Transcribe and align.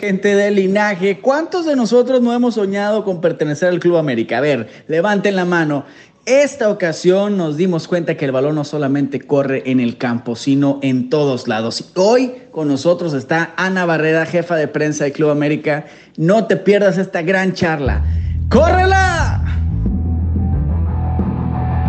Gente 0.00 0.36
del 0.36 0.54
linaje, 0.54 1.18
¿cuántos 1.18 1.66
de 1.66 1.74
nosotros 1.74 2.20
no 2.20 2.32
hemos 2.32 2.54
soñado 2.54 3.04
con 3.04 3.20
pertenecer 3.20 3.68
al 3.68 3.80
Club 3.80 3.96
América? 3.96 4.38
A 4.38 4.40
ver, 4.40 4.68
levanten 4.86 5.34
la 5.34 5.44
mano. 5.44 5.84
Esta 6.24 6.68
ocasión 6.68 7.36
nos 7.36 7.56
dimos 7.56 7.88
cuenta 7.88 8.16
que 8.16 8.26
el 8.26 8.32
balón 8.32 8.54
no 8.54 8.62
solamente 8.62 9.20
corre 9.20 9.62
en 9.66 9.80
el 9.80 9.96
campo, 9.96 10.36
sino 10.36 10.78
en 10.82 11.10
todos 11.10 11.48
lados. 11.48 11.90
Hoy 11.96 12.34
con 12.52 12.68
nosotros 12.68 13.12
está 13.12 13.54
Ana 13.56 13.86
Barrera, 13.86 14.24
jefa 14.24 14.54
de 14.54 14.68
prensa 14.68 15.04
del 15.04 15.14
Club 15.14 15.30
América. 15.30 15.86
No 16.16 16.46
te 16.46 16.56
pierdas 16.56 16.96
esta 16.96 17.22
gran 17.22 17.54
charla. 17.54 18.04
¡Córrela! 18.50 19.42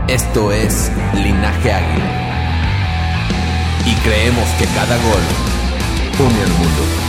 Esto 0.07 0.51
es 0.51 0.91
Linaje 1.13 1.71
Águila. 1.71 2.09
Y 3.85 3.93
creemos 4.01 4.49
que 4.57 4.65
cada 4.73 4.95
gol 4.95 6.27
une 6.27 6.41
al 6.41 6.49
mundo. 6.49 7.08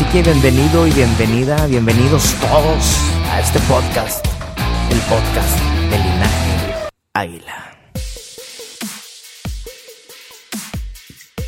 Así 0.00 0.08
que 0.12 0.22
bienvenido 0.22 0.86
y 0.86 0.92
bienvenida, 0.92 1.66
bienvenidos 1.66 2.34
todos 2.36 2.98
a 3.30 3.40
este 3.40 3.60
podcast, 3.60 4.24
el 4.90 4.98
podcast 5.00 5.58
de 5.90 5.98
Linaje 5.98 6.88
Águila. 7.12 7.69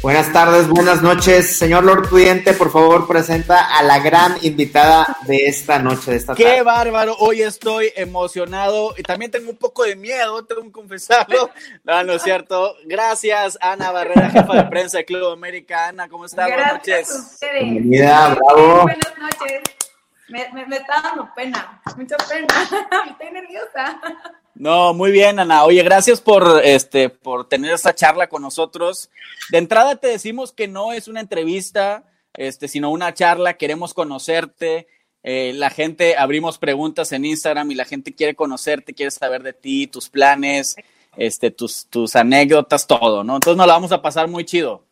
Buenas 0.02 0.32
tardes, 0.32 0.66
buenas 0.68 1.00
noches. 1.00 1.56
Señor 1.56 1.84
Lord 1.84 2.08
Pudiente, 2.08 2.54
por 2.54 2.72
favor, 2.72 3.06
presenta 3.06 3.78
a 3.78 3.84
la 3.84 4.00
gran 4.00 4.36
invitada 4.42 5.06
de 5.28 5.46
esta 5.46 5.78
noche, 5.78 6.10
de 6.10 6.16
esta 6.16 6.34
¡Qué 6.34 6.42
tarde. 6.42 6.62
bárbaro! 6.62 7.14
Hoy 7.20 7.42
estoy 7.42 7.92
emocionado 7.94 8.94
y 8.98 9.04
también 9.04 9.30
tengo 9.30 9.50
un 9.50 9.56
poco 9.56 9.84
de 9.84 9.94
miedo, 9.94 10.44
tengo 10.44 10.62
que 10.62 10.72
confesarlo. 10.72 11.50
No, 11.84 12.02
no 12.04 12.14
es 12.14 12.22
cierto. 12.22 12.74
Gracias, 12.84 13.58
Ana 13.60 13.90
Barrera, 13.92 14.30
jefa 14.30 14.54
de 14.54 14.64
prensa 14.64 14.98
de 14.98 15.04
Club 15.04 15.30
América. 15.32 15.88
Ana, 15.88 16.08
¿cómo 16.08 16.26
estás? 16.26 16.48
Buenas 16.48 16.72
noches. 16.74 17.38
Bienvenida, 17.60 18.34
bravo. 18.34 18.82
Buenas 18.82 19.12
noches. 19.18 19.62
Me, 20.28 20.48
me, 20.52 20.66
me 20.66 20.76
está 20.76 21.00
dando 21.02 21.28
pena, 21.34 21.82
mucha 21.96 22.16
pena. 22.16 22.46
Estoy 23.10 23.30
nerviosa. 23.32 24.00
No, 24.54 24.94
muy 24.94 25.10
bien, 25.10 25.38
Ana. 25.38 25.64
Oye, 25.64 25.82
gracias 25.82 26.20
por 26.20 26.60
este 26.62 27.08
por 27.08 27.48
tener 27.48 27.72
esta 27.72 27.94
charla 27.94 28.28
con 28.28 28.42
nosotros. 28.42 29.10
De 29.50 29.58
entrada 29.58 29.96
te 29.96 30.08
decimos 30.08 30.52
que 30.52 30.68
no 30.68 30.92
es 30.92 31.08
una 31.08 31.20
entrevista, 31.20 32.04
este, 32.34 32.68
sino 32.68 32.90
una 32.90 33.14
charla. 33.14 33.54
Queremos 33.54 33.94
conocerte. 33.94 34.86
Eh, 35.22 35.52
la 35.54 35.70
gente 35.70 36.16
abrimos 36.16 36.58
preguntas 36.58 37.12
en 37.12 37.24
Instagram 37.24 37.70
y 37.70 37.74
la 37.74 37.84
gente 37.84 38.14
quiere 38.14 38.34
conocerte, 38.34 38.94
quiere 38.94 39.10
saber 39.10 39.42
de 39.42 39.52
ti, 39.52 39.86
tus 39.86 40.08
planes, 40.08 40.76
este, 41.16 41.50
tus, 41.50 41.86
tus 41.86 42.16
anécdotas, 42.16 42.86
todo, 42.86 43.22
¿no? 43.22 43.36
Entonces 43.36 43.56
nos 43.56 43.66
la 43.66 43.74
vamos 43.74 43.92
a 43.92 44.02
pasar 44.02 44.28
muy 44.28 44.44
chido. 44.44 44.84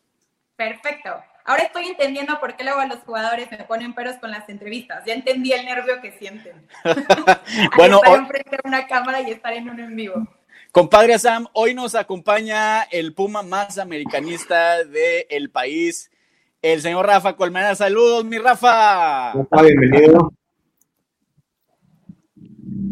Perfecto. 0.55 1.09
Ahora 1.51 1.63
estoy 1.63 1.87
entendiendo 1.87 2.39
por 2.39 2.55
qué 2.55 2.63
luego 2.63 2.81
los 2.85 2.99
jugadores 2.99 3.51
me 3.51 3.57
ponen 3.65 3.93
peros 3.93 4.15
con 4.21 4.31
las 4.31 4.47
entrevistas. 4.47 5.03
Ya 5.05 5.13
entendí 5.13 5.51
el 5.51 5.65
nervio 5.65 5.99
que 6.01 6.13
sienten. 6.13 6.65
Bueno, 7.75 7.97
estar 7.97 8.19
enfrente 8.19 8.51
de 8.51 8.61
una 8.63 8.87
cámara 8.87 9.19
y 9.19 9.31
estar 9.31 9.51
en 9.51 9.69
un 9.69 9.77
en 9.77 9.93
vivo. 9.93 10.27
Compadre 10.71 11.19
Sam, 11.19 11.47
hoy 11.51 11.73
nos 11.73 11.93
acompaña 11.93 12.83
el 12.83 13.13
Puma 13.13 13.43
más 13.43 13.77
americanista 13.79 14.85
del 14.85 15.49
país, 15.49 16.09
el 16.61 16.81
señor 16.81 17.05
Rafa 17.05 17.35
Colmena. 17.35 17.75
Saludos, 17.75 18.23
mi 18.23 18.37
Rafa. 18.37 19.33
Rafa, 19.33 19.61
bienvenido. 19.61 20.31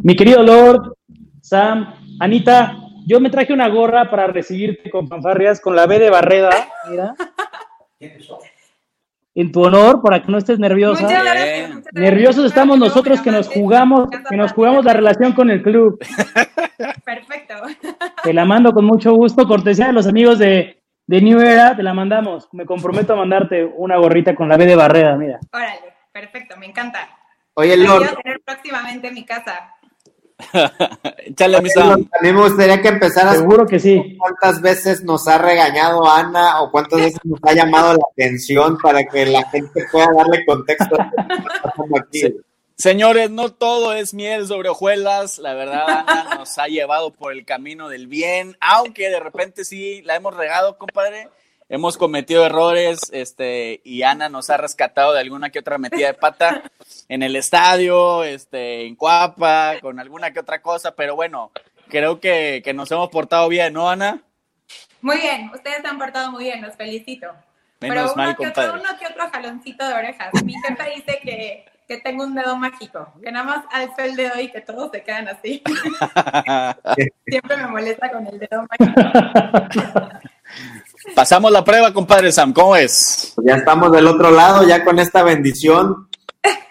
Mi 0.04 0.18
querido 0.18 0.44
Lord, 0.44 0.98
Sam, 1.42 1.96
Anita, 2.20 2.76
yo 3.08 3.22
me 3.22 3.30
traje 3.30 3.54
una 3.54 3.70
gorra 3.70 4.12
para 4.12 4.28
recibirte 4.28 4.90
con 4.90 5.08
fanfarrias 5.08 5.62
con 5.62 5.78
la 5.78 5.86
B 5.86 5.98
de 5.98 6.10
Barreda, 6.10 6.68
mira. 6.90 7.16
En 9.36 9.52
tu 9.52 9.64
honor, 9.64 10.02
para 10.02 10.22
que 10.22 10.32
no 10.32 10.38
estés 10.38 10.60
nerviosa. 10.60 11.04
Muchas 11.04 11.24
gracias. 11.24 11.46
Bien. 11.46 11.76
muchas 11.76 11.84
gracias. 11.92 12.12
Nerviosos 12.12 12.46
estamos 12.46 12.80
nosotros 12.80 13.22
que 13.22 13.32
nos 13.32 13.48
jugamos, 13.48 14.10
que 14.30 14.36
nos 14.36 14.52
jugamos 14.54 14.84
la 14.84 14.94
relación 14.94 15.34
con 15.34 15.50
el 15.50 15.62
club. 15.62 16.00
Perfecto. 17.06 17.54
Te 18.24 18.34
la 18.34 18.46
mando 18.46 18.74
con 18.74 18.86
mucho 18.86 19.14
gusto, 19.14 19.48
cortesía 19.48 19.88
de 19.88 19.94
los 19.94 20.08
amigos 20.08 20.40
de, 20.40 20.82
de 21.08 21.22
New 21.22 21.40
Era, 21.40 21.76
te 21.76 21.84
la 21.84 21.94
mandamos. 21.94 22.50
Me 22.52 22.66
comprometo 22.66 23.14
a 23.14 23.18
mandarte 23.18 23.64
una 23.64 23.98
gorrita 23.98 24.36
con 24.36 24.50
la 24.50 24.58
B 24.58 24.66
de 24.66 24.76
Barreda, 24.76 25.16
mira. 25.16 25.40
Órale, 25.52 25.94
perfecto, 26.12 26.56
me 26.58 26.68
encanta. 26.68 27.10
Oye, 27.56 27.76
Lord, 27.78 28.00
quiero 28.00 28.22
tener 28.22 28.42
próximamente 28.46 29.08
en 29.08 29.14
mi 29.14 29.26
casa. 29.26 29.76
Échale, 31.26 31.62
mi 31.62 31.70
Sam. 31.70 32.10
a 32.12 32.24
mí 32.24 32.34
me 32.34 32.42
gustaría 32.42 32.82
que 32.82 32.88
empezaras 32.88 33.38
Seguro 33.38 33.66
que 33.66 33.80
sí. 33.80 34.16
cuántas 34.18 34.62
veces 34.62 35.04
nos 35.04 35.28
ha 35.28 35.38
regañado 35.38 36.10
Ana 36.10 36.62
o 36.62 36.72
cuántas 36.72 37.00
veces 37.00 37.20
nos 37.24 37.40
ha 37.44 37.54
llamado 37.54 37.94
la 37.94 38.04
atención 38.12 38.78
para 38.78 39.04
que 39.04 39.26
la 39.26 39.44
gente 39.50 39.86
pueda 39.92 40.08
darle 40.16 40.46
contexto 40.46 40.98
aquí. 40.98 42.20
Sí. 42.20 42.36
Señores, 42.80 43.30
no 43.30 43.52
todo 43.52 43.94
es 43.94 44.14
miel 44.14 44.48
sobre 44.48 44.70
hojuelas. 44.70 45.38
La 45.38 45.54
verdad, 45.54 46.06
Ana 46.08 46.36
nos 46.38 46.58
ha 46.58 46.68
llevado 46.68 47.12
por 47.12 47.34
el 47.34 47.44
camino 47.44 47.90
del 47.90 48.08
bien, 48.08 48.56
aunque 48.62 49.10
de 49.10 49.20
repente 49.20 49.66
sí 49.66 50.02
la 50.04 50.16
hemos 50.16 50.34
regado, 50.34 50.78
compadre. 50.78 51.28
Hemos 51.72 51.98
cometido 51.98 52.46
errores, 52.48 53.00
este, 53.14 53.80
y 53.84 54.02
Ana 54.02 54.28
nos 54.28 54.50
ha 54.50 54.58
rescatado 54.58 55.14
de 55.14 55.20
alguna 55.20 55.52
que 55.52 55.60
otra 55.60 55.78
metida 55.78 56.08
de 56.08 56.14
pata 56.16 56.64
en 57.08 57.22
el 57.22 57.36
estadio, 57.36 58.24
este, 58.24 58.88
en 58.88 58.96
Cuapa, 58.96 59.76
con 59.80 60.00
alguna 60.00 60.34
que 60.34 60.40
otra 60.40 60.64
cosa, 60.64 60.96
pero 60.96 61.16
bueno, 61.16 61.52
creo 61.88 62.20
que, 62.20 62.62
que 62.64 62.74
nos 62.74 62.92
hemos 62.92 63.10
portado 63.10 63.48
bien, 63.50 63.74
¿no, 63.74 63.88
Ana? 63.88 64.20
Muy 65.02 65.18
bien, 65.18 65.52
ustedes 65.54 65.82
se 65.82 65.88
han 65.88 66.00
portado 66.00 66.32
muy 66.32 66.46
bien, 66.46 66.60
los 66.62 66.76
felicito. 66.76 67.28
Menos 67.82 67.96
Pero 67.96 68.14
uno, 68.14 68.16
mal, 68.16 68.36
que 68.36 68.48
otro, 68.48 68.64
compadre. 68.64 68.82
uno 68.82 69.00
que 69.00 69.08
otro 69.08 69.30
jaloncito 69.30 69.88
de 69.88 69.94
orejas. 69.94 70.44
Mi 70.44 70.54
jefe 70.54 70.90
dice 70.96 71.20
que, 71.24 71.66
que 71.88 71.98
tengo 71.98 72.24
un 72.24 72.36
dedo 72.36 72.58
mágico, 72.58 73.14
que 73.24 73.32
nada 73.32 73.46
más 73.46 73.66
alzo 73.72 74.02
el 74.02 74.16
dedo 74.16 74.40
y 74.40 74.52
que 74.52 74.62
todos 74.62 74.92
se 74.92 75.04
quedan 75.04 75.28
así. 75.28 75.62
Siempre 77.28 77.58
me 77.58 77.68
molesta 77.68 78.12
con 78.12 78.26
el 78.28 78.40
dedo 78.40 78.66
mágico. 78.68 80.10
Pasamos 81.16 81.52
la 81.52 81.64
prueba, 81.64 81.94
compadre 81.94 82.32
Sam, 82.32 82.54
¿cómo 82.54 82.76
es? 82.76 83.34
Pues 83.36 83.48
ya 83.48 83.56
estamos 83.56 83.92
del 83.92 84.08
otro 84.08 84.32
lado, 84.32 84.68
ya 84.68 84.84
con 84.84 85.00
esta 85.00 85.24
bendición. 85.24 86.08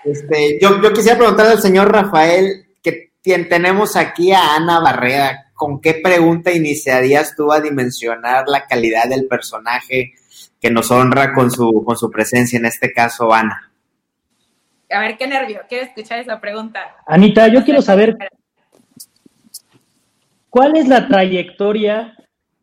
Este, 0.04 0.58
yo, 0.60 0.80
yo 0.82 0.92
quisiera 0.92 1.18
preguntarle 1.18 1.52
al 1.52 1.60
señor 1.60 1.92
Rafael, 1.92 2.66
que 2.82 3.44
tenemos 3.44 3.96
aquí 3.96 4.32
a 4.32 4.54
Ana 4.54 4.80
Barrera, 4.80 5.50
¿con 5.54 5.80
qué 5.80 5.94
pregunta 5.94 6.52
iniciarías 6.52 7.34
tú 7.36 7.52
a 7.52 7.60
dimensionar 7.60 8.44
la 8.46 8.66
calidad 8.66 9.08
del 9.08 9.26
personaje 9.26 10.14
que 10.60 10.70
nos 10.70 10.90
honra 10.90 11.34
con 11.34 11.50
su, 11.50 11.84
con 11.84 11.96
su 11.96 12.10
presencia, 12.10 12.58
en 12.58 12.66
este 12.66 12.92
caso, 12.92 13.32
Ana? 13.32 13.70
A 14.90 15.00
ver, 15.00 15.18
qué 15.18 15.26
nervio, 15.26 15.60
quiero 15.68 15.84
escuchar 15.84 16.18
esa 16.20 16.40
pregunta. 16.40 16.80
Anita, 17.06 17.48
yo 17.48 17.64
quiero 17.64 17.82
saber 17.82 18.16
cuál 20.48 20.76
es 20.76 20.88
la 20.88 21.06
trayectoria, 21.06 22.16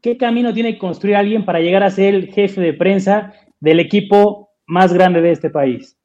qué 0.06 0.18
camino 0.18 0.54
tiene 0.54 0.74
que 0.74 0.78
construir 0.78 1.16
alguien 1.16 1.46
para 1.46 1.62
llegar 1.62 1.82
a 1.82 1.90
ser 1.90 2.14
el 2.14 2.32
jefe 2.32 2.62
de 2.62 2.74
prensa 2.74 3.34
del 3.60 3.80
equipo 3.80 4.52
más 4.68 4.94
grande 4.94 5.20
de 5.20 5.32
este 5.32 5.50
país. 5.50 5.98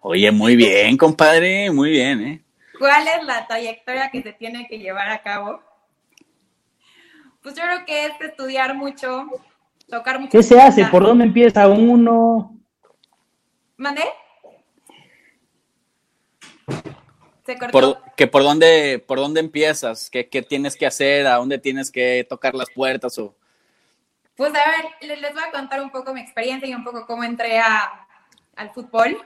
Oye, 0.00 0.30
muy 0.30 0.54
bien, 0.54 0.96
compadre, 0.96 1.72
muy 1.72 1.90
bien, 1.90 2.20
¿eh? 2.20 2.44
¿Cuál 2.78 3.08
es 3.08 3.26
la 3.26 3.44
trayectoria 3.48 4.08
que 4.12 4.22
se 4.22 4.32
tiene 4.34 4.68
que 4.68 4.78
llevar 4.78 5.08
a 5.08 5.20
cabo? 5.20 5.60
Pues 7.42 7.56
yo 7.56 7.62
creo 7.64 7.84
que 7.84 8.06
es 8.06 8.12
estudiar 8.20 8.76
mucho 8.76 9.26
tocar 9.88 10.20
mucho. 10.20 10.30
¿Qué 10.30 10.44
se 10.44 10.60
hace? 10.60 10.84
¿Por 10.84 11.02
dónde 11.02 11.24
empieza 11.24 11.66
uno? 11.66 12.56
¿Mandé? 13.76 14.04
Se 17.44 17.58
cortó. 17.58 17.72
Por, 17.72 18.14
que 18.16 18.26
por 18.26 18.42
dónde, 18.42 19.02
por 19.06 19.18
dónde 19.18 19.40
empiezas, 19.40 20.08
¿Qué, 20.10 20.28
qué 20.28 20.42
tienes 20.42 20.76
que 20.76 20.86
hacer, 20.86 21.26
a 21.26 21.36
dónde 21.36 21.58
tienes 21.58 21.90
que 21.90 22.26
tocar 22.28 22.54
las 22.54 22.70
puertas 22.70 23.18
o. 23.18 23.34
Pues 24.36 24.52
a 24.54 24.70
ver, 24.70 24.86
les, 25.02 25.20
les 25.20 25.32
voy 25.32 25.42
a 25.42 25.52
contar 25.52 25.80
un 25.80 25.90
poco 25.90 26.12
mi 26.12 26.20
experiencia 26.20 26.68
y 26.68 26.74
un 26.74 26.82
poco 26.82 27.06
cómo 27.06 27.22
entré 27.22 27.58
a, 27.60 28.06
al 28.56 28.70
fútbol. 28.70 29.22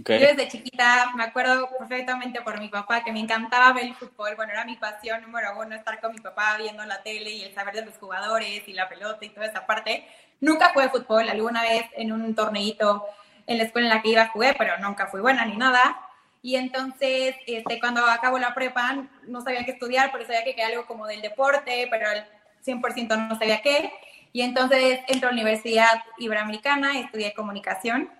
Okay. 0.00 0.20
Yo 0.20 0.26
desde 0.28 0.48
chiquita 0.48 1.12
me 1.16 1.24
acuerdo 1.24 1.68
perfectamente 1.78 2.40
por 2.40 2.58
mi 2.58 2.68
papá 2.68 3.04
que 3.04 3.12
me 3.12 3.20
encantaba 3.20 3.72
ver 3.72 3.84
el 3.84 3.94
fútbol. 3.94 4.36
Bueno, 4.36 4.52
era 4.52 4.64
mi 4.64 4.76
pasión 4.76 5.20
número 5.22 5.48
uno 5.58 5.74
estar 5.74 6.00
con 6.00 6.12
mi 6.12 6.20
papá 6.20 6.56
viendo 6.56 6.84
la 6.86 7.02
tele 7.02 7.30
y 7.30 7.42
el 7.42 7.54
saber 7.54 7.74
de 7.74 7.84
los 7.84 7.98
jugadores 7.98 8.66
y 8.66 8.72
la 8.72 8.88
pelota 8.88 9.24
y 9.24 9.30
toda 9.30 9.46
esa 9.46 9.66
parte. 9.66 10.06
Nunca 10.40 10.70
jugué 10.72 10.88
fútbol, 10.88 11.28
alguna 11.28 11.62
vez 11.62 11.84
en 11.94 12.12
un 12.12 12.34
torneito 12.34 13.04
en 13.46 13.58
la 13.58 13.64
escuela 13.64 13.88
en 13.88 13.94
la 13.94 14.02
que 14.02 14.10
iba 14.10 14.28
jugué, 14.28 14.54
pero 14.56 14.78
nunca 14.78 15.08
fui 15.08 15.20
buena 15.20 15.44
ni 15.44 15.56
nada. 15.56 16.00
Y 16.42 16.56
entonces, 16.56 17.36
este, 17.46 17.78
cuando 17.78 18.04
acabo 18.04 18.36
la 18.38 18.52
prepa, 18.52 19.04
no 19.28 19.40
sabía 19.42 19.64
qué 19.64 19.70
estudiar, 19.70 20.10
pero 20.10 20.26
sabía 20.26 20.42
que 20.42 20.56
quería 20.56 20.66
algo 20.66 20.86
como 20.86 21.06
del 21.06 21.22
deporte, 21.22 21.86
pero 21.88 22.08
al 22.10 22.26
100% 22.66 23.28
no 23.28 23.38
sabía 23.38 23.62
qué. 23.62 23.92
Y 24.32 24.42
entonces 24.42 25.00
entro 25.06 25.28
a 25.28 25.32
la 25.32 25.40
Universidad 25.40 26.02
Iberoamericana, 26.18 26.98
estudié 26.98 27.32
comunicación. 27.32 28.10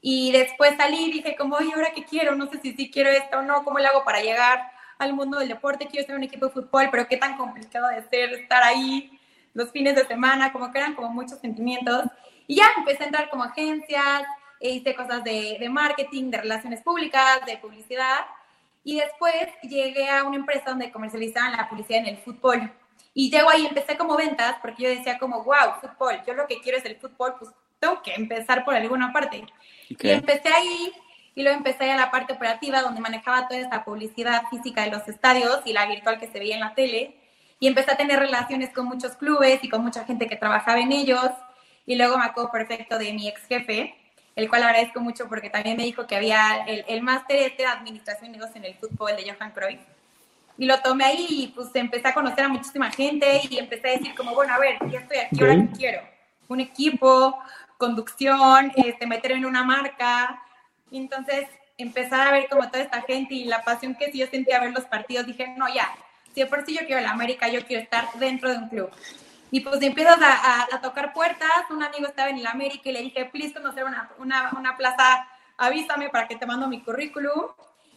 Y 0.00 0.30
después 0.32 0.76
salí 0.76 1.06
y 1.06 1.12
dije 1.12 1.34
como, 1.34 1.56
oye, 1.56 1.72
¿ahora 1.74 1.92
qué 1.94 2.04
quiero? 2.04 2.36
No 2.36 2.46
sé 2.50 2.60
si 2.60 2.74
sí 2.74 2.90
quiero 2.90 3.10
esto 3.10 3.38
o 3.38 3.42
no, 3.42 3.64
¿cómo 3.64 3.78
lo 3.78 3.88
hago 3.88 4.04
para 4.04 4.20
llegar 4.20 4.70
al 4.98 5.14
mundo 5.14 5.38
del 5.38 5.48
deporte? 5.48 5.88
Quiero 5.88 6.06
en 6.10 6.16
un 6.16 6.22
equipo 6.24 6.46
de 6.46 6.52
fútbol, 6.52 6.88
pero 6.90 7.08
qué 7.08 7.16
tan 7.16 7.36
complicado 7.36 7.88
de 7.88 8.06
ser 8.08 8.32
estar 8.34 8.62
ahí 8.62 9.18
los 9.54 9.70
fines 9.70 9.96
de 9.96 10.06
semana, 10.06 10.52
como 10.52 10.70
que 10.70 10.78
eran 10.78 10.94
como 10.94 11.08
muchos 11.08 11.40
sentimientos. 11.40 12.04
Y 12.46 12.56
ya 12.56 12.66
empecé 12.76 13.04
a 13.04 13.06
entrar 13.06 13.30
como 13.30 13.44
agencias, 13.44 14.24
hice 14.70 14.94
cosas 14.94 15.22
de, 15.24 15.56
de 15.58 15.68
marketing, 15.68 16.30
de 16.30 16.38
relaciones 16.38 16.80
públicas, 16.82 17.44
de 17.46 17.58
publicidad. 17.58 18.20
Y 18.82 19.00
después 19.00 19.48
llegué 19.62 20.10
a 20.10 20.24
una 20.24 20.36
empresa 20.36 20.70
donde 20.70 20.92
comercializaban 20.92 21.52
la 21.52 21.68
publicidad 21.68 22.00
en 22.00 22.06
el 22.06 22.18
fútbol. 22.18 22.70
Y 23.14 23.30
llego 23.30 23.48
ahí, 23.48 23.66
empecé 23.66 23.96
como 23.96 24.16
ventas, 24.16 24.56
porque 24.60 24.82
yo 24.82 24.88
decía 24.88 25.18
como, 25.18 25.44
wow, 25.44 25.80
fútbol, 25.80 26.20
yo 26.26 26.34
lo 26.34 26.46
que 26.46 26.60
quiero 26.60 26.78
es 26.78 26.84
el 26.84 26.96
fútbol, 26.96 27.36
pues 27.38 27.50
tengo 27.78 28.02
que 28.02 28.12
empezar 28.14 28.64
por 28.64 28.74
alguna 28.74 29.12
parte. 29.12 29.44
Okay. 29.94 30.10
Y 30.10 30.14
empecé 30.14 30.48
ahí, 30.48 30.92
y 31.34 31.42
luego 31.42 31.56
empecé 31.56 31.90
a 31.90 31.96
la 31.96 32.10
parte 32.10 32.32
operativa, 32.32 32.82
donde 32.82 33.00
manejaba 33.00 33.46
toda 33.46 33.60
esta 33.60 33.84
publicidad 33.84 34.42
física 34.50 34.82
de 34.82 34.90
los 34.90 35.06
estadios 35.08 35.60
y 35.64 35.72
la 35.72 35.86
virtual 35.86 36.18
que 36.18 36.26
se 36.26 36.38
veía 36.38 36.54
en 36.54 36.60
la 36.60 36.74
tele. 36.74 37.16
Y 37.60 37.68
empecé 37.68 37.92
a 37.92 37.96
tener 37.96 38.18
relaciones 38.18 38.70
con 38.70 38.86
muchos 38.86 39.12
clubes 39.16 39.62
y 39.62 39.68
con 39.68 39.82
mucha 39.82 40.04
gente 40.04 40.26
que 40.26 40.36
trabajaba 40.36 40.80
en 40.80 40.92
ellos. 40.92 41.30
Y 41.86 41.94
luego 41.94 42.18
me 42.18 42.24
acuerdo 42.24 42.50
perfecto 42.50 42.98
de 42.98 43.12
mi 43.12 43.28
ex 43.28 43.46
jefe, 43.46 43.94
el 44.36 44.48
cual 44.48 44.64
agradezco 44.64 45.00
mucho 45.00 45.28
porque 45.28 45.50
también 45.50 45.76
me 45.76 45.84
dijo 45.84 46.06
que 46.06 46.16
había 46.16 46.64
el, 46.66 46.84
el 46.88 47.02
máster 47.02 47.36
este 47.36 47.62
de 47.62 47.68
Administración 47.68 48.30
y 48.30 48.32
Negocios 48.32 48.56
en 48.56 48.64
el 48.64 48.74
fútbol 48.74 49.16
de 49.16 49.30
Johan 49.30 49.52
Cruyff. 49.52 49.80
Y 50.56 50.66
lo 50.66 50.80
tomé 50.80 51.04
ahí 51.04 51.26
y 51.28 51.46
pues 51.48 51.68
empecé 51.74 52.08
a 52.08 52.14
conocer 52.14 52.44
a 52.44 52.48
muchísima 52.48 52.90
gente 52.90 53.40
y 53.48 53.58
empecé 53.58 53.88
a 53.88 53.92
decir 53.92 54.14
como, 54.14 54.34
bueno, 54.34 54.54
a 54.54 54.58
ver, 54.58 54.78
ya 54.90 55.00
estoy 55.00 55.18
aquí, 55.18 55.40
ahora 55.40 55.56
qué 55.56 55.76
quiero. 55.76 56.02
Un 56.48 56.60
equipo, 56.60 57.38
conducción, 57.76 58.72
este, 58.76 59.06
meterme 59.06 59.38
en 59.38 59.46
una 59.46 59.64
marca. 59.64 60.40
Y 60.90 60.98
entonces 60.98 61.46
empezar 61.76 62.28
a 62.28 62.30
ver 62.30 62.48
como 62.48 62.68
toda 62.70 62.84
esta 62.84 63.02
gente 63.02 63.34
y 63.34 63.44
la 63.44 63.62
pasión 63.62 63.96
que 63.96 64.12
yo 64.12 64.26
sentía 64.28 64.60
ver 64.60 64.72
los 64.72 64.84
partidos, 64.84 65.26
dije, 65.26 65.48
no, 65.56 65.72
ya, 65.74 65.92
si 66.32 66.40
de 66.40 66.46
por 66.46 66.64
sí 66.64 66.74
yo 66.74 66.86
quiero 66.86 67.00
la 67.00 67.10
América, 67.10 67.48
yo 67.48 67.64
quiero 67.66 67.82
estar 67.82 68.06
dentro 68.18 68.50
de 68.50 68.58
un 68.58 68.68
club. 68.68 68.90
Y 69.50 69.60
pues 69.60 69.80
empiezas 69.82 70.20
a, 70.20 70.32
a, 70.32 70.68
a, 70.72 70.80
tocar 70.80 71.12
puertas. 71.12 71.48
Un 71.70 71.82
amigo 71.82 72.06
estaba 72.06 72.30
en 72.30 72.38
el 72.38 72.46
América 72.46 72.88
y 72.88 72.92
le 72.92 73.02
dije, 73.02 73.26
please 73.26 73.54
conocer 73.54 73.84
una, 73.84 74.10
una, 74.18 74.52
una 74.58 74.76
plaza, 74.76 75.28
avísame 75.56 76.08
para 76.08 76.26
que 76.26 76.36
te 76.36 76.46
mando 76.46 76.66
mi 76.68 76.82
currículum. 76.82 77.46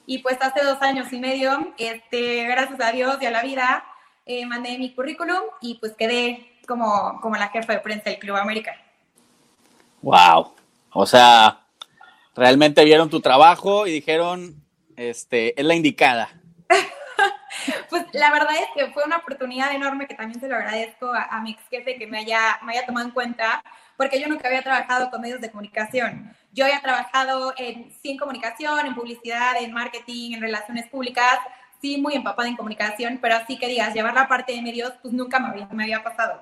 Y 0.06 0.20
pues 0.20 0.38
hace 0.40 0.64
dos 0.64 0.82
años 0.82 1.12
y 1.12 1.20
medio, 1.20 1.74
este, 1.78 2.46
gracias 2.46 2.80
a 2.80 2.92
Dios 2.92 3.18
y 3.22 3.26
a 3.26 3.32
la 3.32 3.42
vida, 3.42 3.84
eh, 4.26 4.46
mandé 4.46 4.78
mi 4.78 4.94
currículum 4.94 5.42
y 5.62 5.76
pues 5.76 5.94
quedé 5.98 6.60
como, 6.68 7.20
como 7.22 7.36
la 7.36 7.50
jefa 7.50 7.74
de 7.74 7.80
prensa 7.80 8.10
del 8.10 8.20
Club 8.20 8.38
América. 8.38 8.76
Wow. 10.02 10.54
O 10.92 11.06
sea, 11.06 11.62
realmente 12.36 12.84
vieron 12.84 13.10
tu 13.10 13.20
trabajo 13.20 13.88
y 13.88 13.92
dijeron, 13.92 14.64
este, 14.96 15.60
es 15.60 15.66
la 15.66 15.76
indicada. 15.76 16.30
pues 17.90 18.06
la 18.14 18.32
verdad 18.32 18.56
es 18.56 18.68
que 18.76 18.92
fue 18.92 19.04
una 19.06 19.18
oportunidad 19.18 19.74
enorme 19.74 20.08
que 20.08 20.16
también 20.16 20.40
se 20.40 20.48
lo 20.48 20.56
agradezco 20.56 21.14
a, 21.14 21.24
a 21.24 21.42
mi 21.42 21.52
ex 21.52 21.62
jefe 21.70 21.98
que 21.98 22.08
me 22.08 22.20
haya, 22.20 22.60
me 22.64 22.74
haya 22.74 22.86
tomado 22.86 23.06
en 23.06 23.14
cuenta, 23.14 23.64
porque 23.96 24.20
yo 24.20 24.28
nunca 24.28 24.48
había 24.48 24.62
trabajado 24.62 25.10
con 25.10 25.22
medios 25.22 25.42
de 25.42 25.50
comunicación. 25.50 26.34
Yo 26.54 26.66
había 26.66 26.82
trabajado 26.82 27.54
en, 27.58 27.92
sí, 28.02 28.12
en 28.12 28.18
comunicación, 28.18 28.86
en 28.86 28.96
publicidad, 28.96 29.58
en 29.60 29.74
marketing, 29.74 30.34
en 30.34 30.42
relaciones 30.42 30.88
públicas, 30.88 31.40
sí, 31.82 31.98
muy 31.98 32.16
empapada 32.16 32.48
en 32.48 32.56
comunicación, 32.56 33.20
pero 33.22 33.36
así 33.36 33.58
que 33.58 33.68
digas, 33.68 33.94
llevar 33.94 34.14
la 34.14 34.28
parte 34.28 34.54
de 34.54 34.62
medios, 34.62 34.94
pues 35.02 35.14
nunca 35.14 35.40
me 35.40 35.50
había, 35.50 35.68
me 35.68 35.84
había 35.84 36.04
pasado. 36.04 36.42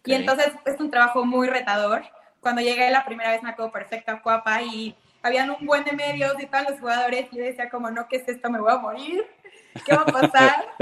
Okay. 0.00 0.14
Y 0.14 0.16
entonces 0.16 0.52
es 0.64 0.80
un 0.80 0.90
trabajo 0.90 1.24
muy 1.24 1.48
retador. 1.48 2.04
Cuando 2.40 2.60
llegué 2.60 2.90
la 2.90 3.04
primera 3.04 3.30
vez 3.30 3.42
me 3.42 3.50
acuerdo 3.50 3.72
perfecta, 3.72 4.20
guapa, 4.22 4.62
y 4.62 4.96
habían 5.22 5.50
un 5.50 5.66
buen 5.66 5.84
de 5.84 5.92
medios 5.92 6.34
y 6.38 6.46
todos 6.46 6.70
los 6.70 6.80
jugadores, 6.80 7.26
y 7.32 7.36
yo 7.36 7.44
decía 7.44 7.68
como, 7.68 7.90
no, 7.90 8.06
¿qué 8.08 8.16
es 8.16 8.28
esto? 8.28 8.50
Me 8.50 8.60
voy 8.60 8.72
a 8.72 8.78
morir. 8.78 9.26
¿Qué 9.84 9.94
va 9.94 10.02
a 10.02 10.06
pasar? 10.06 10.74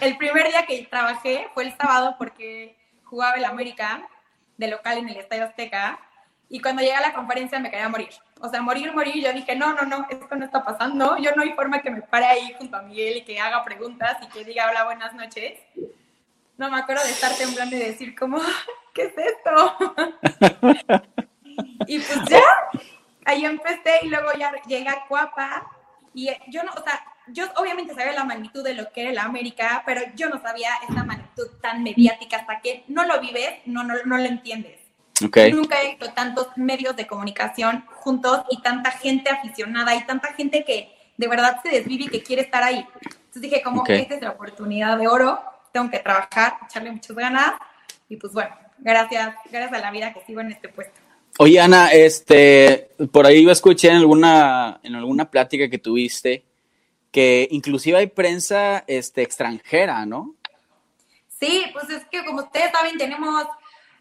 El 0.00 0.16
primer 0.16 0.48
día 0.48 0.66
que 0.66 0.86
trabajé 0.90 1.48
fue 1.54 1.64
el 1.64 1.76
sábado 1.76 2.16
porque 2.18 2.76
jugaba 3.04 3.36
el 3.36 3.44
América 3.44 4.08
de 4.56 4.68
local 4.68 4.98
en 4.98 5.08
el 5.08 5.16
Estadio 5.16 5.44
Azteca 5.44 6.00
y 6.48 6.60
cuando 6.60 6.82
llegué 6.82 6.94
a 6.94 7.00
la 7.00 7.14
conferencia 7.14 7.58
me 7.58 7.70
quería 7.70 7.88
morir. 7.88 8.10
O 8.40 8.48
sea, 8.48 8.60
morir, 8.60 8.92
morir. 8.92 9.24
Yo 9.24 9.32
dije, 9.32 9.56
no, 9.56 9.72
no, 9.72 9.82
no, 9.82 10.06
esto 10.10 10.34
no 10.34 10.44
está 10.44 10.62
pasando. 10.64 11.16
Yo 11.18 11.30
no 11.34 11.42
hay 11.42 11.52
forma 11.52 11.80
que 11.80 11.90
me 11.90 12.02
pare 12.02 12.26
ahí 12.26 12.54
junto 12.58 12.76
a 12.76 12.82
Miguel 12.82 13.18
y 13.18 13.24
que 13.24 13.40
haga 13.40 13.64
preguntas 13.64 14.18
y 14.22 14.26
que 14.28 14.44
diga 14.44 14.68
hola, 14.68 14.84
buenas 14.84 15.14
noches. 15.14 15.60
No 16.58 16.70
me 16.70 16.78
acuerdo 16.78 17.04
de 17.04 17.10
estar 17.10 17.32
temblando 17.36 17.74
y 17.76 17.78
decir 17.78 18.14
como, 18.14 18.38
¿qué 18.94 19.04
es 19.04 19.14
esto? 19.16 19.76
y 21.86 21.98
pues 21.98 22.20
ya, 22.28 22.42
ahí 23.24 23.46
empecé 23.46 24.00
y 24.02 24.08
luego 24.08 24.32
ya 24.38 24.52
llegué 24.66 24.88
a 24.88 25.06
Cuapa 25.08 25.66
y 26.14 26.30
yo 26.48 26.62
no, 26.62 26.72
o 26.72 26.82
sea, 26.82 27.02
yo 27.28 27.46
obviamente 27.56 27.94
sabía 27.94 28.12
la 28.12 28.24
magnitud 28.24 28.64
de 28.64 28.74
lo 28.74 28.92
que 28.92 29.02
era 29.02 29.12
la 29.12 29.24
América, 29.24 29.82
pero 29.86 30.02
yo 30.14 30.28
no 30.28 30.40
sabía 30.40 30.70
esta 30.88 31.04
magnitud 31.04 31.46
tan 31.60 31.82
mediática 31.82 32.38
hasta 32.38 32.60
que 32.60 32.84
no 32.88 33.04
lo 33.04 33.20
vives, 33.20 33.60
no, 33.66 33.84
no, 33.84 33.94
no 34.04 34.18
lo 34.18 34.24
entiendes. 34.24 34.78
Okay. 35.24 35.52
Nunca 35.52 35.80
he 35.80 35.90
visto 35.90 36.12
tantos 36.12 36.48
medios 36.56 36.96
de 36.96 37.06
comunicación 37.06 37.84
juntos 37.86 38.42
y 38.50 38.60
tanta 38.60 38.90
gente 38.90 39.30
aficionada 39.30 39.94
y 39.94 40.04
tanta 40.04 40.32
gente 40.34 40.64
que 40.64 40.92
de 41.16 41.28
verdad 41.28 41.60
se 41.62 41.68
desvive 41.68 42.04
y 42.04 42.08
que 42.08 42.22
quiere 42.22 42.42
estar 42.42 42.62
ahí. 42.62 42.86
Entonces 43.04 43.42
dije, 43.42 43.62
como 43.62 43.82
Okay. 43.82 44.02
esta 44.02 44.16
es 44.16 44.22
la 44.22 44.30
oportunidad 44.30 44.98
de 44.98 45.06
oro, 45.06 45.40
tengo 45.72 45.90
que 45.90 46.00
trabajar, 46.00 46.54
echarle 46.66 46.90
muchas 46.90 47.16
ganas 47.16 47.52
y 48.08 48.16
pues 48.16 48.32
bueno, 48.32 48.54
gracias, 48.78 49.34
gracias 49.50 49.72
a 49.72 49.78
la 49.78 49.90
vida 49.90 50.12
que 50.12 50.24
sigo 50.24 50.40
en 50.40 50.52
este 50.52 50.68
puesto. 50.68 51.01
Oye, 51.38 51.60
Ana, 51.60 51.92
este, 51.92 52.90
por 53.10 53.26
ahí 53.26 53.44
yo 53.44 53.50
escuché 53.50 53.88
en 53.88 53.96
alguna, 53.96 54.80
en 54.82 54.94
alguna 54.94 55.30
plática 55.30 55.68
que 55.68 55.78
tuviste 55.78 56.44
que 57.12 57.46
inclusive 57.50 57.98
hay 57.98 58.06
prensa 58.06 58.84
este, 58.86 59.22
extranjera, 59.22 60.04
¿no? 60.06 60.34
Sí, 61.28 61.66
pues 61.72 61.90
es 61.90 62.04
que 62.06 62.24
como 62.24 62.42
ustedes 62.42 62.72
saben, 62.72 62.96
tenemos 62.96 63.44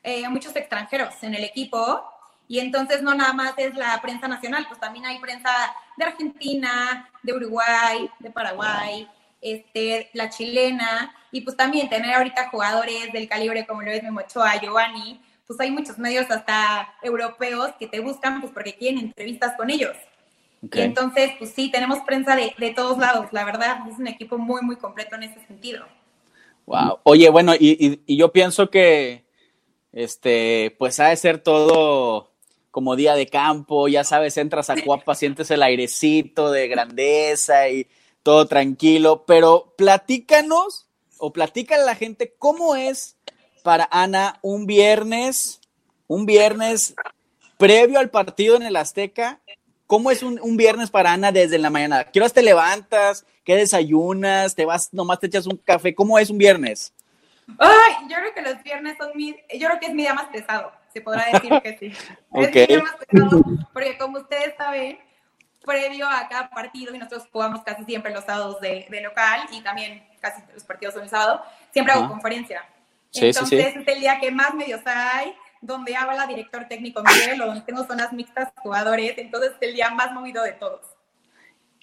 eh, 0.02 0.28
muchos 0.30 0.56
extranjeros 0.56 1.14
en 1.22 1.36
el 1.36 1.44
equipo 1.44 2.02
y 2.48 2.60
entonces 2.60 3.02
no 3.02 3.14
nada 3.14 3.34
más 3.34 3.54
es 3.58 3.76
la 3.76 4.02
prensa 4.02 4.28
nacional, 4.28 4.66
pues 4.68 4.80
también 4.80 5.06
hay 5.06 5.20
prensa 5.20 5.50
de 5.98 6.06
Argentina, 6.06 7.10
de 7.22 7.34
Uruguay, 7.34 8.10
de 8.20 8.32
Paraguay, 8.32 9.08
este, 9.42 10.10
la 10.14 10.30
chilena 10.30 11.14
y 11.32 11.42
pues 11.42 11.58
también 11.58 11.90
tener 11.90 12.14
ahorita 12.14 12.50
jugadores 12.50 13.12
del 13.12 13.28
calibre 13.28 13.66
como 13.66 13.82
lo 13.82 13.92
es 13.92 14.04
Memo 14.04 14.22
Ochoa, 14.22 14.60
Giovanni, 14.62 15.20
pues 15.52 15.68
hay 15.68 15.72
muchos 15.72 15.98
medios 15.98 16.30
hasta 16.32 16.94
europeos 17.02 17.72
que 17.78 17.88
te 17.88 18.00
buscan 18.00 18.40
pues 18.40 18.54
porque 18.54 18.76
quieren 18.76 19.00
entrevistas 19.00 19.56
con 19.58 19.70
ellos. 19.70 19.96
Okay. 20.66 20.82
Y 20.82 20.86
entonces, 20.86 21.32
pues 21.40 21.52
sí, 21.52 21.70
tenemos 21.72 22.00
prensa 22.06 22.36
de, 22.36 22.54
de, 22.58 22.72
todos 22.72 22.98
lados, 22.98 23.28
la 23.32 23.44
verdad, 23.44 23.80
es 23.90 23.98
un 23.98 24.08
equipo 24.08 24.38
muy, 24.38 24.62
muy 24.62 24.76
completo 24.76 25.16
en 25.16 25.24
ese 25.24 25.46
sentido. 25.48 25.86
Wow. 26.68 27.00
Oye, 27.04 27.30
bueno, 27.30 27.54
y, 27.56 27.86
y, 27.86 28.02
y 28.06 28.18
yo 28.18 28.32
pienso 28.32 28.70
que, 28.70 29.26
este, 29.92 30.76
pues 30.78 31.00
ha 31.00 31.08
de 31.08 31.16
ser 31.16 31.40
todo 31.40 32.32
como 32.70 32.96
día 32.96 33.16
de 33.16 33.28
campo, 33.28 33.88
ya 33.88 34.04
sabes, 34.04 34.38
entras 34.38 34.70
a 34.70 34.82
Cuapa, 34.82 35.16
sientes 35.16 35.52
el 35.52 35.62
airecito 35.62 36.52
de 36.52 36.68
grandeza 36.68 37.68
y 37.70 37.88
todo 38.24 38.48
tranquilo, 38.48 39.26
pero 39.26 39.74
platícanos 39.78 40.88
o 41.18 41.34
platícale 41.34 41.84
a 41.84 41.88
la 41.88 41.96
gente 41.96 42.34
cómo 42.38 42.76
es 42.76 43.18
para 43.62 43.88
Ana 43.92 44.40
un 44.42 44.66
viernes, 44.66 45.62
un 46.08 46.26
viernes 46.26 46.94
previo 47.58 48.00
al 48.00 48.10
partido 48.10 48.56
en 48.56 48.64
el 48.64 48.76
Azteca 48.76 49.40
¿Cómo 49.92 50.10
es 50.10 50.24
un, 50.24 50.40
un, 50.42 50.56
viernes 50.56 50.90
para 50.90 51.12
Ana 51.12 51.34
desde 51.34 51.58
la 51.58 51.70
mañana? 51.70 52.06
¿Qué 52.06 52.20
horas 52.20 52.32
te 52.32 52.42
levantas? 52.42 53.26
¿Qué 53.44 53.58
desayunas? 53.58 54.56
¿Te 54.56 54.64
vas, 54.64 54.88
nomás 54.94 55.20
te 55.20 55.28
echas 55.28 55.46
un 55.46 55.58
café? 55.58 55.94
¿Cómo 55.94 56.18
es 56.18 56.30
un 56.30 56.38
viernes? 56.38 56.94
Ay, 57.60 58.08
yo 58.08 58.16
creo 58.16 58.34
que 58.34 58.42
los 58.42 58.64
viernes 58.64 58.96
son 58.98 59.12
mi, 59.16 59.36
yo 59.54 59.68
creo 59.68 59.80
que 59.82 59.88
es 59.88 59.94
mi 59.94 60.04
día 60.04 60.14
más 60.14 60.28
pesado, 60.28 60.72
se 60.94 61.02
podrá 61.02 61.26
decir 61.34 61.62
que 61.62 61.78
sí. 61.78 61.88
Es 62.36 62.56
mi 62.56 62.68
día 62.68 62.84
más 62.84 62.96
pesado, 63.06 63.44
porque 63.74 63.98
como 63.98 64.20
ustedes 64.20 64.56
saben, 64.58 64.98
previo 65.66 66.08
a 66.08 66.26
cada 66.30 66.50
partido, 66.50 66.96
y 66.96 66.98
nosotros 66.98 67.28
jugamos 67.30 67.62
casi 67.66 67.84
siempre 67.84 68.14
los 68.14 68.24
sábados 68.24 68.62
de, 68.62 68.88
de 68.90 69.02
local, 69.02 69.42
y 69.52 69.60
también 69.60 70.08
casi 70.22 70.42
los 70.54 70.64
partidos 70.64 70.94
son 70.94 71.04
el 71.04 71.10
sábado, 71.10 71.44
siempre 71.74 71.94
hago 71.94 72.08
conferencia. 72.08 72.64
Sí, 73.12 73.28
Entonces 73.28 73.50
sí, 73.50 73.72
sí. 73.74 73.80
es 73.80 73.88
el 73.88 74.00
día 74.00 74.20
que 74.20 74.32
más 74.32 74.54
medios 74.54 74.82
hay, 74.86 75.36
donde 75.62 75.96
habla 75.96 76.26
director 76.28 76.66
técnico 76.68 77.04
Miguel, 77.04 77.42
o 77.42 77.46
donde 77.48 77.62
tengo 77.62 77.84
zonas 77.86 78.14
mixtas 78.14 78.52
jugadores, 78.58 79.18
entonces 79.18 79.52
es 79.52 79.68
el 79.68 79.74
día 79.76 79.90
más 79.92 80.12
movido 80.14 80.44
de 80.44 80.54
todos. 80.54 80.82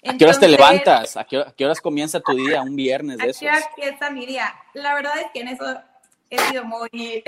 ¿A 0.05 0.13
qué 0.17 0.25
horas 0.25 0.39
te 0.39 0.47
Entonces, 0.47 0.49
levantas? 0.49 1.17
¿A 1.17 1.23
qué, 1.25 1.37
a 1.37 1.53
qué 1.55 1.65
horas 1.65 1.81
comienza 1.81 2.19
tu 2.19 2.35
día 2.35 2.61
un 2.61 2.75
viernes 2.75 3.17
de 3.17 3.23
¿A 3.23 3.27
esos? 3.27 3.41
qué 3.41 3.47
hora 3.47 3.59
empieza 3.69 4.09
mi 4.09 4.25
día? 4.25 4.53
La 4.73 4.95
verdad 4.95 5.13
es 5.19 5.27
que 5.33 5.41
en 5.41 5.49
eso 5.49 5.81
he 6.29 6.37
sido 6.39 6.63
muy, 6.63 6.89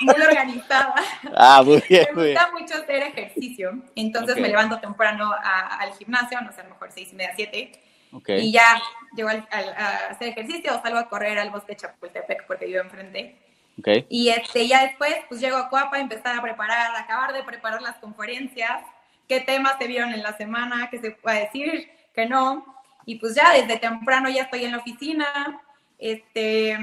muy 0.00 0.14
organizada. 0.22 0.94
Ah, 1.36 1.62
muy 1.62 1.82
bien, 1.88 2.08
muy 2.14 2.24
Me 2.24 2.28
bien. 2.30 2.38
gusta 2.38 2.52
mucho 2.52 2.74
hacer 2.82 3.02
ejercicio, 3.02 3.82
entonces 3.96 4.34
Ok. 4.36 4.42
me 4.42 4.48
levanto 4.48 4.80
temprano 4.80 5.30
a- 5.32 5.76
al 5.76 5.92
gimnasio, 5.94 6.40
no 6.40 6.52
sé, 6.52 6.60
a 6.62 6.64
lo 6.64 6.70
mejor 6.70 6.90
seis 6.90 7.12
y 7.12 7.16
media, 7.16 7.32
siete, 7.36 7.72
Ok. 8.12 8.28
y 8.30 8.52
ya 8.52 8.80
llego 9.14 9.28
al- 9.28 9.46
al- 9.50 9.74
a 9.76 9.96
hacer 10.10 10.28
ejercicio 10.28 10.74
o 10.76 10.82
salgo 10.82 10.98
a 10.98 11.08
correr 11.08 11.38
al 11.38 11.50
bosque 11.50 11.72
de 11.72 11.76
Chapultepec 11.76 12.46
porque 12.46 12.66
vivo 12.66 12.80
enfrente. 12.80 13.36
ok. 13.78 13.88
Y 14.08 14.28
este, 14.30 14.66
ya 14.66 14.82
después, 14.82 15.14
pues 15.28 15.40
llego 15.40 15.56
a 15.56 15.68
Cuapa 15.68 15.96
a 15.96 16.00
empezar 16.00 16.36
a 16.38 16.42
preparar, 16.42 16.94
a 16.94 17.00
acabar 17.00 17.32
de 17.32 17.42
preparar 17.42 17.80
las 17.82 17.96
conferencias, 17.96 18.82
qué 19.28 19.40
temas 19.40 19.76
se 19.78 19.86
vieron 19.86 20.12
en 20.12 20.22
la 20.22 20.36
semana, 20.36 20.88
qué 20.90 20.98
se 20.98 21.12
puede 21.12 21.40
decir, 21.40 21.90
qué 22.14 22.26
no. 22.26 22.64
Y 23.06 23.16
pues 23.16 23.34
ya 23.34 23.52
desde 23.52 23.78
temprano 23.78 24.28
ya 24.28 24.42
estoy 24.42 24.64
en 24.64 24.72
la 24.72 24.78
oficina, 24.78 25.60
este, 25.98 26.76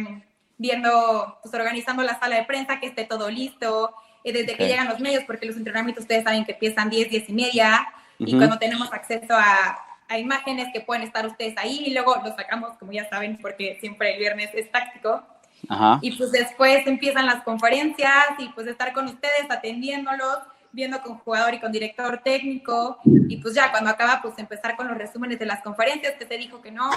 viendo, 0.58 1.38
pues 1.44 1.54
organizando 1.54 2.04
la 2.04 2.20
sala 2.20 2.38
de 2.38 2.46
prensa, 2.46 2.80
que 2.80 2.88
esté 2.88 3.04
todo 3.06 3.30
listo, 3.30 3.94
eh, 4.24 4.32
desde 4.34 4.54
Ok. 4.54 4.58
que 4.58 4.68
llegan 4.68 4.88
los 4.88 5.00
medios, 5.00 5.24
porque 5.26 5.46
los 5.46 5.58
entrenamientos 5.58 6.04
ustedes 6.04 6.24
saben 6.24 6.46
que 6.46 6.54
empiezan 6.54 6.90
10, 6.90 7.10
10 7.10 7.30
y 7.30 7.34
media, 7.34 7.88
y 8.18 8.30
Ujú. 8.30 8.38
cuando 8.38 8.58
tenemos 8.58 8.92
acceso 8.92 9.36
a, 9.36 9.80
a 10.10 10.18
imágenes 10.18 10.68
que 10.74 10.82
pueden 10.82 11.04
estar 11.04 11.26
ustedes 11.26 11.56
ahí, 11.58 11.84
y 11.86 11.94
luego 11.94 12.16
los 12.24 12.36
sacamos, 12.36 12.78
como 12.78 12.92
ya 12.92 13.10
saben, 13.10 13.38
porque 13.42 13.78
siempre 13.80 14.14
el 14.14 14.20
viernes 14.20 14.50
es 14.54 14.72
táctico. 14.72 15.24
Ajá. 15.70 16.00
Y 16.02 16.16
pues 16.18 16.32
después 16.32 16.86
empiezan 16.86 17.26
las 17.26 17.44
conferencias 17.44 18.28
y 18.38 18.50
pues 18.50 18.68
estar 18.68 18.94
con 18.94 19.06
ustedes 19.06 19.50
atendiéndolos, 19.50 20.40
viendo 20.72 21.02
con 21.02 21.18
jugador 21.18 21.54
y 21.54 21.60
con 21.60 21.72
director 21.72 22.20
técnico. 22.24 23.00
Y 23.06 23.38
pues 23.38 23.56
ya 23.56 23.72
cuando 23.72 23.90
acaba, 23.90 24.22
pues 24.22 24.38
empezar 24.38 24.76
con 24.76 24.88
los 24.88 24.98
resúmenes 24.98 25.40
de 25.40 25.46
las 25.46 25.62
conferencias, 25.62 26.14
que 26.16 26.28
se 26.28 26.38
dijo 26.38 26.62
que 26.62 26.72
no, 26.72 26.90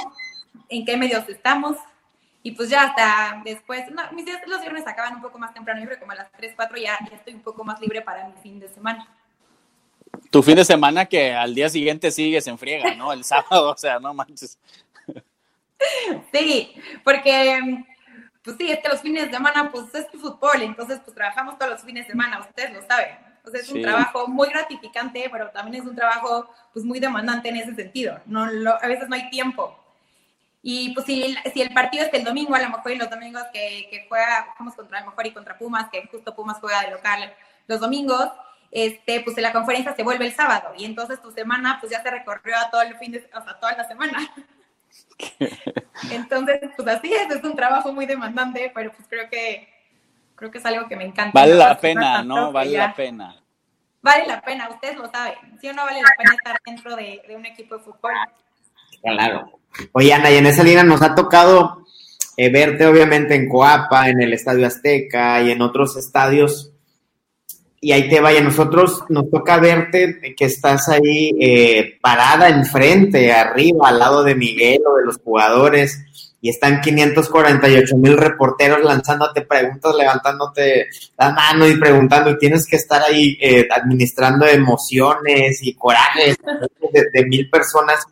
en 0.68 0.84
qué 0.84 0.96
medios 0.96 1.28
estamos. 1.28 1.76
Y 2.42 2.52
pues 2.52 2.70
ya 2.70 2.84
hasta 2.84 3.42
después, 3.44 3.90
no, 3.90 4.02
mis 4.12 4.24
días 4.24 4.40
los 4.46 4.60
viernes 4.60 4.86
acaban 4.86 5.16
un 5.16 5.22
poco 5.22 5.38
más 5.38 5.52
temprano, 5.52 5.80
yo 5.80 5.86
creo 5.86 6.00
como 6.00 6.12
a 6.12 6.14
las 6.14 6.32
3, 6.32 6.54
4 6.56 6.76
ya, 6.78 6.98
ya 7.10 7.16
estoy 7.16 7.34
un 7.34 7.42
poco 7.42 7.64
más 7.64 7.80
libre 7.80 8.00
para 8.00 8.26
mi 8.28 8.34
fin 8.42 8.58
de 8.58 8.68
semana. 8.68 9.06
Tu 10.30 10.42
fin 10.42 10.54
de 10.56 10.64
semana 10.64 11.06
que 11.06 11.32
al 11.32 11.54
día 11.54 11.68
siguiente 11.68 12.10
sigues 12.10 12.46
en 12.46 12.56
friega, 12.58 12.94
¿no? 12.94 13.12
El 13.12 13.24
sábado, 13.24 13.70
o 13.72 13.76
sea, 13.76 13.98
no 13.98 14.14
manches. 14.14 14.58
Sí, 16.32 16.74
porque, 17.04 17.84
pues 18.44 18.56
sí, 18.58 18.70
es 18.70 18.78
que 18.80 18.88
los 18.88 19.00
fines 19.00 19.26
de 19.26 19.32
semana, 19.32 19.70
pues 19.72 19.92
es 19.94 20.06
fútbol, 20.20 20.62
entonces 20.62 21.00
pues 21.04 21.14
trabajamos 21.14 21.58
todos 21.58 21.72
los 21.72 21.82
fines 21.82 22.06
de 22.06 22.12
semana, 22.12 22.38
ustedes 22.40 22.72
lo 22.74 22.82
saben. 22.86 23.16
O 23.44 23.50
sea, 23.50 23.60
es 23.60 23.66
Sí. 23.66 23.72
un 23.74 23.82
trabajo 23.82 24.28
muy 24.28 24.48
gratificante, 24.50 25.26
pero 25.32 25.48
también 25.50 25.82
es 25.82 25.88
un 25.88 25.96
trabajo 25.96 26.50
pues 26.74 26.84
muy 26.84 27.00
demandante 27.00 27.48
en 27.48 27.56
ese 27.56 27.74
sentido. 27.74 28.20
No, 28.26 28.46
lo- 28.46 28.74
a 28.82 28.86
veces 28.86 29.08
no 29.08 29.14
hay 29.16 29.30
tiempo. 29.30 29.76
Y 30.62 30.92
pues 30.92 31.06
si, 31.06 31.34
si 31.54 31.62
el 31.62 31.72
partido 31.72 32.04
es 32.04 32.12
el 32.12 32.22
domingo, 32.22 32.54
a 32.54 32.60
lo 32.60 32.68
mejor 32.68 32.92
y 32.92 32.96
los 32.96 33.08
domingos 33.08 33.42
que, 33.52 33.88
que 33.90 34.04
juega, 34.08 34.48
jugamos 34.52 34.74
contra 34.74 35.00
lo 35.00 35.06
mejor 35.06 35.26
y 35.26 35.32
contra 35.32 35.56
Pumas, 35.56 35.88
que 35.90 36.06
justo 36.08 36.34
Pumas 36.36 36.58
juega 36.60 36.82
de 36.82 36.90
local 36.90 37.32
los 37.66 37.80
domingos, 37.80 38.28
este, 38.70 39.20
pues 39.20 39.36
la 39.38 39.52
conferencia 39.52 39.94
se 39.94 40.02
vuelve 40.02 40.26
el 40.26 40.32
sábado 40.32 40.72
y 40.76 40.84
entonces 40.84 41.20
tu 41.20 41.32
semana 41.32 41.78
pues 41.80 41.90
ya 41.90 42.02
se 42.02 42.10
recorrió 42.10 42.56
a 42.56 42.70
todo 42.70 42.82
el 42.82 42.96
fin 42.96 43.12
de, 43.12 43.18
o 43.34 43.42
sea, 43.42 43.58
toda 43.58 43.76
la 43.76 43.86
semana. 43.86 44.18
Entonces, 46.10 46.60
pues 46.76 46.88
así 46.88 47.12
es, 47.12 47.30
es 47.30 47.44
un 47.44 47.54
trabajo 47.54 47.92
muy 47.92 48.06
demandante, 48.06 48.72
pero 48.74 48.90
pues 48.90 49.06
creo 49.08 49.28
que 49.28 49.68
creo 50.34 50.50
que 50.50 50.58
es 50.58 50.66
algo 50.66 50.88
que 50.88 50.96
me 50.96 51.04
encanta. 51.04 51.38
Vale 51.38 51.54
la 51.54 51.78
pena, 51.78 52.22
¿no? 52.22 52.50
Vale 52.50 52.76
la 52.76 52.94
pena. 52.94 53.36
Vale 54.02 54.26
la 54.26 54.40
pena, 54.40 54.68
ustedes 54.70 54.96
lo 54.96 55.10
saben. 55.10 55.34
Si 55.60 55.68
o 55.68 55.74
no 55.74 55.84
vale 55.84 56.00
la 56.00 56.08
pena 56.16 56.34
estar 56.34 56.56
dentro 56.64 56.96
de, 56.96 57.22
de 57.28 57.36
un 57.36 57.44
equipo 57.44 57.76
de 57.76 57.84
fútbol. 57.84 58.12
Claro. 59.02 59.60
Oye, 59.92 60.12
Ana, 60.12 60.30
y 60.30 60.38
en 60.38 60.46
esa 60.46 60.62
línea 60.62 60.82
nos 60.82 61.02
ha 61.02 61.14
tocado 61.14 61.84
eh, 62.36 62.50
verte 62.50 62.86
obviamente 62.86 63.34
en 63.34 63.48
Coapa, 63.48 64.08
en 64.08 64.22
el 64.22 64.32
Estadio 64.32 64.66
Azteca 64.66 65.42
y 65.42 65.50
en 65.50 65.60
otros 65.60 65.96
estadios. 65.96 66.72
Y 67.82 67.92
ahí 67.92 68.10
te 68.10 68.20
vaya, 68.20 68.42
nosotros 68.42 69.04
nos 69.08 69.30
toca 69.30 69.58
verte 69.58 70.34
que 70.36 70.44
estás 70.44 70.90
ahí 70.90 71.34
eh, 71.40 71.98
parada 72.02 72.50
enfrente, 72.50 73.32
arriba, 73.32 73.88
al 73.88 73.98
lado 73.98 74.22
de 74.22 74.34
Miguel 74.34 74.82
o 74.86 74.98
de 74.98 75.06
los 75.06 75.16
jugadores, 75.16 75.98
y 76.42 76.50
están 76.50 76.82
548 76.82 77.96
mil 77.96 78.18
reporteros 78.18 78.84
lanzándote 78.84 79.42
preguntas, 79.42 79.94
levantándote 79.94 80.88
la 81.18 81.30
mano 81.30 81.66
y 81.66 81.78
preguntando, 81.78 82.30
y 82.30 82.38
tienes 82.38 82.66
que 82.66 82.76
estar 82.76 83.02
ahí 83.02 83.38
eh, 83.40 83.66
administrando 83.70 84.46
emociones 84.46 85.60
y 85.62 85.72
corajes 85.72 86.36
de, 87.14 87.26
mil 87.26 87.48
personas. 87.48 88.04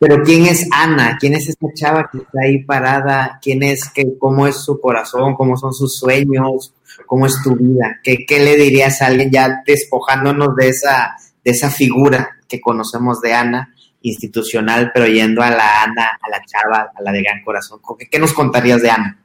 Pero 0.00 0.22
¿quién 0.24 0.46
es 0.46 0.68
Ana? 0.72 1.18
¿Quién 1.20 1.34
es 1.34 1.48
esta 1.48 1.66
chava 1.72 2.08
que 2.10 2.18
está 2.18 2.40
ahí 2.42 2.64
parada? 2.64 3.38
¿Quién 3.42 3.62
es? 3.62 3.88
Qué, 3.88 4.06
¿Cómo 4.18 4.46
es 4.48 4.56
su 4.56 4.80
corazón? 4.80 5.34
¿Cómo 5.34 5.56
son 5.56 5.72
sus 5.72 5.98
sueños? 5.98 6.72
¿Cómo 7.08 7.24
es 7.24 7.42
tu 7.42 7.56
vida? 7.56 8.00
¿Qué, 8.04 8.26
qué 8.26 8.38
le 8.38 8.54
dirías 8.56 9.00
a 9.00 9.06
alguien 9.06 9.30
ya 9.30 9.62
despojándonos 9.64 10.54
de 10.54 10.68
esa, 10.68 11.16
de 11.42 11.50
esa 11.50 11.70
figura 11.70 12.36
que 12.46 12.60
conocemos 12.60 13.22
de 13.22 13.32
Ana, 13.32 13.74
institucional, 14.02 14.90
pero 14.92 15.06
yendo 15.06 15.42
a 15.42 15.48
la 15.50 15.82
Ana, 15.84 16.18
a 16.20 16.28
la 16.28 16.44
chava, 16.44 16.92
a 16.94 17.02
la 17.02 17.10
de 17.10 17.22
gran 17.22 17.42
corazón? 17.42 17.80
¿Qué, 17.98 18.10
qué 18.10 18.18
nos 18.18 18.34
contarías 18.34 18.82
de 18.82 18.90
Ana? 18.90 19.18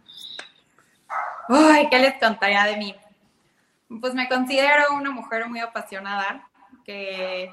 Ay, 1.49 1.89
¿qué 1.89 1.99
les 1.99 2.13
contaría 2.13 2.63
de 2.63 2.77
mí? 2.77 2.95
Pues 3.99 4.13
me 4.13 4.29
considero 4.29 4.95
una 4.95 5.11
mujer 5.11 5.47
muy 5.49 5.59
apasionada, 5.59 6.47
que, 6.85 7.51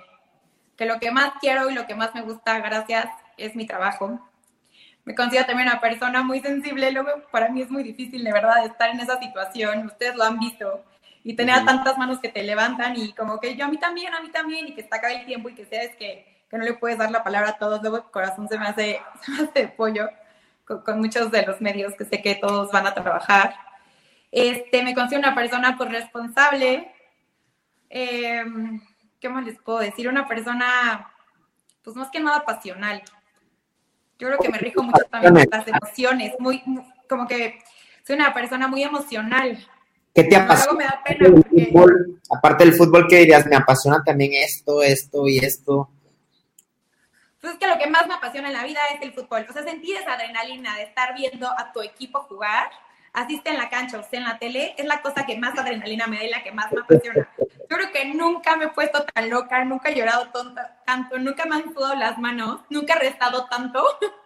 que 0.77 0.87
lo 0.87 1.01
que 1.01 1.11
más 1.11 1.33
quiero 1.41 1.69
y 1.71 1.75
lo 1.75 1.89
que 1.89 1.97
más 1.97 2.15
me 2.15 2.23
gusta, 2.23 2.61
gracias, 2.61 3.07
es 3.37 3.57
mi 3.57 3.67
trabajo. 3.67 4.21
Me 5.11 5.17
considero 5.17 5.45
también 5.45 5.69
una 5.69 5.81
persona 5.81 6.23
muy 6.23 6.39
sensible, 6.39 6.93
luego 6.93 7.11
para 7.33 7.49
mí 7.49 7.63
es 7.63 7.69
muy 7.69 7.83
difícil 7.83 8.23
de 8.23 8.33
verdad 8.33 8.65
estar 8.65 8.91
en 8.91 9.01
esa 9.01 9.19
situación, 9.19 9.87
ustedes 9.87 10.15
lo 10.15 10.23
han 10.23 10.39
visto, 10.39 10.85
y 11.25 11.35
tener 11.35 11.57
a 11.57 11.65
tantas 11.65 11.99
manos 11.99 12.21
que 12.21 12.29
te 12.29 12.45
levantan 12.45 12.97
y 12.97 13.13
como 13.15 13.41
que 13.41 13.57
yo 13.57 13.65
a 13.65 13.69
mí 13.69 13.77
también, 13.77 14.15
a 14.15 14.21
mí 14.21 14.29
también, 14.29 14.69
y 14.69 14.75
que 14.77 14.83
está 14.83 14.99
acá 14.99 15.13
el 15.13 15.27
tiempo 15.27 15.49
y 15.49 15.57
que 15.57 15.65
sabes 15.65 15.97
que, 15.97 16.45
que 16.49 16.57
no 16.57 16.63
le 16.63 16.75
puedes 16.75 16.97
dar 16.97 17.11
la 17.11 17.25
palabra 17.25 17.51
a 17.51 17.59
todos, 17.59 17.81
luego 17.81 17.97
el 17.97 18.03
corazón 18.05 18.49
se 18.49 18.57
me 18.57 18.69
hace, 18.69 19.01
se 19.25 19.33
me 19.33 19.43
hace 19.43 19.63
de 19.63 19.67
pollo 19.67 20.09
con, 20.65 20.83
con 20.83 21.01
muchos 21.01 21.29
de 21.33 21.45
los 21.45 21.61
medios 21.61 21.97
que 21.97 22.05
sé 22.05 22.23
que 22.23 22.37
todos 22.37 22.71
van 22.71 22.87
a 22.87 22.95
trabajar. 22.95 23.57
Este, 24.31 24.85
me 24.85 24.95
considero 24.95 25.27
una 25.27 25.35
persona 25.35 25.77
pues 25.77 25.91
responsable. 25.91 26.95
Eh, 27.89 28.45
¿Qué 29.19 29.29
más 29.29 29.45
les 29.45 29.59
puedo 29.59 29.81
decir? 29.81 30.09
Una 30.09 30.29
persona, 30.29 31.13
pues 31.83 31.97
más 31.97 32.11
que 32.11 32.21
nada 32.21 32.45
pasional. 32.45 33.03
Yo 34.21 34.27
creo 34.29 34.39
que 34.39 34.49
me 34.51 34.59
rijo 34.59 34.83
mucho 34.83 35.03
también 35.11 35.35
por 35.35 35.59
las 35.59 35.67
emociones, 35.67 36.35
muy, 36.39 36.63
como 37.09 37.27
que 37.27 37.59
soy 38.07 38.17
una 38.17 38.35
persona 38.35 38.69
muy 38.69 38.83
emocional. 38.83 39.67
¿Qué 40.15 40.25
te 40.25 40.37
apasiona? 40.37 40.77
me 40.79 40.85
da 40.85 40.91
Aparte 40.91 41.15
pena 41.15 41.25
del 41.25 41.43
porque 41.43 41.67
fútbol, 41.67 42.21
aparte 42.31 42.65
del 42.65 42.75
fútbol, 42.75 43.07
¿qué 43.09 43.17
dirías? 43.21 43.47
Me 43.47 43.57
apasiona 43.57 44.03
también 44.05 44.33
esto, 44.35 44.83
esto 44.83 45.27
y 45.27 45.39
esto. 45.39 45.89
pues 47.41 47.55
es 47.55 47.59
que 47.59 47.67
lo 47.67 47.79
que 47.79 47.89
más 47.89 48.07
me 48.07 48.15
apasiona 48.15 48.49
en 48.49 48.55
la 48.55 48.65
vida 48.65 48.81
es 48.95 49.01
el 49.01 49.15
fútbol. 49.15 49.47
O 49.49 49.53
sea, 49.55 49.63
sentir 49.63 49.97
esa 49.97 50.13
adrenalina 50.13 50.77
de 50.77 50.83
estar 50.83 51.15
viendo 51.15 51.49
a 51.49 51.73
tu 51.73 51.81
equipo 51.81 52.21
jugar, 52.25 52.71
así 53.13 53.37
esté 53.37 53.51
en 53.51 53.59
la 53.59 53.69
cancha 53.69 53.97
o 53.97 54.01
esté 54.01 54.17
en 54.19 54.25
la 54.25 54.39
tele, 54.39 54.75
es 54.79 54.85
la 54.87 55.01
cosa 55.03 55.27
que 55.27 55.37
más 55.39 55.59
adrenalina 55.59 56.07
me 56.07 56.17
da 56.19 56.25
y 56.25 56.31
la 56.31 56.43
que 56.43 56.53
más 56.53 56.71
me 56.73 56.81
apasiona. 56.81 57.29
Yo 57.39 57.77
creo 57.77 57.93
que 57.93 58.05
nunca 58.07 58.57
me 58.57 58.67
he 58.67 58.69
puesto 58.69 59.05
tan 59.05 59.31
loca, 59.31 59.65
nunca 59.65 59.91
he 59.91 59.95
llorado 59.95 60.29
tonta- 60.31 60.77
tanto, 60.85 61.19
nunca 61.19 61.45
me 61.47 61.57
han 61.57 61.73
sudado 61.75 61.95
las 61.95 62.19
manos, 62.19 62.61
nunca 62.69 62.95
he 62.95 62.99
restado 63.01 63.47
tanto. 63.47 63.85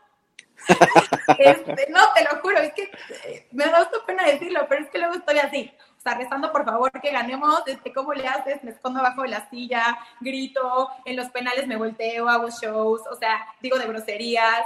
Este, 1.38 1.86
no, 1.90 2.00
te 2.14 2.24
lo 2.24 2.40
juro, 2.40 2.58
es 2.58 2.72
que 2.74 2.84
eh, 3.24 3.48
me 3.52 3.64
da 3.66 3.78
hasta 3.78 4.04
pena 4.06 4.24
decirlo, 4.24 4.64
pero 4.68 4.82
es 4.84 4.90
que 4.90 4.98
luego 4.98 5.14
estoy 5.14 5.38
así. 5.38 5.72
O 5.98 6.00
sea, 6.00 6.14
rezando 6.14 6.52
por 6.52 6.64
favor 6.64 6.90
que 7.00 7.10
ganemos, 7.10 7.62
este, 7.66 7.92
¿cómo 7.92 8.12
le 8.14 8.26
haces? 8.28 8.62
Me 8.62 8.70
escondo 8.70 9.00
abajo 9.00 9.22
de 9.22 9.28
la 9.28 9.48
silla, 9.50 9.98
grito, 10.20 10.90
en 11.04 11.16
los 11.16 11.28
penales 11.30 11.66
me 11.66 11.76
volteo, 11.76 12.28
hago 12.28 12.48
shows, 12.50 13.02
o 13.10 13.16
sea, 13.16 13.46
digo 13.60 13.78
de 13.78 13.86
groserías. 13.86 14.62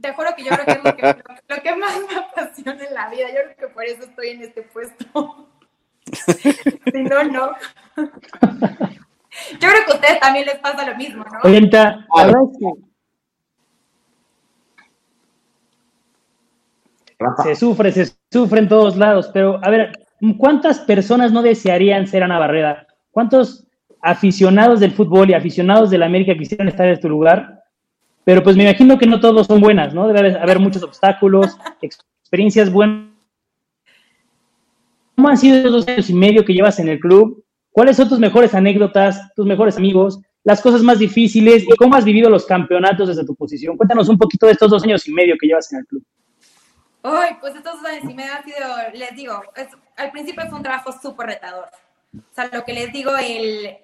Te 0.00 0.12
juro 0.12 0.34
que 0.36 0.44
yo 0.44 0.50
creo 0.50 0.64
que 0.66 0.72
es 0.72 0.84
lo 0.84 0.96
que, 0.96 1.02
lo, 1.02 1.56
lo 1.56 1.62
que 1.62 1.76
más 1.76 1.98
me 2.08 2.18
apasiona 2.18 2.84
en 2.84 2.94
la 2.94 3.08
vida. 3.08 3.28
Yo 3.28 3.42
creo 3.44 3.56
que 3.56 3.74
por 3.74 3.84
eso 3.84 4.02
estoy 4.02 4.28
en 4.28 4.42
este 4.42 4.62
puesto. 4.62 5.48
si 6.92 7.02
no, 7.02 7.24
no. 7.24 7.52
Yo 9.52 9.68
creo 9.68 9.84
que 9.86 9.92
a 9.92 9.94
ustedes 9.94 10.20
también 10.20 10.46
les 10.46 10.58
pasa 10.58 10.86
lo 10.86 10.96
mismo, 10.96 11.24
¿no? 11.24 11.38
Oye, 11.44 11.58
Anita, 11.58 12.06
Se 17.42 17.56
sufre, 17.56 17.92
se 17.92 18.12
sufre 18.30 18.60
en 18.60 18.68
todos 18.68 18.96
lados, 18.96 19.30
pero 19.32 19.58
a 19.62 19.70
ver, 19.70 19.92
¿cuántas 20.38 20.80
personas 20.80 21.32
no 21.32 21.42
desearían 21.42 22.06
ser 22.06 22.22
Ana 22.22 22.38
Barreda? 22.38 22.86
¿Cuántos 23.10 23.66
aficionados 24.02 24.80
del 24.80 24.92
fútbol 24.92 25.30
y 25.30 25.34
aficionados 25.34 25.90
de 25.90 25.98
la 25.98 26.06
América 26.06 26.36
quisieran 26.36 26.68
estar 26.68 26.86
en 26.86 27.00
tu 27.00 27.08
lugar? 27.08 27.62
Pero 28.26 28.42
pues 28.42 28.56
me 28.56 28.64
imagino 28.64 28.98
que 28.98 29.06
no 29.06 29.20
todos 29.20 29.46
son 29.46 29.60
buenas, 29.60 29.94
¿no? 29.94 30.08
Debe 30.08 30.36
haber 30.36 30.58
muchos 30.58 30.82
obstáculos, 30.82 31.56
experiencias 31.80 32.72
buenas. 32.72 33.06
¿Cómo 35.14 35.28
han 35.28 35.36
sido 35.36 35.58
esos 35.58 35.70
dos 35.70 35.88
años 35.88 36.10
y 36.10 36.14
medio 36.14 36.44
que 36.44 36.52
llevas 36.52 36.80
en 36.80 36.88
el 36.88 36.98
club? 36.98 37.44
¿Cuáles 37.70 37.96
son 37.96 38.08
tus 38.08 38.18
mejores 38.18 38.52
anécdotas, 38.52 39.32
tus 39.36 39.46
mejores 39.46 39.76
amigos, 39.76 40.18
las 40.42 40.60
cosas 40.60 40.82
más 40.82 40.98
difíciles 40.98 41.62
y 41.62 41.76
cómo 41.76 41.94
has 41.94 42.04
vivido 42.04 42.28
los 42.28 42.46
campeonatos 42.46 43.06
desde 43.06 43.24
tu 43.24 43.36
posición? 43.36 43.76
Cuéntanos 43.76 44.08
un 44.08 44.18
poquito 44.18 44.46
de 44.46 44.52
estos 44.52 44.72
dos 44.72 44.82
años 44.82 45.06
y 45.06 45.12
medio 45.12 45.36
que 45.40 45.46
llevas 45.46 45.72
en 45.72 45.78
el 45.78 45.86
club. 45.86 46.02
Uy, 47.04 47.36
pues 47.40 47.54
estos 47.54 47.80
dos 47.80 47.88
años 47.88 48.10
y 48.10 48.14
medio 48.14 48.32
han 48.32 48.44
sido, 48.44 48.58
les 48.92 49.14
digo, 49.14 49.40
al 49.96 50.10
principio 50.10 50.42
fue 50.48 50.58
un 50.58 50.64
trabajo 50.64 50.90
súper 51.00 51.28
retador. 51.28 51.68
O 52.12 52.34
sea, 52.34 52.50
lo 52.52 52.64
que 52.64 52.72
les 52.72 52.92
digo, 52.92 53.16
el, 53.16 53.76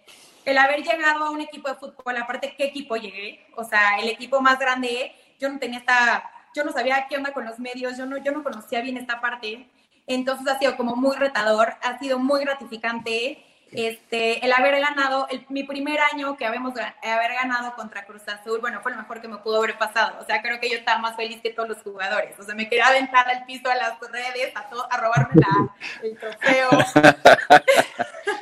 el 0.44 0.58
haber 0.58 0.82
llegado 0.82 1.24
a 1.24 1.30
un 1.30 1.40
equipo 1.40 1.68
de 1.68 1.76
fútbol, 1.76 2.16
aparte, 2.16 2.54
¿qué 2.56 2.64
equipo 2.64 2.96
llegué? 2.96 3.46
O 3.56 3.64
sea, 3.64 3.98
el 3.98 4.08
equipo 4.08 4.40
más 4.40 4.58
grande, 4.58 5.14
yo 5.38 5.48
no 5.48 5.58
tenía 5.58 5.78
esta, 5.78 6.30
yo 6.54 6.64
no 6.64 6.72
sabía 6.72 7.06
qué 7.08 7.16
onda 7.16 7.32
con 7.32 7.44
los 7.44 7.58
medios, 7.58 7.96
yo 7.96 8.06
no, 8.06 8.16
yo 8.18 8.32
no 8.32 8.42
conocía 8.42 8.80
bien 8.80 8.96
esta 8.96 9.20
parte. 9.20 9.68
Entonces 10.06 10.46
ha 10.48 10.58
sido 10.58 10.76
como 10.76 10.96
muy 10.96 11.16
retador, 11.16 11.74
ha 11.82 11.98
sido 11.98 12.18
muy 12.18 12.44
gratificante 12.44 13.44
este, 13.72 14.44
el 14.44 14.52
haber 14.52 14.78
ganado, 14.80 15.26
mi 15.48 15.64
primer 15.64 15.98
año 16.12 16.36
que 16.36 16.44
habíamos 16.44 16.74
haber 16.78 17.32
ganado 17.32 17.74
contra 17.74 18.04
Cruz 18.04 18.22
Azul, 18.28 18.60
bueno, 18.60 18.80
fue 18.82 18.92
lo 18.92 18.98
mejor 18.98 19.22
que 19.22 19.28
me 19.28 19.38
pudo 19.38 19.58
haber 19.58 19.78
pasado. 19.78 20.18
O 20.20 20.26
sea, 20.26 20.42
creo 20.42 20.60
que 20.60 20.68
yo 20.68 20.76
estaba 20.76 20.98
más 20.98 21.16
feliz 21.16 21.40
que 21.40 21.54
todos 21.54 21.70
los 21.70 21.78
jugadores. 21.78 22.38
O 22.38 22.42
sea, 22.42 22.54
me 22.54 22.68
quería 22.68 22.88
aventar 22.88 23.26
al 23.28 23.46
piso, 23.46 23.70
a 23.70 23.74
las 23.74 23.98
redes, 23.98 24.54
a, 24.54 24.68
a 24.90 24.96
robarme 24.98 25.40
la, 25.40 25.74
el 26.02 26.18
trofeo. 26.18 26.68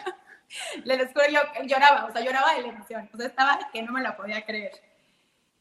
Le 0.84 0.98
yo 0.98 1.40
lloraba, 1.64 2.06
o 2.06 2.12
sea, 2.12 2.22
lloraba 2.22 2.54
de 2.54 2.62
la 2.62 2.68
emoción. 2.68 3.08
O 3.12 3.16
sea, 3.16 3.26
estaba 3.26 3.58
que 3.72 3.82
no 3.82 3.92
me 3.92 4.02
la 4.02 4.16
podía 4.16 4.44
creer. 4.44 4.72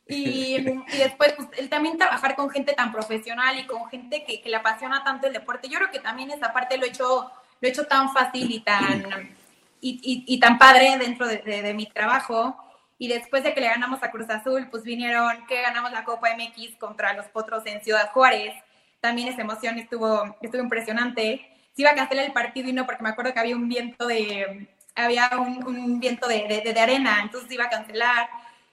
Y, 0.07 0.55
y, 0.57 0.97
después, 0.97 1.33
pues, 1.33 1.47
el 1.57 1.69
también 1.69 1.97
trabajar 1.97 2.35
con 2.35 2.49
gente 2.49 2.73
tan 2.73 2.91
profesional 2.91 3.59
y 3.59 3.67
con 3.67 3.87
gente 3.89 4.23
que, 4.25 4.41
que, 4.41 4.49
le 4.49 4.55
apasiona 4.55 5.03
tanto 5.03 5.27
el 5.27 5.33
deporte. 5.33 5.69
Yo 5.69 5.77
creo 5.77 5.91
que 5.91 5.99
también 5.99 6.31
esa 6.31 6.51
parte 6.51 6.77
lo 6.77 6.85
he 6.85 6.89
hecho, 6.89 7.31
lo 7.61 7.67
he 7.67 7.69
hecho 7.69 7.85
tan 7.85 8.11
fácil 8.11 8.49
y 8.49 8.59
tan 8.61 9.35
y, 9.81 10.25
y, 10.27 10.39
tan 10.39 10.57
padre 10.57 10.97
dentro 10.97 11.27
de, 11.27 11.37
de, 11.37 11.73
mi 11.73 11.85
trabajo. 11.85 12.57
Y 12.97 13.07
después 13.07 13.43
de 13.43 13.53
que 13.53 13.61
le 13.61 13.67
ganamos 13.67 14.01
a 14.03 14.11
Cruz 14.11 14.29
Azul, 14.29 14.67
pues 14.69 14.83
vinieron 14.83 15.45
que 15.47 15.61
ganamos 15.61 15.91
la 15.91 16.03
Copa 16.03 16.29
MX 16.35 16.77
contra 16.77 17.13
los 17.13 17.27
Potros 17.27 17.65
en 17.67 17.81
Ciudad 17.81 18.11
Juárez. 18.11 18.53
También 18.99 19.29
esa 19.29 19.41
emoción 19.41 19.77
estuvo, 19.77 20.35
estuvo 20.41 20.61
impresionante. 20.61 21.47
Se 21.75 21.83
iba 21.83 21.91
a 21.91 21.95
cancelar 21.95 22.25
el 22.25 22.33
partido 22.33 22.67
y 22.67 22.73
no, 22.73 22.85
porque 22.85 23.03
me 23.03 23.09
acuerdo 23.09 23.31
que 23.33 23.39
había 23.39 23.55
un 23.55 23.69
viento 23.69 24.07
de, 24.07 24.67
había 24.95 25.29
un, 25.37 25.65
un 25.65 25.99
viento 25.99 26.27
de, 26.27 26.47
de, 26.47 26.73
de, 26.73 26.79
arena, 26.79 27.19
entonces 27.21 27.51
iba 27.51 27.65
a 27.65 27.69
cancelar. 27.69 28.29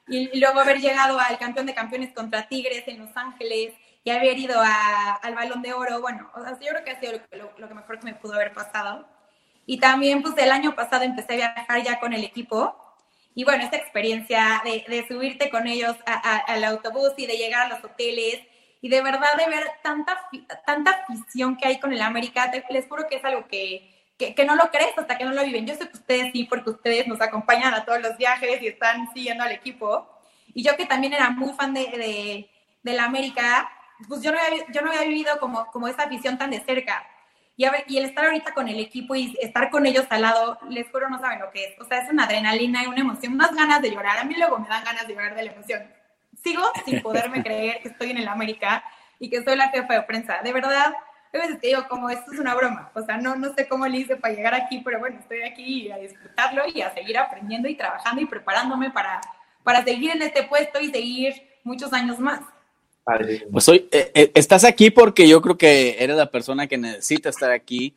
Y, 0.09 0.39
luego 0.39 0.61
haber 0.61 0.81
llegado 0.81 1.19
al 1.19 1.39
campeón 1.39 1.67
de 1.67 1.75
campeones 1.75 2.13
contra 2.13 2.49
Tigres 2.49 2.85
en 2.87 2.99
Los 3.01 3.17
Ángeles 3.17 3.75
y 4.05 4.11
haber 4.11 4.39
ido 4.39 4.61
a, 4.61 5.15
al 5.15 5.35
Balón 5.35 5.63
de 5.63 5.73
Oro, 5.73 6.01
bueno, 6.01 6.31
o 6.35 6.43
sea, 6.43 6.53
yo 6.61 6.69
creo 6.69 6.85
que 6.85 6.93
ha 6.93 7.01
sido 7.01 7.13
lo, 7.33 7.53
lo 7.59 7.69
que 7.69 7.75
mejor 7.75 7.99
que 7.99 8.07
me 8.07 8.15
pudo 8.15 8.35
haber 8.35 8.53
pasado. 8.53 9.07
Y 9.67 9.79
también, 9.79 10.23
pues, 10.23 10.35
el 10.39 10.53
año 10.53 10.77
pasado 10.77 11.03
empecé 11.03 11.35
a 11.35 11.37
viajar 11.55 11.83
ya 11.83 11.99
con 11.99 12.13
el 12.13 12.23
equipo. 12.23 12.77
Y 13.35 13.45
bueno, 13.45 13.65
esta 13.65 13.77
experiencia 13.77 14.63
de, 14.65 14.85
de 14.89 15.07
subirte 15.09 15.51
con 15.51 15.67
ellos 15.67 15.97
al 16.07 16.65
autobús 16.65 17.13
y 17.17 17.27
de 17.27 17.37
llegar 17.37 17.67
a 17.67 17.69
los 17.69 17.85
hoteles 17.85 18.41
y 18.81 18.89
de 18.89 19.03
verdad 19.03 19.37
de 19.37 19.49
ver 19.49 19.65
tanta, 19.83 20.29
tanta 20.65 20.91
afición 20.91 21.57
que 21.57 21.67
hay 21.67 21.81
con 21.81 21.93
el 21.93 22.01
América, 22.01 22.51
les 22.71 22.87
juro 22.87 23.07
que 23.09 23.17
es 23.17 23.25
algo 23.25 23.47
que, 23.49 23.96
que, 24.19 24.35
que, 24.35 24.45
no 24.45 24.57
lo 24.57 24.71
crees 24.71 24.97
hasta 24.97 25.19
que 25.19 25.25
no 25.25 25.33
lo 25.33 25.45
viven. 25.45 25.67
Yo 25.67 25.75
sé 25.75 25.89
que 25.89 25.97
ustedes 25.97 26.33
sí, 26.33 26.45
porque 26.45 26.71
ustedes 26.71 27.07
nos 27.07 27.21
acompañan 27.21 27.75
a 27.75 27.85
todos 27.85 28.01
los 28.01 28.17
viajes 28.17 28.63
y 28.63 28.69
están 28.69 29.13
siguiendo 29.13 29.45
al 29.45 29.52
equipo. 29.52 30.09
Y 30.55 30.63
yo 30.63 30.76
que 30.76 30.87
también 30.87 31.13
era 31.13 31.31
muy 31.31 31.52
fan 31.55 31.75
de, 31.75 31.81
de, 31.81 32.50
de 32.83 32.93
la 32.93 33.05
América, 33.05 33.71
pues 34.09 34.23
yo 34.23 34.33
no 34.33 34.39
había, 34.39 34.67
yo 34.73 34.83
no 34.83 34.91
había 34.91 35.02
vivido 35.02 35.39
como, 35.39 35.67
como 35.67 35.89
esa 35.89 36.05
afición 36.05 36.39
tan 36.39 36.50
de 36.50 36.61
cerca. 36.61 37.07
Y, 37.57 37.65
a 37.65 37.71
ver, 37.71 37.85
y 37.89 37.97
el 37.97 38.05
estar 38.05 38.26
ahorita 38.26 38.52
con 38.52 38.69
el 38.69 38.79
equipo 38.79 39.15
y 39.15 39.35
estar 39.41 39.71
con 39.71 39.87
ellos 39.87 40.05
al 40.11 40.23
lado, 40.23 40.59
les 40.69 40.91
juro, 40.91 41.09
no 41.09 41.19
saben 41.19 41.41
lo 41.41 41.50
que 41.50 41.65
es. 41.65 41.81
O 41.81 41.85
sea, 41.85 41.99
es 41.99 42.11
una 42.11 42.25
adrenalina 42.25 42.85
y 42.85 42.87
una 42.87 43.00
emoción, 43.00 43.33
unas 43.33 43.55
ganas 43.55 43.81
de 43.81 43.91
llorar. 43.91 44.19
A 44.19 44.25
mí 44.25 44.35
luego 44.37 44.59
me 44.59 44.69
dan 44.69 44.85
ganas 44.85 45.07
de 45.07 45.15
llorar 45.15 45.35
de 45.35 45.45
la 45.45 45.52
emoción. 45.52 45.91
Sigo 46.43 46.63
sin 46.85 47.00
poderme 47.00 47.43
creer 47.45 47.81
que 47.81 47.89
estoy 47.89 48.11
en 48.11 48.19
el 48.19 48.29
América 48.29 48.85
y 49.19 49.31
que 49.31 49.43
soy 49.43 49.57
la 49.57 49.71
jefa 49.71 49.95
de 49.95 50.02
prensa. 50.02 50.43
De 50.43 50.52
verdad, 50.52 50.95
a 51.32 51.39
veces 51.39 51.60
te 51.60 51.69
digo, 51.69 51.86
como 51.89 52.10
esto 52.10 52.32
es 52.32 52.39
una 52.39 52.54
broma. 52.54 52.91
O 52.95 53.02
sea, 53.02 53.17
no, 53.19 53.36
no 53.36 53.54
sé 53.54 53.69
cómo 53.69 53.86
le 53.86 53.99
hice 53.99 54.17
para 54.17 54.34
llegar 54.34 54.54
aquí, 54.54 54.80
pero 54.84 54.99
bueno, 54.99 55.19
estoy 55.21 55.43
aquí 55.43 55.91
a 55.91 55.99
disfrutarlo 55.99 56.62
y 56.73 56.80
a 56.82 56.93
seguir 56.95 57.19
aprendiendo 57.19 57.69
y 57.69 57.75
trabajando 57.75 58.23
y 58.23 58.26
preparándome 58.26 58.91
para, 58.91 59.21
para 59.62 59.84
seguir 59.84 60.10
en 60.12 60.23
este 60.23 60.45
puesto 60.45 60.80
y 60.80 60.91
seguir 60.91 61.34
muchos 61.65 61.93
años 61.93 62.19
más. 62.19 62.41
Pues 63.52 63.69
hoy 63.69 63.89
eh, 63.93 64.10
eh, 64.15 64.30
estás 64.34 64.65
aquí 64.65 64.91
porque 64.91 65.28
yo 65.28 65.41
creo 65.41 65.56
que 65.56 65.97
eres 66.00 66.17
la 66.17 66.30
persona 66.30 66.67
que 66.67 66.76
necesita 66.76 67.28
estar 67.28 67.52
aquí. 67.52 67.95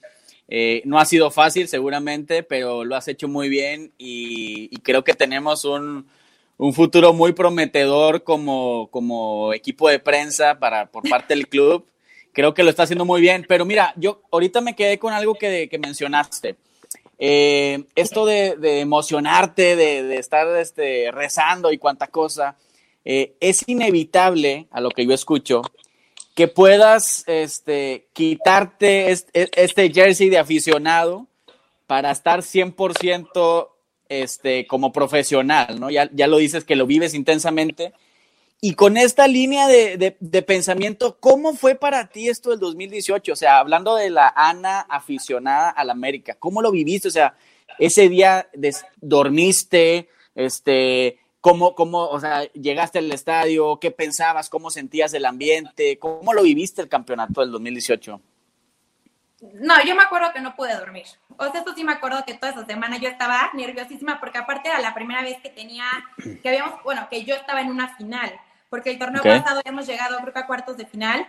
Eh, 0.47 0.81
no 0.85 0.99
ha 0.99 1.05
sido 1.05 1.31
fácil 1.31 1.67
seguramente, 1.67 2.43
pero 2.43 2.83
lo 2.83 2.95
has 2.95 3.07
hecho 3.07 3.27
muy 3.27 3.49
bien 3.49 3.91
y, 3.97 4.69
creo 4.81 5.03
que 5.03 5.13
tenemos 5.13 5.65
un, 5.65 6.07
un, 6.57 6.73
futuro 6.73 7.13
muy 7.13 7.33
prometedor 7.33 8.23
como, 8.23 8.87
como 8.91 9.53
equipo 9.53 9.89
de 9.89 9.99
prensa 9.99 10.59
para, 10.59 10.87
por 10.87 11.07
parte 11.09 11.35
del 11.35 11.47
club. 11.47 11.85
Creo 12.33 12.53
que 12.53 12.63
lo 12.63 12.69
está 12.69 12.83
haciendo 12.83 13.05
muy 13.05 13.21
bien, 13.21 13.45
pero 13.47 13.65
mira, 13.65 13.93
yo 13.95 14.21
ahorita 14.31 14.61
me 14.61 14.75
quedé 14.75 14.99
con 14.99 15.13
algo 15.13 15.35
que, 15.35 15.67
que 15.69 15.79
mencionaste. 15.79 16.55
esto 17.17 18.25
de, 18.25 18.55
de 18.57 18.79
emocionarte, 18.79 19.75
de, 19.75 20.03
de, 20.03 20.17
estar 20.17 20.47
este, 20.57 21.11
rezando 21.11 21.71
y 21.71 21.77
cuánta 21.77 22.07
cosa. 22.07 22.55
Eh, 23.05 23.35
es 23.39 23.67
inevitable, 23.67 24.67
a 24.71 24.81
lo 24.81 24.91
que 24.91 25.05
yo 25.05 25.13
escucho, 25.13 25.61
que 26.35 26.47
puedas 26.47 27.23
este, 27.27 28.07
quitarte 28.13 29.11
este, 29.11 29.91
jersey 29.91 30.29
de 30.29 30.37
aficionado 30.37 31.27
para 31.87 32.11
estar 32.11 32.41
100% 32.41 33.69
este, 34.09 34.67
como 34.67 34.91
profesional, 34.91 35.79
¿no? 35.79 35.89
Ya, 35.89 36.09
ya 36.13 36.27
lo 36.27 36.37
dices 36.37 36.65
que 36.65 36.75
lo 36.75 36.85
vives 36.85 37.13
intensamente. 37.13 37.93
Y 38.61 38.73
con 38.73 38.97
esta 38.97 39.27
línea 39.27 39.67
de, 39.67 40.17
de, 40.19 40.41
pensamiento, 40.41 41.17
¿cómo 41.19 41.53
fue 41.53 41.75
para 41.75 42.09
ti 42.09 42.27
esto 42.27 42.49
del 42.49 42.59
2018? 42.59 43.31
O 43.31 43.35
sea, 43.35 43.59
hablando 43.59 43.95
de 43.95 44.09
la 44.09 44.33
Ana 44.35 44.81
aficionada 44.81 45.69
al 45.69 45.89
América, 45.89 46.35
¿cómo 46.37 46.61
lo 46.61 46.71
viviste? 46.71 47.07
O 47.07 47.11
sea, 47.11 47.35
ese 47.77 48.09
día 48.09 48.49
dormiste, 48.99 50.09
este, 50.35 51.19
¿Cómo, 51.41 51.73
cómo, 51.73 52.05
o 52.09 52.19
sea, 52.19 52.43
llegaste 52.51 52.99
al 52.99 53.11
estadio? 53.13 53.79
¿Qué 53.79 53.91
pensabas? 53.91 54.49
¿Cómo 54.49 54.69
sentías 54.71 55.13
el 55.13 55.25
ambiente? 55.25 55.97
¿Cómo 55.97 56.33
lo 56.33 56.43
viviste 56.43 56.81
el 56.81 56.89
campeonato 56.89 57.39
del 57.39 57.51
2018? 57.51 58.21
No, 59.53 59.85
yo 59.85 59.95
me 59.95 60.03
acuerdo 60.03 60.33
que 60.33 60.41
no 60.41 60.53
pude 60.53 60.75
dormir. 60.75 61.05
O 61.37 61.45
sea, 61.49 61.61
esto 61.61 61.73
sí 61.73 61.85
me 61.85 61.93
acuerdo 61.93 62.25
que 62.25 62.33
toda 62.33 62.51
esa 62.51 62.65
semana 62.65 62.97
yo 62.97 63.07
estaba 63.07 63.51
nerviosísima 63.53 64.19
porque 64.19 64.37
aparte 64.37 64.67
era 64.67 64.81
la 64.81 64.93
primera 64.93 65.21
vez 65.21 65.37
que 65.41 65.49
tenía, 65.49 65.85
que 66.43 66.49
habíamos, 66.49 66.83
bueno, 66.83 67.07
que 67.09 67.23
yo 67.23 67.35
estaba 67.35 67.61
en 67.61 67.69
una 67.69 67.95
final, 67.95 68.37
porque 68.69 68.91
el 68.91 68.99
torneo 68.99 69.23
pasado 69.23 69.61
hemos 69.65 69.87
llegado 69.87 70.17
creo 70.19 70.33
que 70.33 70.39
a 70.39 70.47
cuartos 70.47 70.77
de 70.77 70.85
final 70.85 71.25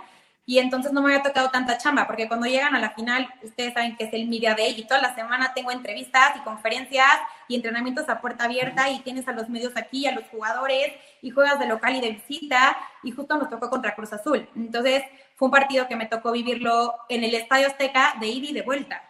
y 0.50 0.58
entonces 0.58 0.92
no 0.92 1.00
me 1.00 1.12
había 1.12 1.22
tocado 1.22 1.50
tanta 1.50 1.78
chamba, 1.78 2.08
porque 2.08 2.26
cuando 2.26 2.46
llegan 2.46 2.74
a 2.74 2.80
la 2.80 2.90
final, 2.90 3.28
ustedes 3.42 3.72
saben 3.72 3.96
que 3.96 4.04
es 4.04 4.12
el 4.12 4.26
Media 4.26 4.54
Day 4.54 4.74
y 4.76 4.84
toda 4.84 5.00
la 5.00 5.14
semana 5.14 5.52
tengo 5.54 5.70
entrevistas 5.70 6.32
y 6.36 6.40
conferencias 6.40 7.06
y 7.46 7.54
entrenamientos 7.54 8.08
a 8.08 8.20
puerta 8.20 8.46
abierta 8.46 8.90
y 8.90 8.98
tienes 9.00 9.28
a 9.28 9.32
los 9.32 9.48
medios 9.48 9.76
aquí, 9.76 10.06
a 10.06 10.12
los 10.12 10.24
jugadores 10.24 10.92
y 11.22 11.30
juegas 11.30 11.60
de 11.60 11.66
local 11.66 11.94
y 11.94 12.00
de 12.00 12.10
visita 12.10 12.76
y 13.04 13.12
justo 13.12 13.36
nos 13.36 13.48
tocó 13.48 13.70
contra 13.70 13.94
Cruz 13.94 14.12
Azul. 14.12 14.48
Entonces 14.56 15.04
fue 15.36 15.46
un 15.46 15.52
partido 15.52 15.86
que 15.86 15.94
me 15.94 16.06
tocó 16.06 16.32
vivirlo 16.32 16.96
en 17.08 17.22
el 17.22 17.34
Estadio 17.34 17.68
Azteca 17.68 18.14
de 18.18 18.26
ida 18.26 18.50
y 18.50 18.52
de 18.52 18.62
vuelta. 18.62 19.04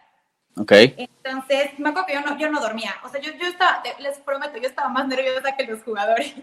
Ok. 0.57 0.73
Entonces, 0.73 1.79
me 1.79 1.89
acuerdo 1.89 2.07
que 2.07 2.15
yo 2.15 2.21
no, 2.21 2.37
yo 2.37 2.51
no 2.51 2.61
dormía. 2.61 2.97
O 3.03 3.09
sea, 3.09 3.19
yo, 3.19 3.33
yo 3.33 3.47
estaba, 3.47 3.83
les 3.99 4.19
prometo, 4.19 4.59
yo 4.59 4.69
estaba 4.69 4.91
más 4.91 5.07
nerviosa 5.07 5.57
que 5.57 5.65
los 5.65 5.83
jugadores. 5.83 6.35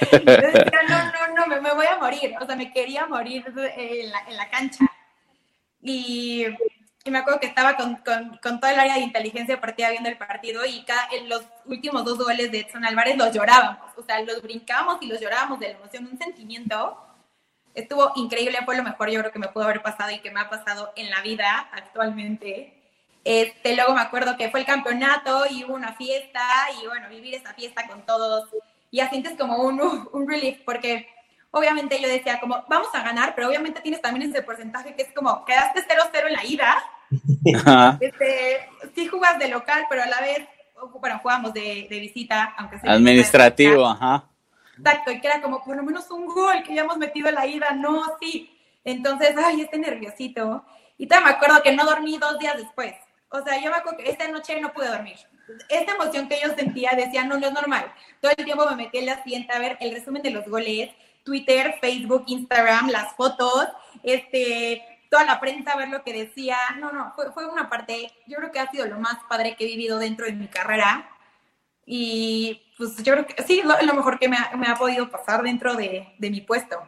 no, 0.88 1.12
no, 1.12 1.34
no, 1.34 1.46
me, 1.46 1.60
me, 1.60 1.74
voy 1.74 1.86
a 1.86 1.98
morir. 1.98 2.34
O 2.40 2.46
sea, 2.46 2.56
me 2.56 2.72
quería 2.72 3.06
morir 3.06 3.44
en 3.46 4.10
la, 4.10 4.20
en 4.28 4.36
la 4.36 4.48
cancha. 4.50 4.84
Y, 5.80 6.46
y, 7.04 7.10
me 7.10 7.18
acuerdo 7.18 7.40
que 7.40 7.46
estaba 7.46 7.76
con, 7.76 7.96
con, 7.96 8.38
con, 8.42 8.60
todo 8.60 8.70
el 8.70 8.80
área 8.80 8.94
de 8.94 9.00
inteligencia 9.00 9.54
deportiva 9.54 9.90
viendo 9.90 10.08
el 10.08 10.18
partido 10.18 10.64
y 10.64 10.84
cada, 10.84 11.08
en 11.12 11.28
los 11.28 11.44
últimos 11.66 12.04
dos 12.04 12.18
goles 12.18 12.50
de 12.50 12.60
Edson 12.60 12.84
Álvarez 12.84 13.16
los 13.16 13.32
llorábamos. 13.32 13.92
O 13.96 14.02
sea, 14.02 14.20
los 14.22 14.42
brincábamos 14.42 14.98
y 15.00 15.06
los 15.06 15.20
llorábamos 15.20 15.60
de 15.60 15.68
la 15.68 15.78
emoción, 15.78 16.06
un 16.06 16.18
sentimiento. 16.18 17.04
Estuvo 17.74 18.12
increíble, 18.16 18.58
fue 18.64 18.76
lo 18.76 18.82
mejor 18.82 19.10
yo 19.10 19.20
creo 19.20 19.32
que 19.32 19.38
me 19.38 19.48
pudo 19.48 19.64
haber 19.64 19.82
pasado 19.82 20.10
y 20.10 20.18
que 20.18 20.30
me 20.30 20.40
ha 20.40 20.50
pasado 20.50 20.92
en 20.96 21.10
la 21.10 21.22
vida 21.22 21.68
actualmente. 21.72 22.74
Este, 23.24 23.76
luego 23.76 23.94
me 23.94 24.00
acuerdo 24.00 24.36
que 24.36 24.50
fue 24.50 24.60
el 24.60 24.66
campeonato 24.66 25.44
y 25.50 25.64
hubo 25.64 25.74
una 25.74 25.92
fiesta 25.92 26.40
y 26.82 26.86
bueno, 26.86 27.08
vivir 27.08 27.34
esa 27.34 27.52
fiesta 27.54 27.86
con 27.86 28.06
todos 28.06 28.48
y 28.90 28.98
ya 28.98 29.10
sientes 29.10 29.34
como 29.38 29.62
un, 29.62 29.80
un 30.12 30.28
relief, 30.28 30.60
porque, 30.64 31.08
obviamente 31.50 32.00
yo 32.00 32.08
decía 32.08 32.40
como, 32.40 32.64
vamos 32.68 32.88
a 32.94 33.02
ganar, 33.02 33.34
pero 33.34 33.48
obviamente 33.48 33.80
tienes 33.80 34.00
también 34.00 34.30
ese 34.30 34.42
porcentaje 34.42 34.94
que 34.94 35.02
es 35.02 35.12
como, 35.12 35.44
quedaste 35.44 35.80
0-0 35.80 36.26
en 36.26 36.32
la 36.32 36.44
ida, 36.44 36.76
este, 38.00 38.68
sí 38.94 39.06
jugas 39.06 39.38
de 39.38 39.48
local, 39.48 39.86
pero 39.88 40.02
a 40.02 40.06
la 40.06 40.20
vez, 40.20 40.46
bueno, 41.00 41.18
jugamos 41.22 41.52
de, 41.52 41.86
de 41.88 42.00
visita, 42.00 42.54
aunque 42.58 42.78
sea... 42.78 42.92
Administrativo, 42.92 43.86
ajá. 43.86 44.24
Exacto, 44.78 45.10
y 45.10 45.20
que 45.20 45.26
era 45.26 45.42
como, 45.42 45.64
por 45.64 45.76
lo 45.76 45.82
menos 45.82 46.10
un 46.10 46.26
gol 46.26 46.62
que 46.62 46.74
ya 46.74 46.82
hemos 46.82 46.98
metido 46.98 47.28
en 47.28 47.34
la 47.34 47.46
ida, 47.46 47.70
no, 47.72 48.02
sí. 48.20 48.56
Entonces, 48.84 49.34
ay, 49.36 49.62
este 49.62 49.78
nerviosito. 49.78 50.64
Y 50.96 51.06
todavía 51.06 51.30
me 51.30 51.34
acuerdo 51.34 51.62
que 51.62 51.74
no 51.74 51.84
dormí 51.84 52.16
dos 52.18 52.38
días 52.38 52.56
después. 52.56 52.94
O 53.30 53.42
sea, 53.42 53.60
yo 53.62 53.70
me 53.70 53.76
acuerdo 53.76 53.98
que 53.98 54.10
esta 54.10 54.28
noche 54.28 54.60
no 54.60 54.72
pude 54.72 54.88
dormir. 54.88 55.16
Esta 55.68 55.94
emoción 55.94 56.28
que 56.28 56.40
yo 56.42 56.54
sentía, 56.54 56.92
decía, 56.96 57.24
no, 57.24 57.38
no 57.38 57.46
es 57.46 57.52
normal. 57.52 57.92
Todo 58.20 58.32
el 58.36 58.44
tiempo 58.44 58.66
me 58.70 58.76
metí 58.76 58.98
en 58.98 59.06
la 59.06 59.22
siguiente 59.22 59.52
a 59.52 59.58
ver 59.58 59.76
el 59.80 59.92
resumen 59.92 60.22
de 60.22 60.30
los 60.30 60.46
goles, 60.46 60.90
Twitter, 61.24 61.76
Facebook, 61.80 62.24
Instagram, 62.26 62.88
las 62.88 63.14
fotos, 63.14 63.68
este, 64.02 64.82
toda 65.10 65.24
la 65.24 65.40
prensa, 65.40 65.76
ver 65.76 65.88
lo 65.88 66.02
que 66.02 66.12
decía. 66.12 66.56
No, 66.78 66.92
no, 66.92 67.12
fue, 67.14 67.32
fue 67.32 67.46
una 67.46 67.68
parte, 67.68 68.12
yo 68.26 68.36
creo 68.38 68.50
que 68.50 68.60
ha 68.60 68.70
sido 68.70 68.86
lo 68.86 68.98
más 68.98 69.18
padre 69.28 69.56
que 69.56 69.64
he 69.64 69.68
vivido 69.68 69.98
dentro 69.98 70.26
de 70.26 70.32
mi 70.32 70.48
carrera. 70.48 71.10
Y 71.84 72.62
pues 72.76 72.96
yo 73.02 73.14
creo 73.14 73.26
que 73.26 73.42
sí, 73.44 73.62
lo, 73.62 73.80
lo 73.80 73.94
mejor 73.94 74.18
que 74.18 74.28
me 74.28 74.36
ha, 74.36 74.56
me 74.56 74.66
ha, 74.66 74.76
podido 74.76 75.10
pasar 75.10 75.42
dentro 75.42 75.74
de, 75.74 76.14
de 76.18 76.30
mi 76.30 76.42
puesto. 76.42 76.78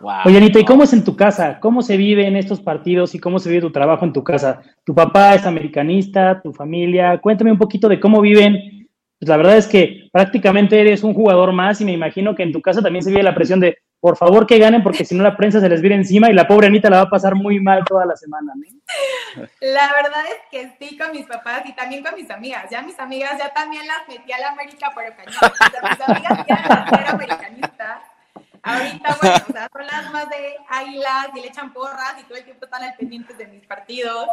Wow. 0.00 0.20
Oye, 0.26 0.36
Anita, 0.38 0.60
¿y 0.60 0.64
cómo 0.64 0.84
es 0.84 0.92
en 0.92 1.04
tu 1.04 1.16
casa? 1.16 1.58
¿Cómo 1.60 1.82
se 1.82 1.96
vive 1.96 2.26
en 2.26 2.36
estos 2.36 2.60
partidos 2.60 3.14
y 3.14 3.18
cómo 3.18 3.38
se 3.38 3.48
vive 3.48 3.62
tu 3.62 3.72
trabajo 3.72 4.04
en 4.04 4.12
tu 4.12 4.22
casa? 4.22 4.62
¿Tu 4.84 4.94
papá 4.94 5.34
es 5.34 5.44
americanista? 5.44 6.40
¿Tu 6.40 6.52
familia? 6.52 7.18
Cuéntame 7.18 7.50
un 7.50 7.58
poquito 7.58 7.88
de 7.88 7.98
cómo 7.98 8.20
viven. 8.20 8.88
Pues 9.18 9.28
la 9.28 9.36
verdad 9.36 9.56
es 9.56 9.66
que 9.66 10.08
prácticamente 10.12 10.80
eres 10.80 11.02
un 11.02 11.14
jugador 11.14 11.52
más 11.52 11.80
y 11.80 11.84
me 11.84 11.92
imagino 11.92 12.36
que 12.36 12.44
en 12.44 12.52
tu 12.52 12.62
casa 12.62 12.80
también 12.80 13.02
se 13.02 13.10
vive 13.10 13.22
la 13.24 13.34
presión 13.34 13.58
de 13.58 13.78
por 14.00 14.16
favor 14.16 14.46
que 14.46 14.58
ganen 14.58 14.84
porque 14.84 15.04
si 15.04 15.16
no 15.16 15.24
la 15.24 15.36
prensa 15.36 15.58
se 15.58 15.68
les 15.68 15.80
viene 15.80 15.96
encima 15.96 16.30
y 16.30 16.32
la 16.32 16.46
pobre 16.46 16.68
Anita 16.68 16.88
la 16.88 16.98
va 16.98 17.02
a 17.04 17.10
pasar 17.10 17.34
muy 17.34 17.58
mal 17.58 17.82
toda 17.84 18.06
la 18.06 18.16
semana. 18.16 18.52
¿no? 18.54 19.42
La 19.60 19.92
verdad 19.92 20.24
es 20.28 20.40
que 20.50 20.72
sí 20.78 20.96
con 20.96 21.10
mis 21.10 21.26
papás 21.26 21.62
y 21.64 21.72
también 21.72 22.04
con 22.04 22.14
mis 22.14 22.30
amigas. 22.30 22.66
Ya 22.70 22.82
mis 22.82 22.98
amigas 23.00 23.36
ya 23.38 23.52
también 23.52 23.82
las 23.88 24.06
metí 24.08 24.30
a 24.30 24.38
la 24.38 24.50
América 24.50 24.92
pero 24.94 25.16
cañón. 25.16 25.34
O 25.34 25.70
sea, 25.70 25.90
mis 25.90 26.08
amigas 26.08 26.46
ya 26.46 26.86
ser 26.88 27.08
americanistas. 27.08 28.02
Ahorita, 28.68 29.18
bueno, 29.20 29.36
o 29.48 29.52
sea, 29.52 29.68
son 29.72 29.86
las 29.86 30.12
más 30.12 30.28
de 30.28 30.56
águilas 30.68 31.28
y 31.34 31.40
le 31.40 31.48
echan 31.48 31.72
porras 31.72 32.14
y 32.20 32.24
todo 32.24 32.36
el 32.36 32.44
tiempo 32.44 32.64
están 32.64 32.82
al 32.82 32.94
pendiente 32.96 33.34
de 33.34 33.46
mis 33.46 33.66
partidos. 33.66 34.28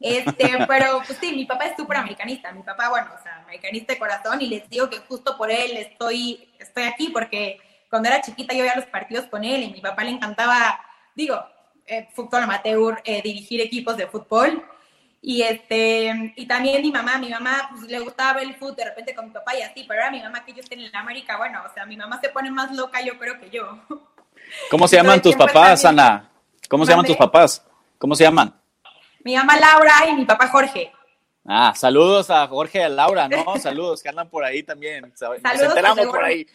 Este, 0.00 0.66
pero 0.68 1.00
pues 1.06 1.18
sí, 1.20 1.32
mi 1.34 1.46
papá 1.46 1.66
es 1.66 1.76
súper 1.76 1.96
americanista. 1.96 2.52
Mi 2.52 2.62
papá, 2.62 2.88
bueno, 2.90 3.10
o 3.18 3.22
sea, 3.22 3.36
americanista 3.36 3.92
de 3.92 3.98
corazón 3.98 4.40
y 4.42 4.48
les 4.48 4.68
digo 4.68 4.90
que 4.90 4.98
justo 4.98 5.36
por 5.38 5.50
él 5.50 5.76
estoy, 5.76 6.48
estoy 6.58 6.84
aquí 6.84 7.08
porque 7.08 7.58
cuando 7.88 8.08
era 8.08 8.20
chiquita 8.20 8.52
yo 8.54 8.62
veía 8.62 8.76
los 8.76 8.86
partidos 8.86 9.26
con 9.26 9.44
él 9.44 9.62
y 9.62 9.72
mi 9.72 9.80
papá 9.80 10.04
le 10.04 10.10
encantaba, 10.10 10.80
digo, 11.14 11.42
eh, 11.86 12.08
fútbol 12.12 12.42
amateur, 12.42 13.00
eh, 13.04 13.22
dirigir 13.22 13.60
equipos 13.60 13.96
de 13.96 14.06
fútbol. 14.06 14.62
Y, 15.26 15.40
este, 15.40 16.34
y 16.36 16.44
también 16.44 16.82
mi 16.82 16.92
mamá, 16.92 17.16
mi 17.16 17.30
mamá 17.30 17.70
pues, 17.70 17.84
le 17.84 17.98
gustaba 17.98 18.34
ver 18.34 18.42
el 18.42 18.56
fútbol 18.56 18.76
de 18.76 18.84
repente 18.84 19.14
con 19.14 19.24
mi 19.24 19.30
papá 19.30 19.56
y 19.56 19.62
así, 19.62 19.82
pero 19.88 20.02
era 20.02 20.10
mi 20.10 20.20
mamá 20.20 20.44
que 20.44 20.52
yo 20.52 20.60
estoy 20.60 20.84
en 20.84 20.92
la 20.92 21.00
América, 21.00 21.38
bueno, 21.38 21.62
o 21.66 21.72
sea, 21.72 21.86
mi 21.86 21.96
mamá 21.96 22.20
se 22.20 22.28
pone 22.28 22.50
más 22.50 22.70
loca 22.72 23.00
yo 23.00 23.18
creo 23.18 23.40
que 23.40 23.48
yo. 23.48 23.78
¿Cómo 24.70 24.86
se 24.86 24.96
llaman 24.96 25.22
tus 25.22 25.34
papás, 25.34 25.80
también, 25.80 26.04
Ana? 26.04 26.30
¿Cómo 26.68 26.84
se 26.84 26.92
llaman 26.92 27.06
tus 27.06 27.16
papás? 27.16 27.66
¿Cómo 27.96 28.14
se 28.14 28.24
llaman? 28.24 28.54
Mi 29.20 29.34
mamá 29.34 29.56
Laura 29.56 29.94
y 30.10 30.12
mi 30.12 30.26
papá 30.26 30.48
Jorge. 30.48 30.92
Ah, 31.46 31.72
saludos 31.74 32.28
a 32.28 32.46
Jorge 32.46 32.80
y 32.80 32.82
a 32.82 32.90
Laura, 32.90 33.26
¿no? 33.26 33.56
Saludos, 33.58 34.02
que 34.02 34.10
andan 34.10 34.28
por 34.28 34.44
ahí 34.44 34.62
también. 34.62 35.08
Nos 35.08 35.18
saludos, 35.18 35.42
enteramos 35.62 36.06
por 36.06 36.22
ahí 36.22 36.46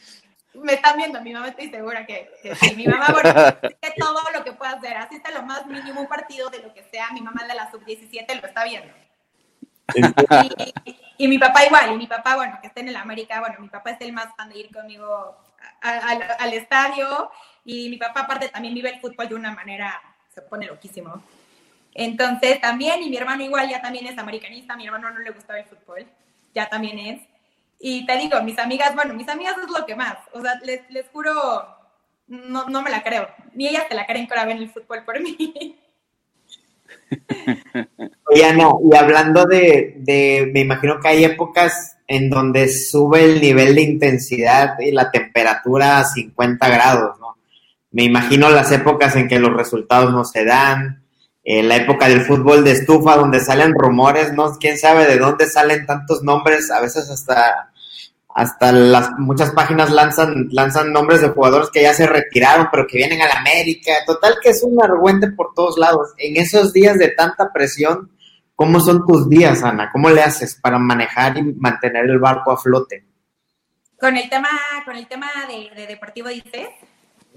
me 0.53 0.73
están 0.73 0.97
viendo, 0.97 1.21
mi 1.21 1.33
mamá 1.33 1.49
estoy 1.49 1.69
segura 1.69 2.05
que, 2.05 2.31
que 2.41 2.55
sí. 2.55 2.75
Mi 2.75 2.87
mamá, 2.87 3.07
bueno, 3.11 3.33
que 3.61 3.91
todo 3.97 4.21
lo 4.33 4.43
que 4.43 4.53
pueda 4.53 4.73
hacer, 4.73 4.97
así 4.97 5.15
está 5.15 5.31
lo 5.31 5.43
más 5.43 5.65
mínimo 5.65 6.01
un 6.01 6.07
partido 6.07 6.49
de 6.49 6.59
lo 6.59 6.73
que 6.73 6.83
sea, 6.83 7.11
mi 7.11 7.21
mamá 7.21 7.45
de 7.47 7.55
la 7.55 7.69
sub-17 7.71 8.41
lo 8.41 8.47
está 8.47 8.63
viendo. 8.63 8.93
Y, 9.95 11.23
y, 11.23 11.27
mi 11.27 11.39
papá 11.39 11.65
igual, 11.65 11.93
y 11.93 11.97
mi 11.97 12.07
papá, 12.07 12.35
bueno, 12.35 12.59
que 12.61 12.67
está 12.67 12.79
en 12.79 12.89
el 12.89 12.95
América, 12.95 13.39
bueno, 13.39 13.55
mi 13.59 13.69
papá 13.69 13.91
es 13.91 14.01
el 14.01 14.13
más 14.13 14.27
fan 14.37 14.49
de 14.49 14.59
ir 14.59 14.71
conmigo 14.71 15.35
a, 15.81 15.89
a, 15.89 16.09
al, 16.09 16.23
al 16.39 16.53
estadio, 16.53 17.31
y 17.65 17.89
mi 17.89 17.97
papá 17.97 18.21
aparte 18.21 18.49
también 18.49 18.73
vive 18.75 18.89
el 18.89 18.99
fútbol 18.99 19.27
de 19.27 19.35
una 19.35 19.51
manera, 19.51 19.99
se 20.33 20.41
pone 20.41 20.67
loquísimo. 20.67 21.23
Entonces 21.93 22.61
también, 22.61 23.01
y 23.01 23.09
mi 23.09 23.17
hermano 23.17 23.43
igual 23.43 23.67
ya 23.69 23.81
también 23.81 24.05
es 24.07 24.17
americanista, 24.17 24.73
a 24.73 24.77
mi 24.77 24.85
hermano 24.85 25.09
no 25.09 25.19
le 25.19 25.31
gustaba 25.31 25.59
el 25.59 25.65
fútbol, 25.65 26.05
ya 26.53 26.69
también 26.69 26.99
es. 26.99 27.21
Y 27.79 28.05
te 28.05 28.17
digo, 28.17 28.41
mis 28.43 28.59
amigas, 28.59 28.93
bueno, 28.93 29.13
mis 29.13 29.29
amigas 29.29 29.55
es 29.57 29.69
lo 29.69 29.85
que 29.85 29.95
más. 29.95 30.17
O 30.33 30.41
sea, 30.41 30.59
les, 30.63 30.81
les 30.89 31.07
juro, 31.09 31.33
no, 32.27 32.65
no 32.65 32.81
me 32.81 32.89
la 32.89 33.01
creo. 33.03 33.27
Ni 33.53 33.67
ellas 33.67 33.87
te 33.87 33.95
la 33.95 34.05
creen 34.05 34.27
ahora 34.29 34.45
ven 34.45 34.57
el 34.57 34.69
fútbol 34.69 35.03
por 35.05 35.21
mí. 35.21 35.77
Oye, 38.31 38.45
Ana, 38.45 38.69
y 38.83 38.95
hablando 38.95 39.45
de, 39.45 39.95
de, 39.97 40.49
me 40.53 40.59
imagino 40.61 40.99
que 40.99 41.07
hay 41.07 41.23
épocas 41.23 41.97
en 42.07 42.29
donde 42.29 42.67
sube 42.67 43.23
el 43.23 43.39
nivel 43.39 43.75
de 43.75 43.81
intensidad 43.81 44.79
y 44.79 44.91
la 44.91 45.11
temperatura 45.11 45.99
a 45.99 46.05
50 46.05 46.67
grados, 46.67 47.19
¿no? 47.19 47.37
Me 47.91 48.03
imagino 48.03 48.49
las 48.49 48.71
épocas 48.71 49.15
en 49.15 49.27
que 49.27 49.39
los 49.39 49.53
resultados 49.53 50.11
no 50.11 50.25
se 50.25 50.45
dan, 50.45 51.03
eh, 51.43 51.63
la 51.63 51.77
época 51.77 52.09
del 52.09 52.21
fútbol 52.21 52.63
de 52.63 52.71
estufa, 52.71 53.15
donde 53.15 53.39
salen 53.39 53.73
rumores, 53.73 54.33
¿no? 54.33 54.51
Quién 54.59 54.77
sabe 54.77 55.05
de 55.05 55.17
dónde 55.17 55.47
salen 55.47 55.85
tantos 55.85 56.21
nombres, 56.21 56.69
a 56.69 56.81
veces 56.81 57.09
hasta, 57.09 57.71
hasta 58.27 58.71
las 58.71 59.11
muchas 59.17 59.51
páginas 59.51 59.89
lanzan, 59.89 60.49
lanzan 60.51 60.91
nombres 60.91 61.21
de 61.21 61.29
jugadores 61.29 61.69
que 61.69 61.81
ya 61.81 61.93
se 61.93 62.07
retiraron, 62.07 62.67
pero 62.71 62.85
que 62.85 62.97
vienen 62.97 63.21
a 63.21 63.27
la 63.27 63.39
América. 63.39 63.93
Total 64.05 64.35
que 64.41 64.49
es 64.49 64.63
un 64.63 64.83
argüente 64.83 65.31
por 65.31 65.53
todos 65.53 65.77
lados. 65.77 66.13
En 66.17 66.37
esos 66.37 66.73
días 66.73 66.97
de 66.97 67.09
tanta 67.09 67.51
presión, 67.53 68.11
¿cómo 68.55 68.81
son 68.81 69.05
tus 69.07 69.29
días, 69.29 69.63
Ana? 69.63 69.89
¿Cómo 69.91 70.09
le 70.09 70.21
haces 70.21 70.55
para 70.55 70.77
manejar 70.77 71.37
y 71.37 71.43
mantener 71.43 72.05
el 72.05 72.19
barco 72.19 72.51
a 72.51 72.57
flote? 72.57 73.05
Con 73.97 74.15
el 74.15 74.29
tema, 74.29 74.49
con 74.85 74.95
el 74.95 75.07
tema 75.07 75.27
de, 75.47 75.73
de 75.75 75.87
deportivo 75.87 76.27
dices. 76.29 76.67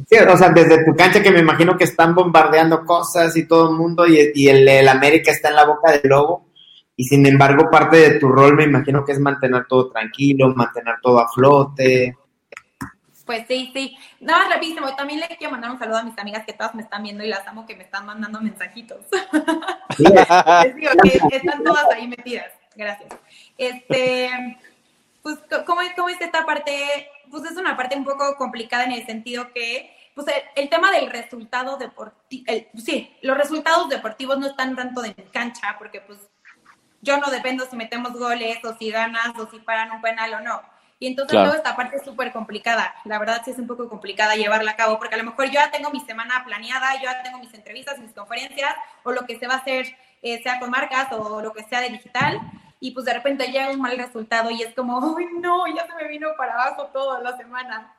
Sí, 0.09 0.17
o 0.17 0.37
sea, 0.37 0.49
desde 0.51 0.85
tu 0.85 0.97
cancha 0.97 1.23
que 1.23 1.31
me 1.31 1.41
imagino 1.41 1.77
que 1.77 1.85
están 1.85 2.15
bombardeando 2.15 2.85
cosas 2.85 3.37
y 3.37 3.47
todo 3.47 3.71
el 3.71 3.77
mundo 3.77 4.07
y, 4.07 4.33
y 4.35 4.49
el, 4.49 4.69
el, 4.69 4.89
América 4.89 5.31
está 5.31 5.51
en 5.51 5.57
la 5.57 5.65
boca 5.65 5.93
del 5.93 6.03
lobo 6.05 6.47
y 6.97 7.05
sin 7.05 7.25
embargo 7.27 7.71
parte 7.71 7.97
de 7.97 8.19
tu 8.19 8.29
rol 8.29 8.55
me 8.55 8.65
imagino 8.65 9.05
que 9.05 9.13
es 9.13 9.21
mantener 9.21 9.67
todo 9.67 9.91
tranquilo, 9.91 10.55
mantener 10.55 10.97
todo 11.03 11.21
a 11.21 11.29
flote. 11.29 12.17
Pues 13.25 13.45
sí, 13.47 13.71
sí. 13.73 13.97
Nada 14.21 14.41
más 14.41 14.55
rapidísimo, 14.55 14.95
también 14.97 15.21
le 15.21 15.29
quiero 15.37 15.53
mandar 15.53 15.71
un 15.71 15.79
saludo 15.79 15.99
a 15.99 16.03
mis 16.03 16.19
amigas 16.19 16.45
que 16.45 16.53
todas 16.53 16.75
me 16.75 16.83
están 16.83 17.03
viendo 17.03 17.25
y 17.25 17.29
las 17.29 17.47
amo 17.47 17.67
que 17.67 17.77
me 17.77 17.85
están 17.85 18.05
mandando 18.05 18.41
mensajitos. 18.41 18.99
Sí. 19.97 20.05
Les 20.65 20.77
digo 20.77 20.91
que 21.03 21.37
están 21.37 21.63
todas 21.63 21.87
ahí 21.95 22.09
metidas. 22.09 22.51
Gracias. 22.75 23.11
Este, 23.57 24.31
pues, 25.23 25.39
¿cómo, 25.67 25.81
cómo 25.97 26.09
es 26.09 26.21
esta 26.21 26.45
parte? 26.45 27.09
Pues 27.33 27.51
es 27.51 27.57
una 27.57 27.77
parte 27.77 27.97
un 27.97 28.05
poco 28.05 28.37
complicada 28.37 28.85
en 28.85 28.93
el 28.93 29.05
sentido 29.05 29.53
que 29.53 29.93
pues 30.15 30.29
el, 30.29 30.43
el, 30.55 30.69
tema 30.69 30.93
del 30.93 31.11
resultado 31.11 31.79
deportivo, 31.79 32.45
sí, 32.77 33.17
los 33.23 33.37
resultados 33.37 33.89
deportivos 33.89 34.39
no 34.39 34.47
están 34.47 34.77
tanto 34.77 35.01
de 35.01 35.15
cancha, 35.33 35.77
porque 35.79 36.03
pues 36.03 36.19
yo 37.01 37.17
no 37.17 37.31
dependo 37.31 37.67
si 37.69 37.77
metemos 37.77 38.13
goles 38.13 38.65
o 38.65 38.77
si 38.77 38.91
ganas 38.91 39.37
o 39.39 39.51
si 39.51 39.59
paran 39.59 39.91
un 39.91 40.01
penal 40.01 40.35
o 40.35 40.41
no. 40.41 40.63
Y 40.99 41.09
entonces 41.09 41.33
claro. 41.33 41.49
toda 41.49 41.57
esta 41.57 41.75
parte 41.75 41.97
es 41.97 42.05
súper 42.05 42.31
complicada. 42.33 42.95
La 43.05 43.19
verdad 43.19 43.43
sí 43.45 43.51
es 43.51 43.59
un 43.59 43.67
poco 43.67 43.89
complicada 43.89 44.37
llevarla 44.37 44.71
a 44.71 44.77
cabo, 44.77 45.01
porque 45.01 45.17
a 45.17 45.19
lo 45.19 45.25
mejor 45.25 45.47
yo 45.47 45.55
ya 45.55 45.73
tengo 45.73 45.91
mi 45.91 45.99
semana 45.99 46.45
planeada, 46.45 46.95
yo 46.95 47.11
ya 47.11 47.25
tengo 47.25 47.39
mis 47.39 47.53
entrevistas, 47.55 47.99
mis 47.99 48.13
conferencias, 48.13 48.73
o 49.03 49.11
lo 49.11 49.27
que 49.27 49.37
se 49.37 49.49
va 49.49 49.55
a 49.55 49.57
hacer, 49.57 49.97
eh, 50.23 50.41
sea 50.45 50.61
con 50.61 50.71
marcas 50.71 51.09
o 51.11 51.43
lo 51.43 51.53
que 51.53 51.65
sea 51.65 51.81
de 51.81 51.89
digital, 51.89 52.41
y 52.83 52.91
pues 52.91 53.07
de 53.07 53.15
repente 53.15 53.47
llega 53.47 53.71
un 53.71 53.81
mal 53.81 53.97
resultado 53.97 54.51
y 54.51 54.61
es 54.61 54.75
como, 54.75 55.17
¡ay 55.17 55.27
no! 55.39 55.69
Ya 55.69 55.87
se 55.87 55.95
me 55.95 56.09
vino 56.09 56.31
para 56.37 56.55
abajo 56.55 56.87
toda 56.87 57.21
la 57.21 57.37
semana. 57.37 57.95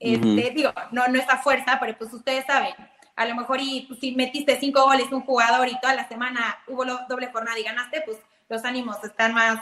Este, 0.00 0.26
uh 0.26 0.30
-huh. 0.30 0.54
Digo, 0.54 0.72
no, 0.90 1.06
no 1.06 1.20
es 1.20 1.28
a 1.30 1.38
fuerza, 1.38 1.78
pero 1.78 1.96
pues 1.96 2.12
ustedes 2.12 2.44
saben, 2.44 2.74
a 3.14 3.26
lo 3.26 3.36
mejor 3.36 3.60
y 3.60 3.82
pues, 3.86 4.00
si 4.00 4.10
metiste 4.10 4.58
cinco 4.58 4.82
goles 4.86 5.12
un 5.12 5.20
jugador 5.20 5.68
y 5.68 5.78
toda 5.78 5.94
la 5.94 6.08
semana 6.08 6.58
hubo 6.66 6.84
doble 7.08 7.30
jornada 7.30 7.56
y 7.60 7.62
ganaste, 7.62 8.02
pues 8.04 8.18
los 8.48 8.64
ánimos 8.64 8.96
están 9.04 9.34
más, 9.34 9.60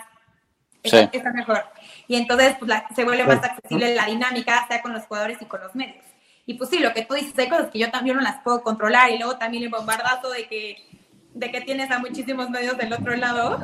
sí. 0.82 0.96
están, 1.12 1.34
mejor. 1.34 1.66
Y 2.08 2.16
entonces 2.16 2.56
pues, 2.58 2.70
la, 2.70 2.88
se 2.96 3.04
vuelve 3.04 3.24
más 3.24 3.44
accesible 3.44 3.94
la 3.94 4.06
dinámica, 4.06 4.66
sea 4.68 4.80
con 4.80 4.94
los 4.94 5.04
jugadores 5.04 5.36
y 5.42 5.44
con 5.44 5.60
los 5.60 5.74
medios. 5.74 6.06
Y 6.46 6.54
pues 6.54 6.70
sí, 6.70 6.78
lo 6.78 6.94
que 6.94 7.04
tú 7.04 7.12
dices, 7.12 7.38
hay 7.38 7.50
cosas 7.50 7.70
que 7.70 7.78
yo 7.78 7.90
también 7.90 8.16
no 8.16 8.22
las 8.22 8.40
puedo 8.40 8.62
controlar 8.62 9.10
y 9.10 9.18
luego 9.18 9.36
también 9.36 9.64
el 9.64 9.68
bombardazo 9.68 10.30
de 10.30 10.48
que, 10.48 10.76
de 11.34 11.50
que 11.50 11.60
tienes 11.60 11.90
a 11.90 11.98
muchísimos 11.98 12.48
medios 12.48 12.78
del 12.78 12.90
otro 12.94 13.14
lado, 13.16 13.62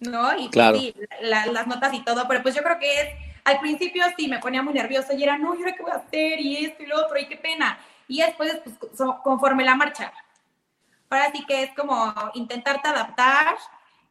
¿no? 0.00 0.38
Y 0.38 0.48
claro. 0.50 0.78
sí, 0.78 0.94
la, 1.20 1.46
las 1.46 1.66
notas 1.66 1.92
y 1.94 2.04
todo, 2.04 2.26
pero 2.28 2.42
pues 2.42 2.54
yo 2.54 2.62
creo 2.62 2.78
que 2.78 3.00
es, 3.00 3.08
al 3.44 3.60
principio 3.60 4.04
sí 4.16 4.28
me 4.28 4.38
ponía 4.38 4.62
muy 4.62 4.74
nerviosa 4.74 5.14
y 5.14 5.22
era, 5.22 5.38
no, 5.38 5.54
¿y 5.54 5.58
ahora 5.58 5.74
qué 5.74 5.82
voy 5.82 5.92
a 5.92 5.96
hacer? 5.96 6.40
Y 6.40 6.64
esto 6.64 6.82
y 6.82 6.86
lo 6.86 7.04
otro, 7.04 7.18
y 7.18 7.26
qué 7.26 7.36
pena. 7.36 7.78
Y 8.08 8.20
después, 8.20 8.60
pues, 8.64 9.10
conforme 9.22 9.64
la 9.64 9.74
marcha, 9.74 10.12
Ahora 11.08 11.30
sí 11.32 11.44
que 11.46 11.62
es 11.62 11.70
como 11.74 12.12
intentarte 12.34 12.88
adaptar, 12.88 13.56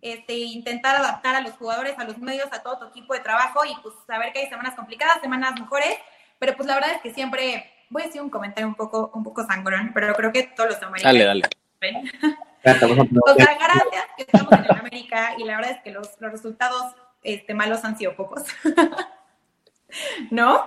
este, 0.01 0.33
intentar 0.33 0.95
adaptar 0.95 1.35
a 1.35 1.41
los 1.41 1.53
jugadores, 1.53 1.97
a 1.97 2.05
los 2.05 2.17
medios, 2.19 2.47
a 2.51 2.61
todo 2.61 2.77
tu 2.79 2.85
equipo 2.85 3.13
de 3.13 3.19
trabajo 3.19 3.65
y 3.65 3.75
pues 3.81 3.95
saber 4.07 4.31
que 4.31 4.39
hay 4.39 4.49
semanas 4.49 4.75
complicadas, 4.75 5.19
semanas 5.21 5.59
mejores, 5.59 5.97
pero 6.39 6.55
pues 6.55 6.67
la 6.67 6.75
verdad 6.75 6.91
es 6.93 7.01
que 7.01 7.13
siempre, 7.13 7.69
voy 7.89 8.03
a 8.03 8.05
decir 8.05 8.21
un 8.21 8.29
comentario 8.29 8.67
un 8.67 8.75
poco, 8.75 9.11
un 9.13 9.23
poco 9.23 9.45
sangrón, 9.45 9.91
pero 9.93 10.13
creo 10.13 10.31
que 10.31 10.43
todos 10.43 10.71
los 10.71 10.83
americanos... 10.83 11.19
Dale, 11.19 11.25
dale. 11.25 12.03
o 12.65 13.35
sea, 13.35 13.57
gracias 13.59 14.05
que 14.17 14.23
estamos 14.23 14.51
en 14.51 14.77
América 14.77 15.35
y 15.37 15.43
la 15.43 15.57
verdad 15.57 15.71
es 15.71 15.81
que 15.83 15.91
los, 15.91 16.09
los 16.19 16.31
resultados 16.31 16.95
este, 17.21 17.53
malos 17.53 17.83
han 17.83 17.97
sido 17.97 18.15
pocos. 18.15 18.43
¿No? 20.31 20.65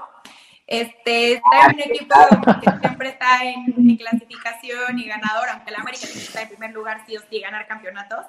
Este, 0.66 1.32
está 1.32 1.66
en 1.66 1.74
un 1.74 1.80
equipo 1.80 2.14
que 2.62 2.78
siempre 2.80 3.08
está 3.08 3.44
en, 3.44 3.96
clasificación 3.96 4.98
y 4.98 5.08
ganador, 5.08 5.48
aunque 5.48 5.70
la 5.70 5.78
América 5.78 6.06
está 6.06 6.42
en 6.42 6.48
primer 6.48 6.72
lugar 6.72 7.04
sí 7.06 7.16
o 7.16 7.20
sí 7.28 7.40
ganar 7.40 7.66
campeonatos. 7.66 8.26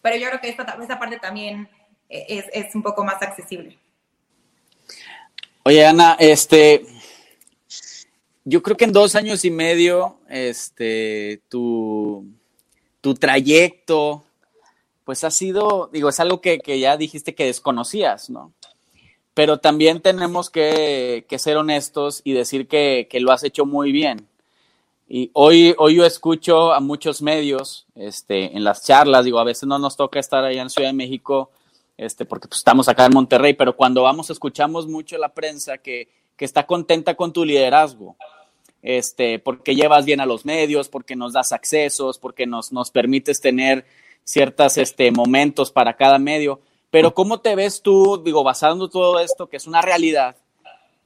Pero 0.00 0.16
yo 0.16 0.28
creo 0.28 0.40
que 0.40 0.48
esta, 0.48 0.76
esta 0.80 0.98
parte 0.98 1.18
también 1.18 1.68
es, 2.08 2.44
es 2.52 2.74
un 2.74 2.82
poco 2.82 3.04
más 3.04 3.20
accesible. 3.22 3.78
Oye, 5.64 5.86
Ana, 5.86 6.16
este, 6.18 6.84
yo 8.44 8.62
creo 8.62 8.76
que 8.76 8.84
en 8.84 8.92
dos 8.92 9.14
años 9.14 9.44
y 9.44 9.50
medio, 9.50 10.18
este, 10.28 11.40
tu, 11.48 12.26
tu 13.02 13.12
trayecto, 13.12 14.24
pues 15.04 15.24
ha 15.24 15.30
sido, 15.30 15.90
digo, 15.92 16.08
es 16.08 16.18
algo 16.20 16.40
que, 16.40 16.58
que 16.60 16.80
ya 16.80 16.96
dijiste 16.96 17.34
que 17.34 17.44
desconocías, 17.44 18.30
¿no? 18.30 18.52
pero 19.34 19.58
también 19.58 20.00
tenemos 20.00 20.50
que, 20.50 21.24
ser 21.38 21.56
honestos 21.56 22.20
y 22.24 22.32
decir 22.32 22.68
que, 22.68 23.08
lo 23.20 23.32
has 23.32 23.44
hecho 23.44 23.64
muy 23.64 23.92
bien. 23.92 24.26
Y 25.08 25.30
hoy, 25.34 25.74
hoy 25.78 25.96
yo 25.96 26.06
escucho 26.06 26.72
a 26.72 26.80
muchos 26.80 27.20
medios 27.22 27.86
este, 27.94 28.56
en 28.56 28.64
las 28.64 28.84
charlas, 28.84 29.24
digo, 29.24 29.38
a 29.38 29.44
veces 29.44 29.64
no 29.64 29.78
nos 29.78 29.96
toca 29.96 30.18
estar 30.18 30.44
allá 30.44 30.62
en 30.62 30.70
Ciudad 30.70 30.88
de 30.88 30.94
México, 30.94 31.50
este, 31.96 32.24
porque 32.24 32.48
pues, 32.48 32.58
estamos 32.58 32.88
acá 32.88 33.06
en 33.06 33.12
Monterrey, 33.12 33.54
pero 33.54 33.76
cuando 33.76 34.02
vamos 34.02 34.30
escuchamos 34.30 34.86
mucho 34.86 35.18
la 35.18 35.28
prensa 35.30 35.78
que, 35.78 36.08
que 36.36 36.44
está 36.44 36.66
contenta 36.66 37.14
con 37.14 37.32
tu 37.32 37.44
liderazgo, 37.44 38.16
este, 38.82 39.38
porque 39.38 39.74
llevas 39.74 40.04
bien 40.04 40.20
a 40.20 40.26
los 40.26 40.44
medios, 40.44 40.88
porque 40.88 41.16
nos 41.16 41.32
das 41.32 41.52
accesos, 41.52 42.18
porque 42.18 42.46
nos, 42.46 42.72
nos 42.72 42.90
permites 42.90 43.40
tener 43.40 43.86
ciertos 44.24 44.76
este, 44.78 45.10
momentos 45.10 45.72
para 45.72 45.96
cada 45.96 46.18
medio 46.18 46.60
pero 46.92 47.14
¿cómo 47.14 47.40
te 47.40 47.56
ves 47.56 47.80
tú, 47.80 48.20
digo, 48.22 48.44
basando 48.44 48.90
todo 48.90 49.18
esto, 49.18 49.48
que 49.48 49.56
es 49.56 49.66
una 49.66 49.80
realidad, 49.80 50.36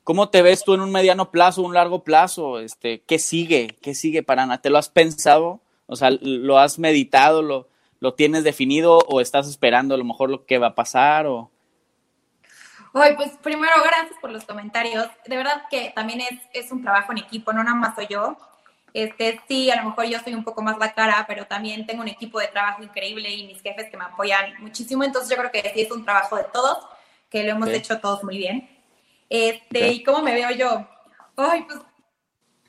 ¿cómo 0.03 0.31
te 0.31 0.43
ves 0.43 0.65
tú 0.65 0.75
en 0.75 0.81
un 0.81 0.91
mediano 0.91 1.31
plazo, 1.31 1.63
un 1.63 1.75
largo 1.75 2.03
plazo? 2.03 2.59
Este, 2.59 3.03
¿Qué 3.07 3.21
sigue? 3.21 3.77
¿Qué 3.81 3.95
sigue 3.95 4.25
para 4.25 4.43
Ana? 4.43 4.61
¿Te 4.61 4.69
lo 4.69 4.79
has 4.79 4.89
pensado? 4.89 5.61
O 5.87 5.95
sea, 5.95 6.11
¿lo 6.11 6.59
has 6.59 6.81
meditado? 6.81 7.41
¿Lo, 7.41 7.69
lo 8.01 8.15
tienes 8.15 8.43
definido 8.43 8.99
o 9.07 9.21
estás 9.21 9.47
esperando 9.49 9.95
a 9.95 9.99
lo 9.99 10.03
mejor 10.03 10.29
lo 10.29 10.45
que 10.45 10.59
va 10.59 10.67
a 10.69 10.75
pasar? 10.75 11.29
O... 11.29 11.53
Ay, 12.99 13.15
pues 13.15 13.33
primero, 13.43 13.75
gracias 13.85 14.19
por 14.23 14.31
los 14.31 14.45
comentarios. 14.45 15.07
De 15.27 15.37
verdad 15.37 15.65
que 15.69 15.93
también 15.95 16.23
es, 16.23 16.41
es 16.55 16.73
un 16.73 16.83
trabajo 16.83 17.13
en 17.13 17.19
equipo, 17.19 17.53
no 17.53 17.63
nada 17.63 17.77
más 17.77 17.95
soy 17.95 18.07
yo. 18.09 18.39
Este, 18.95 19.39
sí, 19.47 19.71
a 19.71 19.77
lo 19.77 19.91
mejor 19.91 20.07
yo 20.07 20.19
soy 20.21 20.33
un 20.33 20.43
poco 20.43 20.63
más 20.63 20.79
la 20.79 20.95
cara, 20.95 21.23
pero 21.29 21.47
también 21.47 21.85
tengo 21.85 22.01
un 22.01 22.09
equipo 22.09 22.41
de 22.41 22.49
trabajo 22.49 22.83
increíble 22.83 23.31
y 23.31 23.47
mis 23.47 23.61
jefes 23.61 23.91
que 23.91 23.99
me 23.99 24.05
apoyan 24.05 24.55
muchísimo. 24.63 25.05
Entonces 25.05 25.29
yo 25.29 25.37
creo 25.37 25.53
que 25.53 25.71
sí 25.75 25.83
es 25.83 25.91
un 25.91 26.07
trabajo 26.07 26.37
de 26.37 26.45
todos, 26.45 26.79
que 27.29 27.45
lo 27.45 27.51
hemos 27.51 27.69
hecho 27.69 28.01
todos 28.01 28.25
muy 28.25 28.39
bien. 28.39 28.67
Este, 29.29 29.89
¿Y 29.89 30.03
cómo 30.03 30.23
me 30.23 30.33
veo 30.33 30.51
yo? 30.53 30.89
Ay, 31.37 31.65
pues 31.65 31.79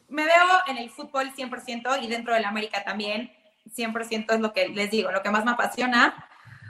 me 0.09 0.25
veo 0.25 0.45
en 0.67 0.77
el 0.77 0.89
fútbol 0.89 1.31
100% 1.37 2.03
y 2.03 2.07
dentro 2.07 2.33
del 2.33 2.43
América 2.43 2.83
también. 2.83 3.31
100% 3.73 4.33
es 4.33 4.39
lo 4.41 4.51
que 4.51 4.67
les 4.67 4.91
digo, 4.91 5.09
lo 5.09 5.23
que 5.23 5.31
más 5.31 5.45
me 5.45 5.51
apasiona. 5.51 6.27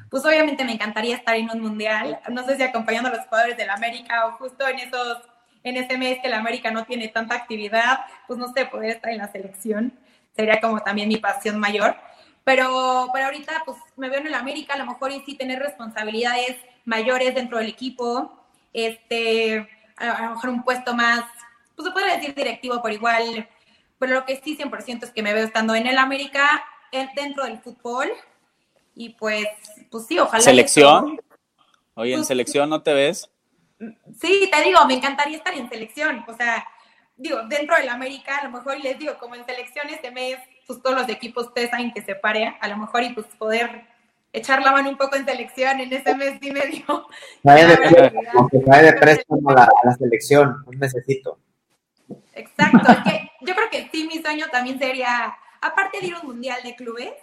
Pues 0.09 0.25
obviamente 0.25 0.63
me 0.63 0.73
encantaría 0.73 1.15
estar 1.15 1.35
en 1.35 1.49
un 1.49 1.61
mundial, 1.61 2.19
no 2.29 2.45
sé 2.45 2.55
si 2.55 2.63
acompañando 2.63 3.09
a 3.09 3.15
los 3.15 3.25
jugadores 3.25 3.57
del 3.57 3.69
América 3.69 4.27
o 4.27 4.31
justo 4.33 4.67
en 4.67 4.79
esos 4.79 5.17
en 5.63 5.75
ese 5.75 5.97
mes 5.97 6.19
que 6.21 6.29
la 6.29 6.37
América 6.37 6.71
no 6.71 6.85
tiene 6.85 7.09
tanta 7.09 7.35
actividad, 7.35 7.99
pues 8.25 8.39
no 8.39 8.53
sé, 8.53 8.65
poder 8.65 8.91
estar 8.91 9.11
en 9.11 9.17
la 9.17 9.29
selección 9.29 9.91
sería 10.37 10.61
como 10.61 10.79
también 10.81 11.09
mi 11.09 11.17
pasión 11.17 11.59
mayor. 11.59 11.95
Pero, 12.43 13.09
pero 13.11 13.25
ahorita 13.25 13.63
pues 13.65 13.77
me 13.97 14.09
veo 14.09 14.21
en 14.21 14.27
el 14.27 14.33
América, 14.33 14.75
a 14.75 14.77
lo 14.77 14.85
mejor 14.85 15.11
y 15.11 15.21
sí 15.25 15.35
tener 15.35 15.59
responsabilidades 15.59 16.55
mayores 16.85 17.35
dentro 17.35 17.57
del 17.57 17.67
equipo, 17.67 18.31
este, 18.71 19.67
a 19.97 20.21
lo 20.21 20.29
mejor 20.35 20.49
un 20.51 20.63
puesto 20.63 20.93
más, 20.93 21.25
pues 21.75 21.85
se 21.85 21.91
puede 21.91 22.15
decir 22.15 22.33
directivo 22.33 22.81
por 22.81 22.93
igual, 22.93 23.49
pero 23.99 24.13
lo 24.13 24.25
que 24.25 24.39
sí 24.41 24.55
100% 24.55 25.03
es 25.03 25.11
que 25.11 25.23
me 25.23 25.33
veo 25.33 25.43
estando 25.43 25.75
en 25.75 25.87
el 25.87 25.97
América, 25.97 26.63
dentro 27.15 27.43
del 27.43 27.59
fútbol, 27.59 28.09
y 28.97 29.09
pues, 29.09 29.47
pues 29.91 30.07
sí, 30.07 30.17
ojalá. 30.17 30.41
¿Selección? 30.41 31.21
Oye, 31.93 32.13
¿en 32.13 32.19
pues, 32.19 32.27
selección 32.27 32.69
no 32.69 32.81
te 32.81 32.93
ves? 32.93 33.29
Sí, 34.19 34.49
te 34.51 34.63
digo, 34.63 34.83
me 34.87 34.95
encantaría 34.95 35.37
estar 35.37 35.53
en 35.53 35.69
selección. 35.69 36.25
O 36.27 36.35
sea, 36.35 36.65
digo, 37.15 37.43
dentro 37.47 37.75
del 37.77 37.89
América, 37.89 38.37
a 38.37 38.45
lo 38.45 38.51
mejor 38.51 38.79
les 38.79 38.97
digo, 38.97 39.17
como 39.19 39.35
en 39.35 39.45
selección 39.45 39.87
este 39.89 40.09
mes, 40.09 40.37
pues 40.65 40.81
todos 40.81 40.97
los 40.97 41.09
equipos 41.09 41.47
ustedes 41.47 41.69
saben 41.69 41.93
que 41.93 42.01
se 42.01 42.15
pare, 42.15 42.57
a 42.59 42.67
lo 42.67 42.77
mejor 42.77 43.03
y 43.03 43.13
pues 43.13 43.27
poder 43.37 43.85
echar 44.33 44.63
la 44.63 44.71
mano 44.71 44.89
un 44.89 44.97
poco 44.97 45.15
en 45.15 45.25
selección 45.25 45.79
en 45.79 45.93
ese 45.93 46.15
mes 46.15 46.39
y 46.41 46.51
medio. 46.51 47.07
Vaya 47.43 47.67
de, 47.67 47.77
préstamo, 48.93 49.49
a 49.51 49.53
la, 49.53 49.69
la 49.83 49.95
selección, 49.95 50.63
un 50.65 50.79
necesito. 50.79 51.37
Exacto, 52.33 52.91
es 52.91 52.97
que 52.99 53.31
yo 53.41 53.53
creo 53.53 53.69
que 53.69 53.89
sí, 53.91 54.07
mi 54.07 54.21
sueño 54.21 54.47
también 54.51 54.79
sería, 54.79 55.37
aparte 55.61 55.99
de 55.99 56.07
ir 56.07 56.15
a 56.15 56.19
un 56.21 56.27
mundial 56.27 56.61
de 56.63 56.75
clubes 56.75 57.13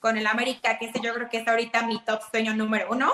con 0.00 0.16
el 0.16 0.26
América, 0.26 0.78
que 0.78 0.86
ese 0.86 1.00
yo 1.00 1.14
creo 1.14 1.28
que 1.28 1.38
es 1.38 1.48
ahorita 1.48 1.86
mi 1.86 1.98
top 2.04 2.20
sueño 2.30 2.54
número 2.54 2.86
uno, 2.90 3.12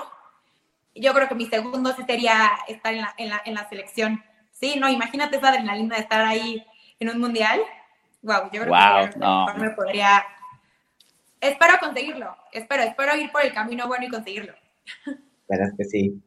yo 0.95 1.13
creo 1.13 1.27
que 1.27 1.35
mi 1.35 1.47
segundo 1.47 1.93
sí 1.95 2.03
sería 2.05 2.51
estar 2.67 2.93
en 2.93 3.01
la, 3.01 3.13
en 3.17 3.29
la, 3.29 3.41
en 3.45 3.53
la 3.55 3.67
selección. 3.67 4.23
Sí, 4.51 4.75
no, 4.79 4.87
imagínate 4.89 5.37
esa 5.37 5.49
adrenalina 5.49 5.95
de 5.95 6.01
estar 6.01 6.21
ahí 6.23 6.65
en 6.99 7.09
un 7.09 7.19
mundial. 7.19 7.59
Wow, 8.21 8.49
yo 8.51 8.61
creo 8.61 8.73
que 9.11 9.19
no. 9.19 9.45
me 9.57 9.71
podría. 9.71 10.23
Espero 11.41 11.73
conseguirlo, 11.79 12.37
espero, 12.53 12.83
espero 12.83 13.15
ir 13.17 13.31
por 13.31 13.43
el 13.43 13.53
camino 13.53 13.87
bueno 13.87 14.05
y 14.05 14.09
conseguirlo. 14.09 14.53
Verás 15.49 15.71
que 15.77 15.83
sí. 15.83 16.21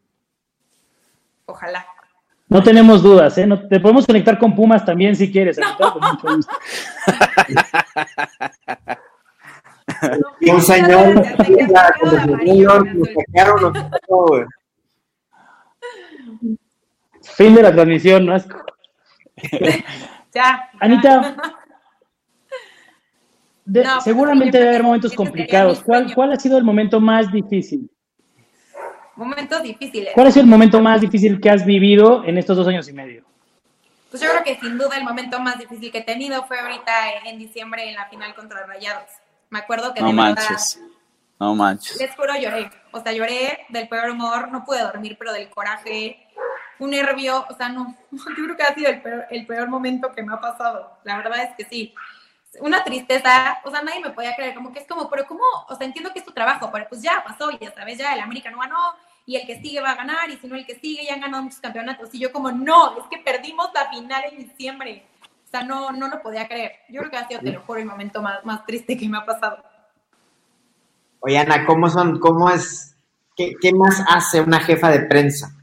Ojalá. 1.46 1.86
No 2.48 2.62
tenemos 2.62 3.02
dudas, 3.02 3.36
¿eh? 3.38 3.48
te 3.68 3.80
podemos 3.80 4.06
conectar 4.06 4.38
con 4.38 4.54
Pumas 4.54 4.84
también 4.84 5.16
si 5.16 5.32
quieres. 5.32 5.58
un 10.52 10.62
señor, 10.62 11.22
Fin 17.36 17.54
de 17.54 17.62
la 17.62 17.72
transmisión, 17.72 18.26
¿no? 18.26 18.36
ya. 20.32 20.70
Anita, 20.80 21.36
seguramente 24.02 24.58
debe 24.58 24.70
haber 24.70 24.82
momentos 24.82 25.12
complicados. 25.12 25.82
¿Cuál, 25.82 26.14
¿Cuál 26.14 26.32
ha 26.32 26.36
sido 26.36 26.56
el 26.56 26.64
momento 26.64 27.00
más 27.00 27.30
difícil? 27.32 27.90
Momentos 29.16 29.62
difíciles. 29.62 30.12
¿Cuál 30.14 30.28
ha 30.28 30.30
sido 30.30 30.44
el 30.44 30.50
momento 30.50 30.80
más 30.80 31.00
difícil 31.00 31.40
que 31.40 31.50
has 31.50 31.64
vivido 31.64 32.24
en 32.24 32.38
estos 32.38 32.56
dos 32.56 32.68
años 32.68 32.88
y 32.88 32.92
medio? 32.92 33.24
Pues 34.10 34.22
yo 34.22 34.28
creo 34.30 34.44
que 34.44 34.60
sin 34.60 34.78
duda 34.78 34.96
el 34.96 35.04
momento 35.04 35.40
más 35.40 35.58
difícil 35.58 35.90
que 35.90 35.98
he 35.98 36.04
tenido 36.04 36.44
fue 36.44 36.60
ahorita 36.60 36.92
en 37.24 37.38
diciembre 37.38 37.88
en 37.88 37.94
la 37.94 38.06
final 38.08 38.34
contra 38.34 38.64
Rayados. 38.66 39.10
Me 39.50 39.58
acuerdo 39.58 39.94
que 39.94 40.00
no 40.00 40.12
manches. 40.12 40.80
no 41.38 41.54
manches. 41.54 41.98
Les 41.98 42.14
juro 42.14 42.34
lloré. 42.34 42.70
O 42.92 43.00
sea, 43.00 43.12
lloré 43.12 43.66
del 43.68 43.88
peor 43.88 44.10
humor, 44.10 44.50
no 44.50 44.64
pude 44.64 44.80
dormir, 44.82 45.16
pero 45.18 45.32
del 45.32 45.50
coraje, 45.50 46.26
un 46.78 46.90
nervio, 46.90 47.46
o 47.48 47.54
sea, 47.54 47.68
no, 47.68 47.94
yo 48.10 48.44
creo 48.44 48.56
que 48.56 48.62
ha 48.62 48.74
sido 48.74 48.90
el 48.90 49.02
peor, 49.02 49.26
el 49.30 49.46
peor 49.46 49.68
momento 49.68 50.12
que 50.12 50.22
me 50.22 50.34
ha 50.34 50.40
pasado. 50.40 50.98
La 51.04 51.16
verdad 51.16 51.42
es 51.42 51.56
que 51.56 51.64
sí. 51.64 51.94
Una 52.60 52.82
tristeza, 52.82 53.58
o 53.64 53.70
sea, 53.70 53.82
nadie 53.82 54.00
me 54.00 54.10
podía 54.10 54.34
creer, 54.34 54.54
como 54.54 54.72
que 54.72 54.78
es 54.78 54.86
como, 54.86 55.10
pero 55.10 55.26
¿cómo? 55.26 55.44
O 55.68 55.76
sea, 55.76 55.86
entiendo 55.86 56.10
que 56.12 56.20
es 56.20 56.24
tu 56.24 56.32
trabajo, 56.32 56.70
pero 56.72 56.88
pues 56.88 57.02
ya 57.02 57.22
pasó, 57.22 57.50
ya 57.50 57.70
sabes, 57.74 57.98
ya 57.98 58.14
el 58.14 58.20
América 58.20 58.50
no 58.50 58.58
ganó, 58.58 58.94
y 59.26 59.36
el 59.36 59.46
que 59.46 59.60
sigue 59.60 59.80
va 59.80 59.90
a 59.90 59.96
ganar, 59.96 60.30
y 60.30 60.38
si 60.38 60.46
no 60.46 60.56
el 60.56 60.64
que 60.64 60.78
sigue 60.78 61.04
ya 61.04 61.14
han 61.14 61.20
ganado 61.20 61.42
muchos 61.42 61.60
campeonatos. 61.60 62.14
Y 62.14 62.18
yo 62.18 62.32
como, 62.32 62.50
no, 62.50 62.96
es 62.96 63.04
que 63.10 63.18
perdimos 63.18 63.68
la 63.74 63.90
final 63.90 64.24
en 64.30 64.38
diciembre. 64.38 65.04
O 65.46 65.48
sea, 65.48 65.62
no, 65.62 65.92
no 65.92 66.08
lo 66.08 66.20
podía 66.22 66.48
creer. 66.48 66.72
Yo 66.88 67.00
creo 67.00 67.10
que 67.10 67.16
ha 67.16 67.28
sido, 67.28 67.40
te 67.40 67.52
lo 67.52 67.60
juro, 67.62 67.80
el 67.80 67.86
momento 67.86 68.20
más, 68.20 68.44
más 68.44 68.66
triste 68.66 68.96
que 68.96 69.08
me 69.08 69.18
ha 69.18 69.24
pasado. 69.24 69.62
Oye, 71.20 71.38
Ana, 71.38 71.64
¿cómo 71.64 71.88
son, 71.88 72.18
cómo 72.18 72.50
es, 72.50 72.96
qué, 73.36 73.54
qué 73.60 73.72
más 73.72 74.02
hace 74.08 74.40
una 74.40 74.60
jefa 74.60 74.90
de 74.90 75.00
prensa? 75.00 75.56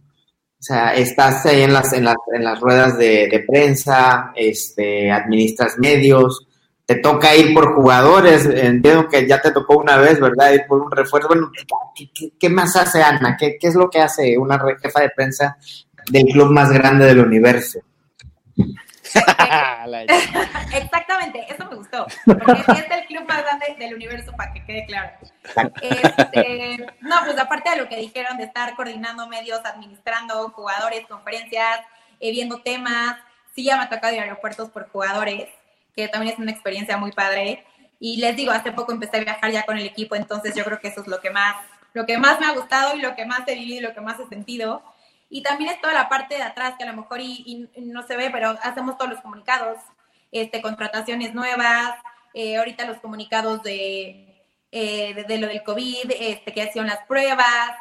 O 0.63 0.65
sea, 0.65 0.95
estás 0.95 1.45
ahí 1.45 1.61
en 1.63 1.73
las, 1.73 1.91
en 1.91 2.05
las, 2.05 2.15
en 2.33 2.45
las 2.45 2.57
ruedas 2.61 2.97
de, 2.97 3.43
prensa, 3.45 4.31
este, 4.33 5.11
administras 5.11 5.77
medios, 5.77 6.47
te 6.85 6.95
toca 6.95 7.35
ir 7.35 7.53
por 7.53 7.75
jugadores, 7.75 8.45
entiendo 8.45 9.09
que 9.09 9.27
ya 9.27 9.41
te 9.41 9.51
tocó 9.51 9.77
una 9.77 9.97
vez, 9.97 10.21
¿verdad? 10.21 10.53
Ir 10.53 10.65
por 10.65 10.81
un 10.81 10.89
refuerzo. 10.89 11.27
Bueno, 11.27 11.51
¿qué, 11.93 12.31
qué, 12.39 12.49
más 12.49 12.77
hace 12.77 13.03
Ana? 13.03 13.35
¿Qué, 13.37 13.57
¿Qué, 13.59 13.67
es 13.67 13.75
lo 13.75 13.89
que 13.89 13.99
hace 13.99 14.37
una 14.37 14.57
jefa 14.81 15.01
de 15.01 15.09
prensa 15.09 15.57
del 16.09 16.27
club 16.27 16.51
más 16.51 16.71
grande 16.71 17.07
del 17.07 17.19
universo? 17.19 17.79
Exactamente, 20.73 21.45
eso 21.49 21.65
me 21.69 21.75
gustó. 21.75 22.05
Porque 22.25 22.51
es 22.51 22.91
el 22.91 23.05
club 23.07 23.27
más 23.27 23.43
grande 23.43 23.75
del 23.77 23.95
universo, 23.95 24.31
para 24.33 24.53
que 24.53 24.63
quede 24.65 24.85
claro. 24.85 25.11
Este, 25.81 26.85
no, 27.01 27.15
pues 27.25 27.37
aparte 27.39 27.69
de 27.71 27.77
lo 27.77 27.89
que 27.89 27.97
dijeron 27.97 28.37
de 28.37 28.45
estar 28.45 28.75
coordinando 28.75 29.27
medios, 29.27 29.61
administrando 29.63 30.49
jugadores, 30.49 31.05
conferencias, 31.07 31.81
eh, 32.19 32.31
viendo 32.31 32.61
temas, 32.61 33.17
sí 33.55 33.63
ya 33.63 33.77
me 33.77 33.83
ha 33.83 33.89
tocado 33.89 34.13
ir 34.13 34.19
a 34.19 34.23
aeropuertos 34.23 34.69
por 34.69 34.89
jugadores, 34.89 35.49
que 35.95 36.07
también 36.07 36.33
es 36.33 36.39
una 36.39 36.51
experiencia 36.51 36.97
muy 36.97 37.11
padre. 37.11 37.65
Y 37.99 38.17
les 38.17 38.35
digo, 38.35 38.51
hace 38.51 38.71
poco 38.71 38.91
empecé 38.91 39.17
a 39.17 39.21
viajar 39.21 39.51
ya 39.51 39.63
con 39.63 39.77
el 39.77 39.85
equipo, 39.85 40.15
entonces 40.15 40.55
yo 40.55 40.63
creo 40.63 40.79
que 40.79 40.89
eso 40.89 41.01
es 41.01 41.07
lo 41.07 41.21
que 41.21 41.29
más, 41.29 41.55
lo 41.93 42.05
que 42.05 42.17
más 42.17 42.39
me 42.39 42.47
ha 42.47 42.51
gustado 42.51 42.95
y 42.95 43.01
lo 43.01 43.15
que 43.15 43.25
más 43.25 43.47
he 43.47 43.55
vivido 43.55 43.79
y 43.79 43.83
lo 43.83 43.93
que 43.93 44.01
más 44.01 44.19
he 44.19 44.27
sentido. 44.27 44.83
Y 45.33 45.41
también 45.41 45.71
es 45.71 45.81
toda 45.81 45.95
la 45.95 46.09
parte 46.09 46.35
de 46.35 46.43
atrás 46.43 46.75
que 46.77 46.83
a 46.83 46.91
lo 46.91 46.95
mejor 46.95 47.19
y, 47.19 47.67
no 47.75 48.05
se 48.05 48.15
ve, 48.15 48.29
pero 48.29 48.55
hacemos 48.61 48.99
todos 48.99 49.09
los 49.09 49.21
comunicados, 49.21 49.79
este, 50.31 50.61
contrataciones 50.61 51.33
nuevas, 51.33 51.95
eh, 52.35 52.57
ahorita 52.57 52.85
los 52.85 52.99
comunicados 52.99 53.63
de, 53.63 54.31
eh, 54.71 55.25
de, 55.27 55.37
lo 55.39 55.47
del 55.47 55.63
COVID, 55.63 56.11
este, 56.19 56.53
que 56.53 56.61
hacían 56.61 56.85
las 56.85 56.99
pruebas, 57.07 57.71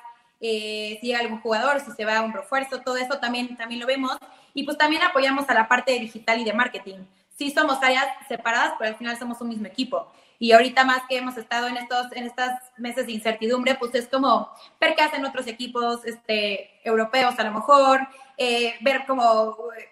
eh, 0.40 0.96
si 1.02 1.12
hay 1.12 1.20
algún 1.20 1.42
jugador, 1.42 1.78
si 1.80 1.90
se 1.90 2.06
va 2.06 2.16
a 2.16 2.22
un 2.22 2.32
refuerzo, 2.32 2.80
todo 2.80 2.96
eso 2.96 3.18
también, 3.18 3.54
también 3.54 3.82
lo 3.82 3.86
vemos. 3.86 4.16
Y 4.54 4.62
pues 4.62 4.78
también 4.78 5.02
apoyamos 5.02 5.46
a 5.50 5.52
la 5.52 5.68
parte 5.68 5.92
digital 5.92 6.40
y 6.40 6.44
de 6.44 6.54
marketing. 6.54 7.00
Sí 7.36 7.50
somos 7.50 7.82
áreas 7.82 8.06
separadas, 8.28 8.72
pero 8.78 8.92
al 8.92 8.96
final 8.96 9.18
somos 9.18 9.42
un 9.42 9.50
mismo 9.50 9.66
equipo. 9.66 10.10
Y 10.42 10.50
ahorita 10.50 10.84
más 10.84 11.02
que 11.08 11.18
hemos 11.18 11.36
estado 11.36 11.68
en 11.68 11.76
estos 11.76 12.10
en 12.10 12.24
estos 12.24 12.48
meses 12.76 13.06
de 13.06 13.12
incertidumbre, 13.12 13.76
pues 13.76 13.94
es 13.94 14.08
como 14.08 14.50
ver 14.80 14.96
qué 14.96 15.02
hacen 15.04 15.24
otros 15.24 15.46
equipos 15.46 16.04
este, 16.04 16.80
europeos 16.82 17.38
a 17.38 17.44
lo 17.44 17.52
mejor, 17.52 18.00
eh, 18.36 18.74
ver 18.80 19.04
cómo 19.06 19.56
eh, 19.78 19.88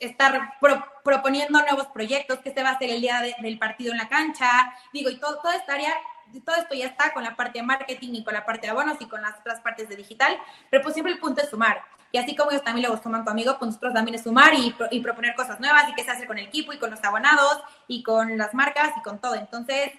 estar 0.00 0.54
proponiendo 1.04 1.60
nuevos 1.60 1.86
proyectos, 1.86 2.40
qué 2.40 2.52
se 2.52 2.64
va 2.64 2.70
a 2.70 2.72
hacer 2.72 2.90
el 2.90 3.02
día 3.02 3.20
del 3.40 3.56
partido 3.56 3.92
en 3.92 3.98
la 3.98 4.08
cancha. 4.08 4.74
Digo, 4.92 5.10
y 5.10 5.20
todo, 5.20 5.38
toda 5.38 5.54
esta 5.54 5.74
área 5.74 5.94
todo 6.44 6.56
esto 6.56 6.74
ya 6.74 6.86
está 6.86 7.12
con 7.12 7.22
la 7.22 7.36
parte 7.36 7.60
de 7.60 7.64
marketing 7.64 8.14
y 8.14 8.24
con 8.24 8.34
la 8.34 8.44
parte 8.44 8.66
de 8.66 8.70
abonos 8.72 8.96
y 8.98 9.06
con 9.06 9.22
las 9.22 9.38
otras 9.38 9.60
partes 9.60 9.88
de 9.88 9.94
digital, 9.94 10.36
pero 10.70 10.82
pues 10.82 10.94
siempre 10.94 11.12
el 11.12 11.20
punto 11.20 11.40
es 11.40 11.50
sumar. 11.50 11.82
Y 12.14 12.16
así 12.16 12.36
como 12.36 12.52
ellos 12.52 12.62
también 12.62 12.88
lo 12.88 13.02
suman 13.02 13.24
conmigo, 13.24 13.56
pues 13.58 13.70
nosotros 13.70 13.92
también 13.92 14.14
es 14.14 14.22
sumar 14.22 14.54
y, 14.54 14.72
y, 14.92 15.00
proponer 15.00 15.34
cosas 15.34 15.58
nuevas 15.58 15.88
y 15.88 15.94
qué 15.94 16.04
se 16.04 16.12
hace 16.12 16.28
con 16.28 16.38
el 16.38 16.46
equipo 16.46 16.72
y 16.72 16.78
con 16.78 16.88
los 16.88 17.02
abonados 17.02 17.58
y 17.88 18.04
con 18.04 18.38
las 18.38 18.54
marcas 18.54 18.92
y 18.96 19.02
con 19.02 19.20
todo. 19.20 19.34
Entonces, 19.34 19.90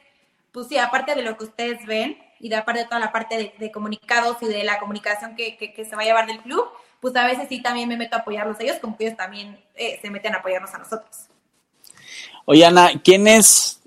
pues 0.53 0.69
sí, 0.69 0.77
aparte 0.77 1.13
de 1.13 1.23
lo 1.23 1.35
que 1.35 1.43
ustedes 1.43 1.85
ven 1.85 2.17
y 2.39 2.47
de 2.47 2.55
aparte 2.55 2.79
de 2.79 2.85
toda 2.85 3.01
la 3.01 3.11
parte 3.11 3.53
de, 3.59 3.69
comunicados 3.69 4.37
y 4.39 4.45
de 4.45 4.63
la 4.63 4.79
comunicación 4.79 5.35
que, 5.35 5.57
que, 5.57 5.83
se 5.83 5.93
va 5.93 6.03
a 6.03 6.05
llevar 6.05 6.25
del 6.25 6.39
club, 6.39 6.65
pues 7.01 7.13
a 7.17 7.25
veces 7.25 7.49
sí 7.49 7.61
también 7.61 7.89
me 7.89 7.97
meto 7.97 8.15
a 8.15 8.19
apoyarlos 8.19 8.61
a 8.61 8.63
ellos, 8.63 8.77
como 8.79 8.95
que 8.95 9.07
ellos 9.07 9.17
también 9.17 9.61
eh, 9.75 9.99
se 10.01 10.09
meten 10.09 10.35
a 10.35 10.37
apoyarnos 10.37 10.73
a 10.73 10.77
nosotros. 10.77 11.27
Oye, 12.45 12.65
Ana, 12.65 12.91
¿quién 13.03 13.27
es, 13.27 13.81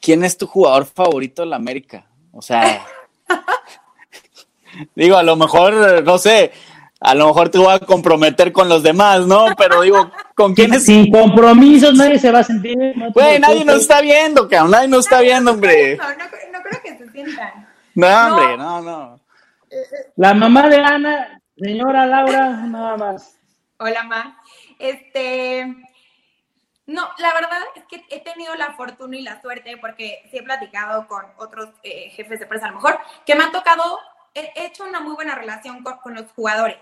quién 0.00 0.24
es 0.24 0.38
tu 0.38 0.46
jugador 0.46 0.86
favorito 0.86 1.42
de 1.42 1.48
la 1.48 1.56
América? 1.56 2.06
O 2.32 2.40
sea, 2.40 2.82
digo, 4.94 5.18
a 5.18 5.22
lo 5.22 5.36
mejor, 5.36 6.02
no 6.02 6.16
sé, 6.16 6.50
a 7.04 7.14
lo 7.14 7.26
mejor 7.26 7.50
te 7.50 7.58
voy 7.58 7.70
a 7.70 7.78
comprometer 7.80 8.50
con 8.50 8.66
los 8.66 8.82
demás, 8.82 9.26
¿no? 9.26 9.54
Pero 9.58 9.82
digo, 9.82 10.10
¿con 10.34 10.54
quiénes? 10.54 10.86
Sin 10.86 11.12
compromisos 11.12 11.92
nadie 11.92 12.18
se 12.18 12.32
va 12.32 12.38
a 12.38 12.44
sentir. 12.44 12.78
Güey, 13.12 13.38
nadie 13.38 13.62
nos 13.62 13.82
está 13.82 14.00
viendo, 14.00 14.48
cabrón, 14.48 14.70
nadie 14.70 14.88
nos 14.88 15.00
está 15.00 15.20
viendo, 15.20 15.50
hombre. 15.50 15.98
No, 15.98 16.08
no, 16.08 16.62
creo 16.62 16.82
que 16.82 16.96
se 16.96 17.10
sientan. 17.10 17.68
No, 17.94 18.06
hombre, 18.06 18.56
no, 18.56 18.80
no. 18.80 19.20
La 20.16 20.32
mamá 20.32 20.66
de 20.70 20.76
Ana, 20.78 21.42
señora 21.58 22.06
Laura, 22.06 22.48
nada 22.48 22.96
más. 22.96 23.36
Hola, 23.76 24.02
ma. 24.04 24.38
Este, 24.78 25.66
no, 26.86 27.06
la 27.18 27.34
verdad 27.34 27.60
es 27.76 27.84
que 27.84 28.02
he 28.08 28.20
tenido 28.20 28.54
la 28.54 28.72
fortuna 28.72 29.18
y 29.18 29.22
la 29.22 29.42
suerte, 29.42 29.76
porque 29.76 30.22
sí 30.30 30.38
he 30.38 30.42
platicado 30.42 31.06
con 31.06 31.22
otros 31.36 31.68
eh, 31.82 32.08
jefes 32.16 32.38
de 32.38 32.44
empresa, 32.44 32.64
a 32.64 32.70
lo 32.70 32.76
mejor, 32.76 32.98
que 33.26 33.34
me 33.34 33.44
han 33.44 33.52
tocado, 33.52 33.98
he 34.32 34.50
hecho 34.64 34.84
una 34.84 35.00
muy 35.00 35.14
buena 35.14 35.34
relación 35.34 35.84
con 35.84 36.14
los 36.14 36.32
jugadores. 36.32 36.78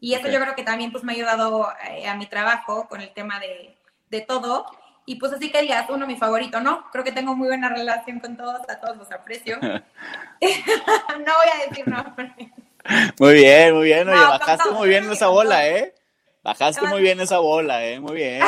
Y 0.00 0.14
eso 0.14 0.28
yo 0.28 0.40
creo 0.40 0.54
que 0.54 0.62
también 0.62 0.92
pues 0.92 1.04
me 1.04 1.12
ha 1.12 1.16
ayudado 1.16 1.68
eh, 1.90 2.06
a 2.06 2.14
mi 2.14 2.26
trabajo 2.26 2.88
con 2.88 3.00
el 3.00 3.12
tema 3.12 3.40
de, 3.40 3.76
de, 4.10 4.20
todo. 4.20 4.66
Y 5.06 5.16
pues 5.16 5.32
así 5.32 5.50
que 5.50 5.62
digas, 5.62 5.86
uno 5.88 6.06
mi 6.06 6.16
favorito, 6.16 6.60
¿no? 6.60 6.90
Creo 6.90 7.04
que 7.04 7.12
tengo 7.12 7.34
muy 7.34 7.48
buena 7.48 7.68
relación 7.68 8.20
con 8.20 8.36
todos, 8.36 8.60
a 8.68 8.80
todos 8.80 8.96
los 8.96 9.12
aprecio. 9.12 9.58
no 9.60 9.72
voy 10.40 11.50
a 11.52 11.68
decir 11.68 11.88
nombres. 11.88 12.32
Muy 13.18 13.34
bien, 13.34 13.74
muy 13.74 13.84
bien. 13.84 14.08
Oye, 14.08 14.20
bajaste 14.20 14.70
muy 14.70 14.88
bien 14.88 15.10
esa 15.10 15.28
bola, 15.28 15.66
¿eh? 15.68 15.94
Bajaste 16.42 16.86
muy 16.86 17.00
bien 17.00 17.20
esa 17.20 17.38
bola, 17.38 17.86
¿eh? 17.86 17.98
Muy 17.98 18.16
bien. 18.16 18.42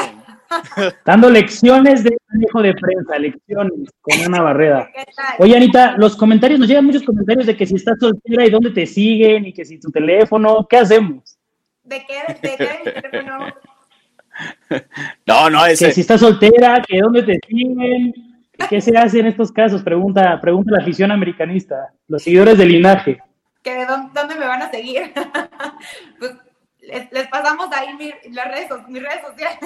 Dando 1.05 1.31
lecciones 1.31 2.05
de 2.05 2.17
manejo 2.29 2.63
de 2.63 2.75
prensa, 2.75 3.19
lecciones 3.19 3.91
con 4.03 4.27
una 4.27 4.43
barrera. 4.43 4.91
Oye, 5.39 5.57
Anita, 5.57 5.97
los 5.97 6.15
comentarios, 6.17 6.61
nos 6.61 6.69
llegan 6.69 6.85
muchos 6.85 7.03
comentarios 7.03 7.47
de 7.47 7.57
que 7.57 7.67
si 7.67 7.77
estás 7.77 7.99
soltera 7.99 8.45
y 8.45 8.51
dónde 8.51 8.71
te 8.71 8.87
siguen 8.87 9.47
y 9.47 9.53
que 9.53 9.65
si 9.65 9.81
tu 9.81 9.91
teléfono, 9.91 10.67
¿qué 10.69 10.77
hacemos? 10.77 11.36
¿De 11.87 12.05
qué? 12.05 12.35
¿De 12.43 12.57
qué? 12.57 13.23
No. 13.23 13.39
no, 15.27 15.51
no, 15.51 15.67
ese. 15.67 15.87
Que 15.87 15.93
si 15.93 16.01
estás 16.03 16.21
soltera, 16.21 16.83
que 16.87 16.99
dónde 16.99 17.23
te 17.23 17.39
siguen, 17.47 18.13
¿qué 18.69 18.81
se 18.81 18.97
hace 18.97 19.21
en 19.21 19.27
estos 19.27 19.53
casos? 19.53 19.83
Pregunta, 19.83 20.39
pregunta 20.41 20.73
la 20.73 20.83
afición 20.83 21.11
americanista, 21.13 21.93
los 22.09 22.23
seguidores 22.23 22.59
del 22.59 22.69
linaje. 22.69 23.19
¿Que 23.63 23.75
de 23.75 23.87
dónde, 23.87 24.35
me 24.35 24.47
van 24.47 24.63
a 24.63 24.71
seguir? 24.71 25.13
pues 26.19 26.33
les, 27.11 27.29
pasamos 27.29 27.69
ahí 27.73 28.13
las 28.31 28.49
redes, 28.49 28.69
mis 28.89 29.03
redes 29.03 29.21
sociales. 29.27 29.59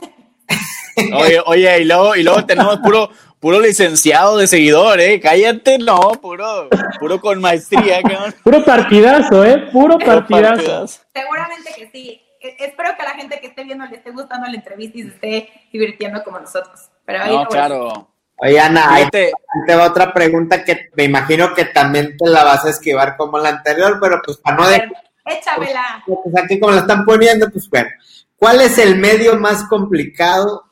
Oye, 1.14 1.40
oye, 1.46 1.80
y 1.80 1.84
luego, 1.84 2.16
y 2.16 2.22
luego 2.22 2.44
tenemos 2.44 2.78
puro, 2.78 3.10
puro 3.40 3.58
licenciado 3.58 4.36
de 4.36 4.46
seguidor, 4.46 5.00
¿eh? 5.00 5.18
Cállate, 5.20 5.78
no, 5.78 5.98
puro, 6.20 6.68
puro 7.00 7.20
con 7.20 7.40
maestría. 7.40 8.00
puro 8.44 8.64
partidazo, 8.64 9.44
¿eh? 9.44 9.68
Puro 9.72 9.98
partidazo. 9.98 11.00
Seguramente 11.12 11.72
que 11.76 11.90
sí. 11.90 12.20
E, 12.40 12.56
espero 12.60 12.90
que 12.96 13.02
a 13.02 13.06
la 13.06 13.14
gente 13.14 13.40
que 13.40 13.48
esté 13.48 13.64
viendo 13.64 13.86
le 13.86 13.96
esté 13.96 14.10
gustando 14.10 14.46
la 14.46 14.54
entrevista 14.54 14.98
y 14.98 15.02
se 15.02 15.08
esté 15.08 15.48
divirtiendo 15.72 16.22
como 16.22 16.38
nosotros. 16.38 16.90
Pero 17.04 17.22
ahí 17.22 17.36
no, 17.36 17.46
claro. 17.46 18.08
Oye, 18.36 18.58
Ana, 18.58 18.94
ahí 18.94 19.08
te... 19.10 19.32
va 19.74 19.84
otra 19.84 20.14
pregunta 20.14 20.64
que 20.64 20.88
me 20.94 21.04
imagino 21.04 21.52
que 21.54 21.66
también 21.66 22.16
te 22.16 22.28
la 22.28 22.42
vas 22.44 22.64
a 22.64 22.70
esquivar 22.70 23.16
como 23.16 23.38
la 23.38 23.50
anterior, 23.50 23.98
pero 24.00 24.20
pues 24.24 24.38
para 24.38 24.56
no... 24.56 24.68
De... 24.68 24.82
Échamela. 25.26 26.02
Pues, 26.06 26.18
pues, 26.24 26.42
aquí 26.42 26.58
como 26.58 26.72
la 26.72 26.80
están 26.80 27.04
poniendo, 27.04 27.50
pues 27.50 27.68
bueno. 27.68 27.90
¿Cuál 28.36 28.62
es 28.62 28.78
el 28.78 28.96
medio 28.96 29.38
más 29.38 29.64
complicado 29.64 30.64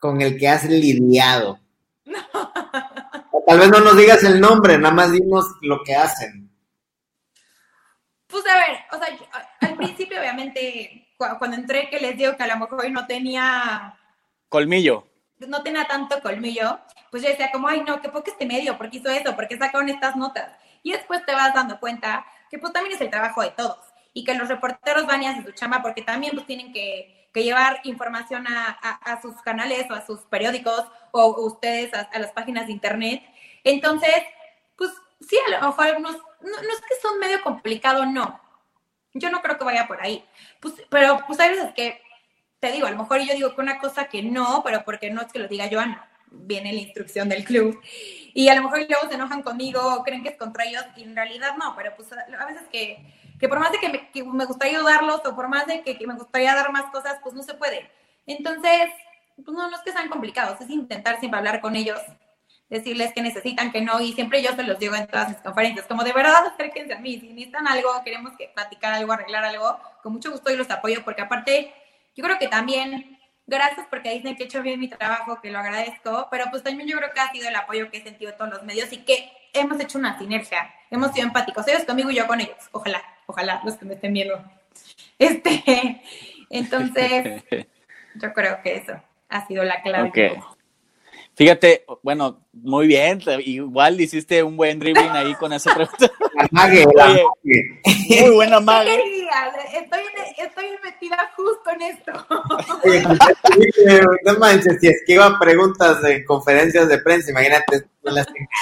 con 0.00 0.20
el 0.20 0.36
que 0.36 0.48
has 0.48 0.64
lidiado? 0.64 1.61
Tal 3.46 3.58
vez 3.58 3.70
no 3.70 3.80
nos 3.80 3.96
digas 3.96 4.22
el 4.24 4.40
nombre, 4.40 4.78
nada 4.78 4.94
más 4.94 5.12
dimos 5.12 5.46
lo 5.62 5.82
que 5.82 5.94
hacen. 5.94 6.50
Pues 8.26 8.44
a 8.46 8.54
ver, 8.54 8.78
o 8.92 8.96
sea, 8.96 9.48
al 9.60 9.76
principio 9.76 10.18
obviamente, 10.18 11.08
cuando 11.16 11.56
entré 11.56 11.90
que 11.90 12.00
les 12.00 12.16
digo 12.16 12.36
que 12.36 12.42
a 12.42 12.46
lo 12.46 12.56
mejor 12.56 12.90
no 12.90 13.06
tenía... 13.06 13.94
Colmillo. 14.48 15.06
No 15.38 15.62
tenía 15.62 15.84
tanto 15.86 16.20
colmillo, 16.22 16.78
pues 17.10 17.22
yo 17.22 17.28
decía 17.28 17.50
como, 17.52 17.68
ay 17.68 17.82
no, 17.82 18.00
qué 18.00 18.08
poco 18.08 18.30
este 18.30 18.46
medio, 18.46 18.78
¿por 18.78 18.88
qué 18.88 18.98
hizo 18.98 19.10
eso? 19.10 19.34
¿Por 19.34 19.48
qué 19.48 19.58
sacaron 19.58 19.88
estas 19.88 20.14
notas? 20.16 20.56
Y 20.82 20.92
después 20.92 21.24
te 21.26 21.34
vas 21.34 21.52
dando 21.52 21.80
cuenta 21.80 22.24
que 22.48 22.58
pues 22.58 22.72
también 22.72 22.94
es 22.94 23.00
el 23.00 23.10
trabajo 23.10 23.42
de 23.42 23.50
todos 23.50 23.78
y 24.14 24.24
que 24.24 24.34
los 24.34 24.48
reporteros 24.48 25.06
van 25.06 25.22
y 25.22 25.26
hacen 25.26 25.44
su 25.44 25.52
chamba 25.52 25.82
porque 25.82 26.02
también 26.02 26.34
pues 26.34 26.46
tienen 26.46 26.72
que 26.72 27.21
que 27.32 27.44
llevar 27.44 27.80
información 27.84 28.46
a, 28.46 29.20
sus 29.22 29.40
canales 29.42 29.90
o 29.90 29.94
a 29.94 30.04
sus 30.04 30.20
periódicos 30.20 30.84
o 31.10 31.46
ustedes 31.46 31.92
a, 31.94 32.18
las 32.18 32.32
páginas 32.32 32.66
de 32.66 32.72
internet. 32.72 33.22
Entonces, 33.64 34.14
pues 34.76 34.90
sí, 35.20 35.36
a 35.46 35.60
lo 35.60 35.68
mejor 35.68 35.86
algunos, 35.86 36.16
no, 36.16 36.56
es 36.58 36.80
que 36.80 37.00
son 37.00 37.18
medio 37.18 37.42
complicado, 37.42 38.06
no. 38.06 38.40
Yo 39.14 39.30
no 39.30 39.42
creo 39.42 39.58
que 39.58 39.64
vaya 39.64 39.86
por 39.86 40.02
ahí. 40.02 40.24
Pues, 40.60 40.74
pero 40.90 41.22
pues 41.26 41.38
hay 41.40 41.50
veces 41.50 41.72
que, 41.74 42.02
te 42.60 42.72
digo, 42.72 42.86
a 42.86 42.90
lo 42.90 42.98
mejor 42.98 43.20
yo 43.20 43.34
digo 43.34 43.54
que 43.54 43.60
una 43.60 43.78
cosa 43.78 44.06
que 44.06 44.22
no, 44.22 44.62
pero 44.64 44.84
porque 44.84 45.10
no 45.10 45.22
es 45.22 45.32
que 45.32 45.38
lo 45.38 45.48
diga 45.48 45.66
yo, 45.66 45.80
viene 46.32 46.72
la 46.72 46.80
instrucción 46.80 47.28
del 47.28 47.44
club. 47.44 47.80
Y 48.34 48.48
a 48.48 48.54
lo 48.54 48.62
mejor 48.62 48.86
luego 48.88 49.08
se 49.08 49.14
enojan 49.14 49.42
conmigo 49.42 50.02
creen 50.04 50.22
que 50.22 50.30
es 50.30 50.36
contra 50.36 50.64
ellos 50.64 50.84
y 50.96 51.02
en 51.02 51.14
realidad 51.14 51.56
no, 51.58 51.74
pero 51.76 51.94
pues 51.96 52.08
a 52.12 52.46
veces 52.46 52.62
que 52.70 53.21
que 53.42 53.48
por 53.48 53.58
más 53.58 53.72
de 53.72 53.80
que 53.80 53.88
me, 54.22 54.44
gustaría 54.44 54.78
ayudarlos 54.78 55.20
o 55.26 55.34
por 55.34 55.48
más 55.48 55.66
de 55.66 55.82
que, 55.82 55.98
me 56.06 56.14
gustaría 56.14 56.54
dar 56.54 56.70
más 56.70 56.84
cosas, 56.92 57.18
pues 57.24 57.34
no 57.34 57.42
se 57.42 57.54
puede. 57.54 57.90
Entonces, 58.24 58.88
pues 59.34 59.48
no, 59.48 59.68
no 59.68 59.76
es 59.76 59.82
que 59.82 59.90
sean 59.90 60.08
complicados, 60.08 60.60
es 60.60 60.70
intentar 60.70 61.18
siempre 61.18 61.38
hablar 61.38 61.60
con 61.60 61.74
ellos, 61.74 61.98
decirles 62.70 63.12
que 63.12 63.20
necesitan, 63.20 63.72
que 63.72 63.80
no, 63.80 64.00
y 64.00 64.12
siempre 64.12 64.44
yo 64.44 64.54
se 64.54 64.62
los 64.62 64.78
digo 64.78 64.94
en 64.94 65.08
todas 65.08 65.30
mis 65.30 65.38
conferencias, 65.38 65.86
como 65.88 66.04
de 66.04 66.12
verdad 66.12 66.46
acérquense 66.46 66.94
a 66.94 67.00
mí, 67.00 67.18
si 67.18 67.30
necesitan 67.30 67.66
algo, 67.66 67.90
queremos 68.04 68.32
que 68.38 68.46
platicar 68.54 68.92
algo, 68.92 69.12
arreglar 69.12 69.44
algo, 69.44 69.76
con 70.04 70.12
mucho 70.12 70.30
gusto 70.30 70.48
yo 70.48 70.58
los 70.58 70.70
apoyo, 70.70 71.02
porque 71.04 71.22
aparte, 71.22 71.74
yo 72.14 72.22
creo 72.22 72.38
que 72.38 72.46
también, 72.46 73.18
gracias 73.48 73.88
porque 73.90 74.10
dicen 74.10 74.36
que 74.36 74.44
he 74.44 74.46
hecho 74.46 74.62
bien 74.62 74.78
mi 74.78 74.86
trabajo, 74.86 75.40
que 75.40 75.50
lo 75.50 75.58
agradezco, 75.58 76.28
pero 76.30 76.44
pues 76.52 76.62
también 76.62 76.88
yo 76.88 76.96
creo 76.96 77.12
que 77.12 77.18
ha 77.18 77.32
sido 77.32 77.48
el 77.48 77.56
apoyo 77.56 77.90
que 77.90 77.96
he 77.96 78.02
sentido 78.04 78.30
en 78.30 78.38
todos 78.38 78.52
los 78.52 78.62
medios 78.62 78.92
y 78.92 78.98
que 78.98 79.32
hemos 79.52 79.80
hecho 79.80 79.98
una 79.98 80.16
sinergia, 80.16 80.72
hemos 80.92 81.10
sido 81.10 81.26
empáticos, 81.26 81.66
ellos 81.66 81.82
conmigo 81.84 82.12
y 82.12 82.14
yo 82.14 82.28
con 82.28 82.40
ellos, 82.40 82.68
ojalá 82.70 83.02
ojalá 83.26 83.60
los 83.64 83.76
que 83.76 83.84
me 83.84 83.94
estén 83.94 84.12
viendo. 84.12 84.42
Este, 85.18 86.02
entonces, 86.50 87.44
yo 88.14 88.32
creo 88.32 88.62
que 88.62 88.76
eso 88.76 88.94
ha 89.28 89.46
sido 89.46 89.64
la 89.64 89.82
clave. 89.82 90.12
Fíjate, 91.34 91.86
bueno, 92.02 92.44
muy 92.52 92.86
bien, 92.86 93.18
igual 93.46 93.98
hiciste 93.98 94.42
un 94.42 94.54
buen 94.54 94.78
dribbling 94.78 95.12
ahí 95.12 95.34
con 95.36 95.50
esa 95.54 95.74
pregunta. 95.74 96.10
muy 96.50 98.30
buena 98.34 98.60
digas, 98.60 99.54
estoy, 99.72 100.02
estoy 100.36 100.66
metida 100.84 101.30
justo 101.34 101.70
en 101.70 101.82
esto. 101.82 102.12
no 104.26 104.38
manches, 104.38 104.78
si 104.78 104.88
esquiva 104.88 105.38
preguntas 105.38 106.02
de 106.02 106.22
conferencias 106.26 106.86
de 106.88 106.98
prensa, 106.98 107.30
imagínate. 107.30 107.86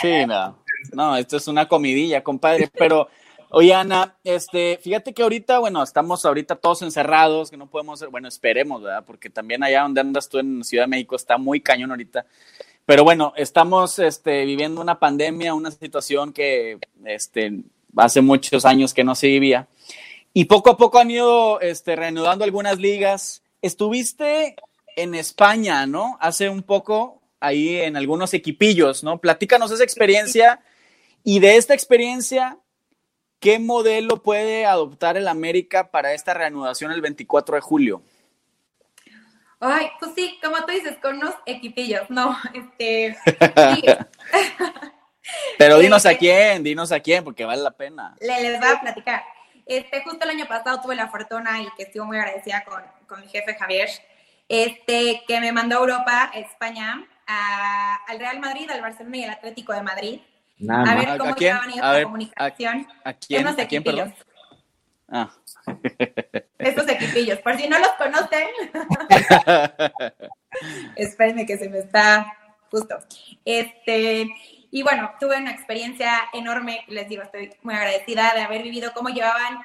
Sí, 0.01 0.25
no, 0.27 0.63
no, 0.93 1.17
esto 1.17 1.39
es 1.39 1.49
una 1.49 1.67
comidilla, 1.67 2.23
compadre, 2.23 2.71
pero... 2.73 3.09
Oye, 3.53 3.75
Ana, 3.75 4.17
este, 4.23 4.79
fíjate 4.81 5.13
que 5.13 5.25
ahorita, 5.25 5.59
bueno, 5.59 5.83
estamos 5.83 6.25
ahorita 6.25 6.55
todos 6.55 6.83
encerrados, 6.83 7.51
que 7.51 7.57
no 7.57 7.67
podemos, 7.67 8.09
bueno, 8.09 8.29
esperemos, 8.29 8.81
¿verdad? 8.81 9.05
Porque 9.05 9.29
también 9.29 9.65
allá 9.65 9.83
donde 9.83 10.01
andas 10.01 10.29
tú 10.29 10.39
en 10.39 10.63
Ciudad 10.63 10.85
de 10.85 10.91
México 10.91 11.17
está 11.17 11.37
muy 11.37 11.61
cañón 11.61 11.91
ahorita. 11.91 12.27
Pero 12.87 13.03
bueno, 13.03 13.33
estamos 13.37 13.99
este, 13.99 14.45
viviendo 14.45 14.81
una 14.81 15.01
pandemia, 15.01 15.55
una 15.55 15.73
situación 15.73 16.33
que 16.33 16.79
este, 17.05 17.65
hace 17.97 18.21
muchos 18.21 18.65
años 18.65 18.95
que 18.95 19.03
no 19.03 19.17
se 19.17 19.27
vivía. 19.27 19.67
Y 20.33 20.45
poco 20.45 20.71
a 20.71 20.77
poco 20.77 21.01
han 21.01 21.11
ido 21.11 21.61
este, 21.61 21.97
reanudando 21.97 22.45
algunas 22.45 22.79
ligas. 22.79 23.43
Estuviste 23.63 24.55
en 24.95 25.17
España, 25.17 25.89
¿no? 25.89 26.17
Hace 26.21 26.49
un 26.49 26.63
poco, 26.63 27.21
ahí 27.41 27.79
en 27.79 27.97
algunos 27.97 28.33
equipillos, 28.33 29.03
¿no? 29.03 29.19
Platícanos 29.19 29.73
esa 29.73 29.83
experiencia 29.83 30.61
y 31.25 31.41
de 31.41 31.57
esta 31.57 31.75
experiencia, 31.75 32.59
¿qué 33.41 33.59
modelo 33.59 34.23
puede 34.23 34.67
adoptar 34.67 35.17
el 35.17 35.27
América 35.27 35.91
para 35.91 36.13
esta 36.13 36.35
reanudación 36.35 36.93
el 36.93 37.01
24 37.01 37.57
de 37.57 37.61
julio? 37.61 38.03
Ay, 39.59 39.91
pues 39.99 40.13
sí, 40.15 40.39
como 40.43 40.57
tú 40.65 40.73
dices, 40.73 40.97
con 41.03 41.17
unos 41.17 41.35
equipillos, 41.47 42.09
no, 42.09 42.37
este... 42.55 43.17
Pero 45.59 45.79
dinos 45.79 46.07
a 46.07 46.17
quién, 46.17 46.63
dinos 46.63 46.91
a 46.93 47.01
quién, 47.01 47.23
porque 47.23 47.45
vale 47.45 47.63
la 47.63 47.71
pena. 47.71 48.17
Le, 48.21 48.41
les 48.43 48.59
voy 48.59 48.69
a 48.69 48.81
platicar. 48.81 49.23
Este, 49.67 50.03
justo 50.03 50.25
el 50.25 50.31
año 50.31 50.47
pasado 50.49 50.81
tuve 50.81 50.97
la 50.97 51.09
fortuna 51.09 51.61
y 51.63 51.69
que 51.77 51.85
estuve 51.85 52.05
muy 52.05 52.19
agradecida 52.19 52.65
con, 52.65 52.83
con 53.07 53.21
mi 53.21 53.29
jefe 53.29 53.55
Javier, 53.55 53.89
este, 54.49 55.23
que 55.29 55.41
me 55.41 55.53
mandó 55.53 55.77
a 55.77 55.81
Europa, 55.81 56.31
a 56.35 56.39
España, 56.39 57.07
al 58.09 58.19
Real 58.19 58.41
Madrid, 58.41 58.69
al 58.71 58.81
Barcelona 58.81 59.17
y 59.17 59.25
al 59.25 59.31
Atlético 59.31 59.73
de 59.73 59.83
Madrid. 59.83 60.21
A 60.69 60.95
ver 60.95 61.19
cómo 61.19 61.35
llevaban 61.35 61.71
ellos 61.71 61.83
la 61.83 62.03
comunicación. 62.03 62.89
¿A, 63.05 63.13
quién? 63.13 63.47
¿A 63.47 63.55
quién, 63.55 63.83
perdón? 63.83 64.15
Ah. 65.09 65.31
Estos 66.59 66.89
equipillos, 66.89 67.39
por 67.41 67.57
si 67.57 67.69
no 67.69 67.79
los 67.79 67.93
conocen. 67.93 68.49
Espérenme 70.97 71.47
que 71.47 71.59
se 71.59 71.69
me 71.69 71.79
está 71.79 72.33
justo. 72.71 72.99
Este, 73.45 74.29
y 74.71 74.83
bueno, 74.83 75.13
tuve 75.19 75.37
una 75.37 75.51
experiencia 75.51 76.29
enorme, 76.33 76.85
les 76.89 77.09
digo, 77.09 77.23
estoy 77.23 77.53
muy 77.63 77.75
agradecida 77.75 78.33
de 78.35 78.43
haber 78.43 78.63
vivido 78.63 78.93
cómo 78.95 79.09
llevaban, 79.09 79.61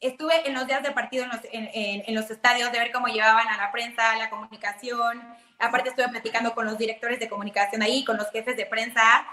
estuve 0.00 0.46
en 0.48 0.54
los 0.54 0.66
días 0.66 0.82
de 0.82 0.92
partido 0.92 1.24
en 1.24 1.30
los, 1.30 1.40
en, 1.52 2.14
los 2.14 2.30
estadios, 2.30 2.72
de 2.72 2.78
ver 2.78 2.92
cómo 2.92 3.08
llevaban 3.08 3.48
a 3.48 3.56
la 3.56 3.70
prensa, 3.70 4.16
la 4.16 4.30
comunicación, 4.30 5.22
aparte 5.58 5.90
estuve 5.90 6.08
platicando 6.08 6.54
con 6.54 6.64
los 6.64 6.78
directores 6.78 7.20
de 7.20 7.28
comunicación 7.28 7.82
ahí, 7.82 8.04
con 8.04 8.16
los 8.16 8.30
jefes 8.30 8.56
de 8.56 8.66
prensa, 8.66 9.26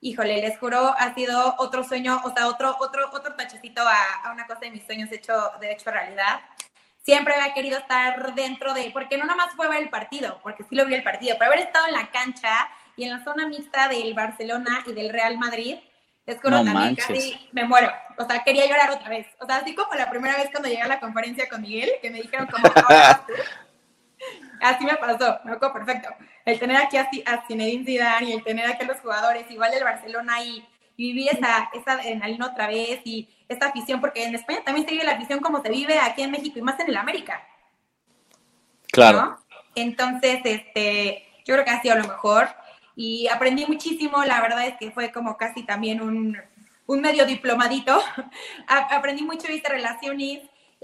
híjole, 0.00 0.40
les 0.40 0.58
juro, 0.58 0.94
ha 0.98 1.14
sido 1.14 1.54
otro 1.58 1.84
sueño, 1.84 2.20
o 2.24 2.32
sea, 2.34 2.48
otro, 2.48 2.76
otro, 2.80 3.10
otro 3.12 3.34
tachecito 3.34 3.82
a, 3.82 4.22
a 4.24 4.32
una 4.32 4.46
cosa 4.46 4.60
de 4.60 4.70
mis 4.70 4.84
sueños 4.84 5.10
hecho, 5.12 5.32
de 5.60 5.72
hecho 5.72 5.90
realidad 5.90 6.40
siempre 7.06 7.34
había 7.34 7.54
querido 7.54 7.78
estar 7.78 8.34
dentro 8.34 8.74
de, 8.74 8.90
porque 8.92 9.16
no 9.16 9.24
nada 9.24 9.36
más 9.36 9.54
fue 9.54 9.68
ver 9.68 9.80
el 9.80 9.90
partido, 9.90 10.40
porque 10.42 10.64
sí 10.64 10.74
lo 10.74 10.84
vi 10.86 10.94
el 10.94 11.04
partido, 11.04 11.36
pero 11.38 11.52
haber 11.52 11.64
estado 11.64 11.86
en 11.86 11.92
la 11.92 12.10
cancha 12.10 12.68
y 12.96 13.04
en 13.04 13.10
la 13.10 13.22
zona 13.22 13.46
mixta 13.46 13.86
del 13.86 14.12
Barcelona 14.12 14.82
y 14.84 14.92
del 14.92 15.10
Real 15.10 15.38
Madrid, 15.38 15.76
es 16.26 16.40
como 16.40 16.64
también 16.64 16.96
casi 16.96 17.48
me 17.52 17.62
muero. 17.62 17.88
O 18.18 18.26
sea, 18.26 18.42
quería 18.42 18.66
llorar 18.66 18.90
otra 18.90 19.08
vez. 19.08 19.28
O 19.38 19.46
sea, 19.46 19.58
así 19.58 19.76
como 19.76 19.94
la 19.94 20.10
primera 20.10 20.36
vez 20.36 20.48
cuando 20.50 20.68
llegué 20.68 20.82
a 20.82 20.88
la 20.88 20.98
conferencia 20.98 21.48
con 21.48 21.62
Miguel, 21.62 21.92
que 22.02 22.10
me 22.10 22.20
dijeron 22.20 22.48
como, 22.48 22.68
así 24.60 24.84
me 24.84 24.96
pasó, 24.96 25.38
me 25.44 25.52
acuerdo 25.52 25.72
perfecto. 25.72 26.08
El 26.44 26.58
tener 26.58 26.76
aquí 26.76 26.96
a, 26.96 27.08
a 27.26 27.46
Zinedine 27.46 27.84
Zidane 27.84 28.30
y 28.30 28.32
el 28.32 28.44
tener 28.44 28.66
aquí 28.66 28.84
a 28.84 28.86
los 28.86 29.00
jugadores, 29.00 29.50
igual 29.50 29.70
del 29.70 29.84
Barcelona 29.84 30.42
y, 30.42 30.66
vivir 30.96 31.28
esa, 31.30 31.68
esa 31.74 31.92
adrenalina 31.92 32.46
otra 32.46 32.68
vez 32.68 33.00
y 33.04 33.28
esta 33.48 33.66
afición, 33.66 34.00
porque 34.00 34.24
en 34.24 34.34
España 34.34 34.62
también 34.64 34.86
se 34.86 34.92
vive 34.92 35.04
la 35.04 35.12
afición 35.12 35.40
como 35.40 35.62
se 35.62 35.68
vive 35.68 35.98
aquí 35.98 36.22
en 36.22 36.30
México 36.30 36.58
y 36.58 36.62
más 36.62 36.80
en 36.80 36.88
el 36.88 36.96
América. 36.96 37.46
Claro. 38.90 39.38
Entonces, 39.74 40.40
este, 40.44 41.26
yo 41.44 41.54
creo 41.54 41.64
que 41.64 41.70
ha 41.70 41.82
sido 41.82 41.96
lo 41.96 42.04
mejor 42.04 42.48
y 42.94 43.28
aprendí 43.28 43.66
muchísimo, 43.66 44.24
la 44.24 44.40
verdad 44.40 44.66
es 44.66 44.76
que 44.78 44.90
fue 44.90 45.12
como 45.12 45.36
casi 45.36 45.64
también 45.64 46.00
un, 46.00 46.38
un 46.86 47.00
medio 47.00 47.26
diplomadito, 47.26 48.02
aprendí 48.66 49.22
mucho, 49.22 49.48
viste 49.48 49.68
relaciones, 49.68 50.40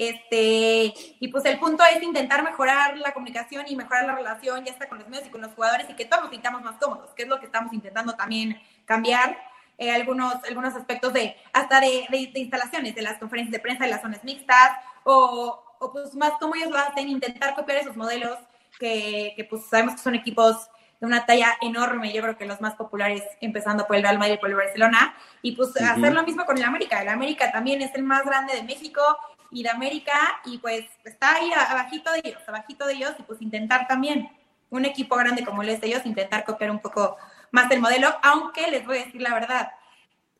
este, 0.08 0.94
y 1.20 1.28
pues 1.28 1.44
el 1.44 1.58
punto 1.58 1.84
es 1.84 2.02
intentar 2.02 2.42
mejorar 2.42 2.96
la 2.98 3.12
comunicación 3.12 3.64
y 3.68 3.76
mejorar 3.76 4.06
la 4.06 4.14
relación 4.14 4.64
ya 4.64 4.72
está 4.72 4.88
con 4.88 4.98
los 4.98 5.08
medios 5.08 5.26
y 5.26 5.30
con 5.30 5.40
los 5.40 5.52
jugadores 5.54 5.88
y 5.90 5.94
que 5.94 6.04
todos 6.04 6.22
nos 6.24 6.32
sintamos 6.32 6.62
más 6.62 6.76
cómodos, 6.76 7.10
que 7.14 7.22
es 7.22 7.28
lo 7.28 7.38
que 7.38 7.46
estamos 7.46 7.72
intentando 7.72 8.14
también 8.14 8.60
cambiar. 8.84 9.36
Eh, 9.78 9.90
algunos, 9.90 10.36
algunos 10.44 10.74
aspectos 10.74 11.12
de 11.12 11.34
hasta 11.52 11.80
de, 11.80 12.06
de, 12.10 12.38
instalaciones, 12.38 12.94
de 12.94 13.02
las 13.02 13.18
conferencias 13.18 13.52
de 13.52 13.58
prensa, 13.58 13.84
de 13.84 13.90
las 13.90 14.02
zonas 14.02 14.22
mixtas, 14.22 14.72
o, 15.02 15.64
o 15.78 15.92
pues 15.92 16.14
más 16.14 16.32
como 16.38 16.54
ellos 16.54 16.70
lo 16.70 16.78
hacen, 16.78 17.08
intentar 17.08 17.54
copiar 17.54 17.78
esos 17.78 17.96
modelos 17.96 18.38
que, 18.78 19.32
que 19.34 19.44
pues 19.44 19.66
sabemos 19.66 19.94
que 19.94 20.02
son 20.02 20.14
equipos 20.14 20.68
de 21.02 21.06
una 21.06 21.26
talla 21.26 21.56
enorme, 21.60 22.12
yo 22.12 22.22
creo 22.22 22.38
que 22.38 22.46
los 22.46 22.60
más 22.60 22.76
populares, 22.76 23.24
empezando 23.40 23.88
por 23.88 23.96
el 23.96 24.02
Real 24.02 24.20
Madrid 24.20 24.34
y 24.34 24.38
por 24.38 24.50
el 24.50 24.54
Barcelona, 24.54 25.16
y 25.42 25.50
pues 25.56 25.76
hacer 25.76 26.14
lo 26.14 26.22
mismo 26.22 26.44
con 26.46 26.56
el 26.56 26.62
América. 26.62 27.02
El 27.02 27.08
América 27.08 27.50
también 27.50 27.82
es 27.82 27.92
el 27.96 28.04
más 28.04 28.24
grande 28.24 28.54
de 28.54 28.62
México 28.62 29.02
y 29.52 29.62
de 29.62 29.70
América, 29.70 30.40
y 30.44 30.58
pues 30.58 30.86
está 31.04 31.34
ahí 31.34 31.52
abajito 31.52 32.10
de 32.12 32.22
ellos, 32.24 32.42
abajito 32.46 32.86
de 32.86 32.94
ellos, 32.94 33.12
y 33.18 33.22
pues 33.22 33.40
intentar 33.42 33.86
también, 33.86 34.30
un 34.70 34.86
equipo 34.86 35.16
grande 35.16 35.44
como 35.44 35.62
el 35.62 35.78
de 35.78 35.86
ellos, 35.86 36.06
intentar 36.06 36.44
copiar 36.44 36.70
un 36.70 36.78
poco 36.78 37.18
más 37.50 37.70
el 37.70 37.80
modelo, 37.80 38.08
aunque 38.22 38.70
les 38.70 38.86
voy 38.86 38.98
a 38.98 39.04
decir 39.04 39.20
la 39.20 39.34
verdad. 39.34 39.70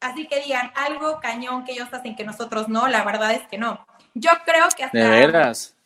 Así 0.00 0.26
que 0.26 0.40
digan 0.40 0.72
algo 0.74 1.20
cañón 1.20 1.64
que 1.64 1.72
ellos 1.72 1.92
hacen 1.92 2.16
que 2.16 2.24
nosotros 2.24 2.68
no, 2.68 2.88
la 2.88 3.04
verdad 3.04 3.32
es 3.32 3.46
que 3.48 3.58
no. 3.58 3.86
Yo 4.14 4.30
creo 4.46 4.66
que 4.74 4.84
hasta... 4.84 4.98
De 4.98 5.08
veras. 5.08 5.76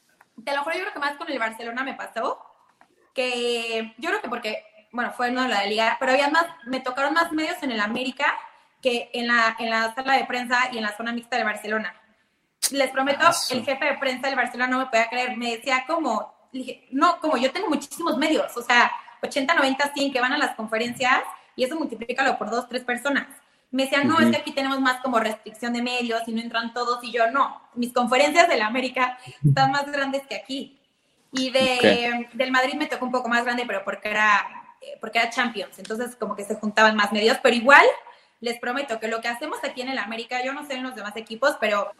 Te 0.44 0.54
lo 0.54 0.62
juro, 0.62 0.76
yo 0.76 0.82
creo 0.82 0.92
que 0.92 1.00
más 1.00 1.16
con 1.16 1.28
el 1.28 1.38
Barcelona 1.38 1.82
me 1.82 1.94
pasó 1.94 2.40
que 3.16 3.94
yo 3.96 4.10
creo 4.10 4.20
que 4.20 4.28
porque, 4.28 4.64
bueno, 4.92 5.10
fue 5.12 5.30
uno 5.30 5.42
de 5.42 5.48
la 5.48 5.64
liga, 5.64 5.96
pero 5.98 6.12
había 6.12 6.28
más, 6.28 6.46
me 6.66 6.80
tocaron 6.80 7.14
más 7.14 7.32
medios 7.32 7.60
en 7.62 7.72
el 7.72 7.80
América 7.80 8.26
que 8.82 9.10
en 9.14 9.26
la, 9.26 9.56
en 9.58 9.70
la 9.70 9.94
sala 9.94 10.18
de 10.18 10.26
prensa 10.26 10.68
y 10.70 10.76
en 10.76 10.84
la 10.84 10.96
zona 10.96 11.12
mixta 11.12 11.36
de 11.36 11.44
Barcelona. 11.44 11.94
Les 12.70 12.90
prometo, 12.90 13.20
ah, 13.22 13.34
el 13.50 13.64
jefe 13.64 13.84
de 13.84 13.98
prensa 13.98 14.26
del 14.26 14.36
Barcelona 14.36 14.70
no 14.70 14.78
me 14.78 14.86
podía 14.86 15.08
creer, 15.08 15.36
me 15.36 15.56
decía 15.56 15.84
como, 15.86 16.34
dije, 16.52 16.86
no, 16.90 17.20
como 17.20 17.36
yo 17.36 17.52
tengo 17.52 17.68
muchísimos 17.68 18.16
medios, 18.16 18.56
o 18.56 18.62
sea, 18.62 18.90
80, 19.22 19.54
90, 19.54 19.92
100 19.92 20.12
que 20.12 20.20
van 20.20 20.32
a 20.32 20.38
las 20.38 20.54
conferencias 20.56 21.22
y 21.54 21.64
eso 21.64 21.76
multiplícalo 21.76 22.36
por 22.38 22.50
dos, 22.50 22.68
tres 22.68 22.84
personas. 22.84 23.26
Me 23.70 23.84
decían, 23.84 24.06
no, 24.06 24.18
es 24.20 24.30
que 24.30 24.36
aquí 24.36 24.52
tenemos 24.52 24.80
más 24.80 25.00
como 25.00 25.18
restricción 25.18 25.72
de 25.72 25.82
medios 25.82 26.22
y 26.26 26.32
no 26.32 26.40
entran 26.40 26.72
todos. 26.72 27.02
Y 27.02 27.10
yo, 27.10 27.30
no, 27.30 27.60
mis 27.74 27.92
conferencias 27.92 28.48
de 28.48 28.56
la 28.56 28.66
América 28.66 29.18
están 29.44 29.72
más 29.72 29.90
grandes 29.90 30.26
que 30.26 30.36
aquí. 30.36 30.78
Y 31.32 31.50
de, 31.50 32.28
del 32.32 32.52
Madrid 32.52 32.74
me 32.74 32.86
tocó 32.86 33.04
un 33.04 33.12
poco 33.12 33.28
más 33.28 33.44
grande, 33.44 33.64
pero 33.66 33.82
porque 33.84 34.08
era, 34.08 34.46
eh, 34.80 34.96
porque 35.00 35.18
era 35.18 35.30
Champions. 35.30 35.78
Entonces, 35.78 36.14
como 36.14 36.36
que 36.36 36.44
se 36.44 36.54
juntaban 36.54 36.94
más 36.94 37.12
medios. 37.12 37.38
Pero 37.42 37.56
igual, 37.56 37.84
les 38.40 38.58
prometo 38.60 39.00
que 39.00 39.08
lo 39.08 39.20
que 39.20 39.28
hacemos 39.28 39.58
aquí 39.64 39.82
en 39.82 39.88
el 39.88 39.98
América, 39.98 40.42
yo 40.44 40.52
no 40.52 40.64
sé 40.64 40.74
en 40.74 40.84
los 40.84 40.94
demás 40.94 41.16
equipos, 41.16 41.56
pero 41.60 41.90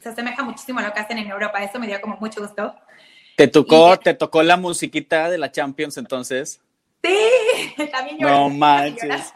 se 0.00 0.08
asemeja 0.08 0.42
muchísimo 0.42 0.80
a 0.80 0.82
lo 0.82 0.92
que 0.92 1.00
hacen 1.00 1.18
en 1.18 1.30
Europa. 1.30 1.62
Eso 1.62 1.78
me 1.78 1.86
dio 1.86 2.00
como 2.00 2.16
mucho 2.16 2.40
gusto. 2.40 2.74
¿Te 3.36 3.48
tocó, 3.48 3.98
te 3.98 4.14
tocó 4.14 4.42
la 4.42 4.56
musiquita 4.56 5.30
de 5.30 5.38
la 5.38 5.50
Champions 5.50 5.96
entonces? 5.96 6.60
Sí, 7.02 7.74
también 7.92 8.18
yo. 8.18 8.28
No 8.28 8.50
manches. 8.50 9.32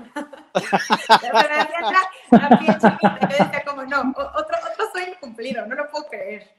como, 3.64 3.84
no, 3.84 4.01
otro, 4.11 4.57
otro 4.72 4.92
sueño 4.92 5.14
cumplido, 5.20 5.66
no 5.66 5.74
lo 5.74 5.90
puedo 5.90 6.07
creer. 6.09 6.51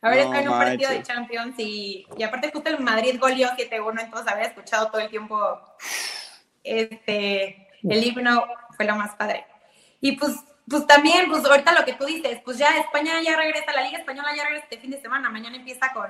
A 0.00 0.10
ver, 0.10 0.20
está 0.20 0.40
en 0.40 0.48
un 0.48 0.58
partido 0.58 0.90
de 0.90 1.02
Champions 1.02 1.54
y, 1.58 2.06
y 2.16 2.22
aparte 2.24 2.50
justo 2.52 2.70
el 2.70 2.80
Madrid 2.80 3.18
goleó 3.20 3.48
7-1, 3.50 4.02
entonces 4.02 4.32
había 4.32 4.46
escuchado 4.46 4.90
todo 4.90 5.00
el 5.00 5.08
tiempo 5.08 5.38
este, 6.64 7.68
el 7.82 8.04
himno, 8.04 8.46
fue 8.76 8.84
lo 8.84 8.96
más 8.96 9.14
padre. 9.14 9.46
Y 10.00 10.12
pues, 10.12 10.36
pues 10.68 10.86
también, 10.86 11.28
pues 11.28 11.44
ahorita 11.44 11.72
lo 11.72 11.84
que 11.84 11.94
tú 11.94 12.04
dices, 12.04 12.40
pues 12.44 12.58
ya 12.58 12.78
España 12.78 13.20
ya 13.24 13.36
regresa, 13.36 13.72
la 13.72 13.82
Liga 13.82 13.98
Española 13.98 14.28
ya 14.36 14.44
regresa 14.44 14.64
este 14.64 14.78
fin 14.78 14.90
de 14.90 15.00
semana, 15.00 15.28
mañana 15.28 15.56
empieza 15.56 15.92
con, 15.92 16.08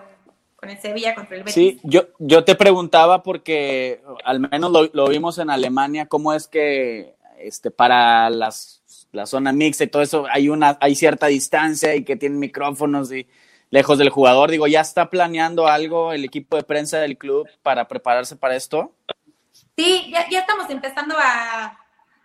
con 0.57 0.71
el 0.71 0.81
Sevilla 0.81 1.15
contra 1.15 1.37
el 1.37 1.43
Betis. 1.43 1.55
Sí, 1.55 1.81
yo, 1.83 2.05
yo 2.19 2.45
te 2.45 2.55
preguntaba 2.55 3.23
porque 3.23 4.03
al 4.25 4.41
menos 4.41 4.71
lo, 4.71 4.85
lo 4.93 5.09
vimos 5.09 5.39
en 5.39 5.51
Alemania, 5.51 6.07
cómo 6.07 6.33
es 6.35 6.47
que 6.49 7.17
este, 7.39 7.71
para 7.71 8.31
las, 8.31 8.83
la 9.13 9.27
zona 9.27 9.53
mixta 9.53 9.85
y 9.85 9.89
todo 9.89 10.03
eso 10.03 10.27
hay, 10.31 10.49
una, 10.49 10.79
hay 10.81 10.95
cierta 10.95 11.27
distancia 11.27 11.95
y 11.95 12.05
que 12.05 12.17
tienen 12.17 12.39
micrófonos 12.39 13.13
y 13.13 13.27
lejos 13.71 13.99
del 13.99 14.11
jugador. 14.11 14.51
Digo, 14.51 14.67
¿ya 14.67 14.81
está 14.81 15.11
planeando 15.11 15.67
algo 15.67 16.13
el 16.13 16.25
equipo 16.25 16.57
de 16.57 16.63
prensa 16.63 16.99
del 16.99 17.19
club 17.19 17.49
para 17.63 17.89
prepararse 17.89 18.37
para 18.37 18.55
esto? 18.55 18.93
Sí, 19.77 20.11
ya, 20.13 20.29
ya 20.31 20.41
estamos 20.41 20.69
empezando 20.71 21.17
a, 21.19 21.79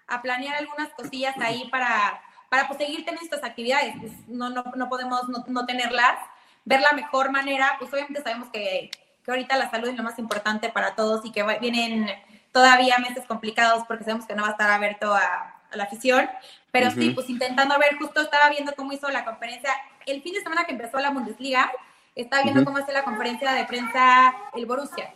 a, 0.07 0.21
planear 0.21 0.55
algunas 0.55 0.89
cosillas 0.89 1.35
ahí 1.39 1.67
para, 1.69 2.21
para 2.49 2.67
pues, 2.67 2.79
seguir 2.79 3.05
teniendo 3.05 3.23
estas 3.23 3.43
actividades. 3.43 3.95
Pues, 3.99 4.11
no, 4.27 4.49
no, 4.49 4.63
no 4.75 4.89
podemos 4.89 5.27
no, 5.29 5.43
no, 5.47 5.65
tenerlas. 5.65 6.17
Ver 6.65 6.81
la 6.81 6.93
mejor 6.93 7.31
manera, 7.31 7.75
pues 7.79 7.93
obviamente 7.93 8.21
sabemos 8.21 8.49
que, 8.49 8.91
que 9.23 9.31
ahorita 9.31 9.55
la 9.57 9.69
salud 9.69 9.87
es 9.87 9.95
lo 9.95 10.03
más 10.03 10.19
importante 10.19 10.69
para 10.69 10.95
todos 10.95 11.25
y 11.25 11.31
que 11.31 11.43
vienen 11.61 12.09
todavía 12.51 12.97
meses 12.97 13.25
complicados 13.25 13.83
porque 13.87 14.03
sabemos 14.03 14.25
que 14.25 14.35
no 14.35 14.43
va 14.43 14.49
a 14.49 14.51
estar 14.51 14.69
abierto 14.69 15.13
a, 15.13 15.57
a 15.71 15.77
la 15.77 15.83
afición, 15.85 16.29
pero 16.71 16.91
sí, 16.91 17.11
pues 17.11 17.29
intentando 17.29 17.77
ver, 17.79 17.97
justo 17.97 18.21
estaba 18.21 18.49
viendo 18.49 18.73
cómo 18.75 18.91
hizo 18.93 19.09
la 19.09 19.25
conferencia, 19.25 19.71
el 20.05 20.21
fin 20.21 20.33
de 20.33 20.41
semana 20.41 20.65
que 20.65 20.73
empezó 20.73 20.99
la 20.99 21.11
Bundesliga, 21.11 21.71
estaba 22.15 22.43
viendo 22.43 22.65
cómo 22.65 22.77
hace 22.77 22.91
la 22.93 23.03
conferencia 23.03 23.51
de 23.51 23.65
prensa 23.65 24.33
el 24.55 24.65
Borussia. 24.65 25.13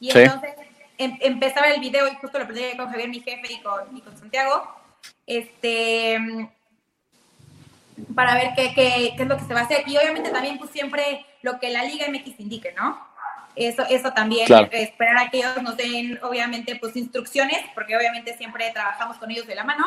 Y 0.00 0.16
entonces 0.16 0.54
em, 0.98 1.18
empezaba 1.20 1.68
el 1.68 1.80
video 1.80 2.08
y 2.08 2.16
justo 2.16 2.38
lo 2.38 2.46
platicé 2.46 2.76
con 2.76 2.88
Javier, 2.88 3.08
mi 3.08 3.20
jefe, 3.20 3.52
y 3.52 3.60
con, 3.60 3.96
y 3.96 4.00
con 4.00 4.16
Santiago, 4.16 4.68
este, 5.26 6.18
para 8.14 8.34
ver 8.34 8.50
qué, 8.56 8.72
qué, 8.74 9.14
qué, 9.16 9.22
es 9.22 9.28
lo 9.28 9.36
que 9.36 9.44
se 9.44 9.54
va 9.54 9.60
a 9.60 9.64
hacer. 9.64 9.82
Y 9.86 9.96
obviamente 9.96 10.30
también, 10.30 10.58
pues 10.58 10.70
siempre 10.70 11.24
lo 11.42 11.58
que 11.58 11.70
la 11.70 11.84
Liga 11.84 12.06
MX 12.08 12.40
indique, 12.40 12.72
¿no? 12.76 13.06
Eso, 13.56 13.84
eso 13.88 14.12
también, 14.12 14.46
esperar 14.70 15.16
a 15.16 15.30
que 15.30 15.38
ellos 15.38 15.62
nos 15.62 15.78
den, 15.78 16.18
obviamente, 16.22 16.76
pues 16.76 16.94
instrucciones, 16.94 17.58
porque 17.74 17.96
obviamente 17.96 18.36
siempre 18.36 18.70
trabajamos 18.70 19.16
con 19.16 19.30
ellos 19.30 19.46
de 19.46 19.54
la 19.54 19.64
mano. 19.64 19.86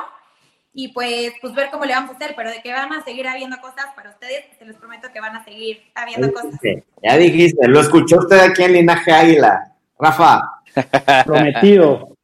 Y 0.73 0.89
pues, 0.89 1.33
pues 1.41 1.53
ver 1.53 1.69
cómo 1.69 1.85
le 1.85 1.93
vamos 1.93 2.11
a 2.11 2.15
hacer, 2.15 2.33
pero 2.35 2.49
de 2.49 2.61
que 2.61 2.71
van 2.71 2.91
a 2.93 3.03
seguir 3.03 3.27
habiendo 3.27 3.57
cosas 3.61 3.87
para 3.95 4.09
ustedes, 4.09 4.45
se 4.57 4.65
les 4.65 4.75
prometo 4.75 5.11
que 5.13 5.19
van 5.19 5.35
a 5.35 5.43
seguir 5.43 5.83
habiendo 5.93 6.31
cosas. 6.33 6.59
Ya 7.03 7.17
dijiste, 7.17 7.67
lo 7.67 7.79
escuchó 7.79 8.19
usted 8.19 8.39
aquí 8.39 8.63
en 8.63 8.73
Linaje 8.73 9.11
Águila. 9.11 9.71
Rafa. 9.99 10.58
Prometido. 11.25 12.15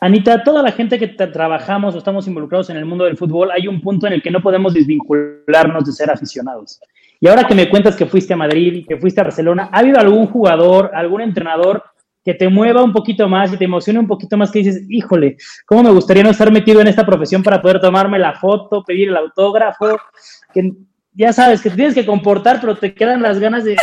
Anita, 0.00 0.44
toda 0.44 0.62
la 0.62 0.72
gente 0.72 0.98
que 0.98 1.08
trabajamos 1.08 1.94
o 1.94 1.98
estamos 1.98 2.26
involucrados 2.28 2.70
en 2.70 2.76
el 2.76 2.84
mundo 2.84 3.04
del 3.04 3.16
fútbol, 3.16 3.50
hay 3.50 3.66
un 3.66 3.80
punto 3.80 4.06
en 4.06 4.12
el 4.12 4.22
que 4.22 4.30
no 4.30 4.40
podemos 4.40 4.74
desvincularnos 4.74 5.84
de 5.84 5.92
ser 5.92 6.10
aficionados. 6.10 6.80
Y 7.18 7.28
ahora 7.28 7.44
que 7.44 7.54
me 7.54 7.68
cuentas 7.68 7.96
que 7.96 8.06
fuiste 8.06 8.34
a 8.34 8.36
Madrid 8.36 8.74
y 8.74 8.84
que 8.84 8.98
fuiste 8.98 9.20
a 9.20 9.24
Barcelona, 9.24 9.68
¿ha 9.72 9.78
habido 9.78 9.98
algún 9.98 10.26
jugador, 10.26 10.90
algún 10.94 11.22
entrenador 11.22 11.82
que 12.24 12.34
te 12.34 12.48
mueva 12.48 12.82
un 12.82 12.92
poquito 12.92 13.28
más 13.28 13.52
y 13.52 13.56
te 13.56 13.64
emocione 13.64 14.00
un 14.00 14.06
poquito 14.08 14.36
más 14.36 14.50
que 14.50 14.58
dices, 14.58 14.84
híjole, 14.88 15.36
¿cómo 15.64 15.84
me 15.84 15.90
gustaría 15.90 16.24
no 16.24 16.30
estar 16.30 16.50
metido 16.50 16.80
en 16.80 16.88
esta 16.88 17.06
profesión 17.06 17.42
para 17.42 17.62
poder 17.62 17.80
tomarme 17.80 18.18
la 18.18 18.34
foto, 18.34 18.82
pedir 18.82 19.08
el 19.08 19.16
autógrafo? 19.16 19.96
Que 20.52 20.72
ya 21.12 21.32
sabes 21.32 21.62
que 21.62 21.70
tienes 21.70 21.94
que 21.94 22.04
comportar, 22.04 22.60
pero 22.60 22.76
te 22.76 22.92
quedan 22.92 23.22
las 23.22 23.38
ganas 23.38 23.64
de... 23.64 23.76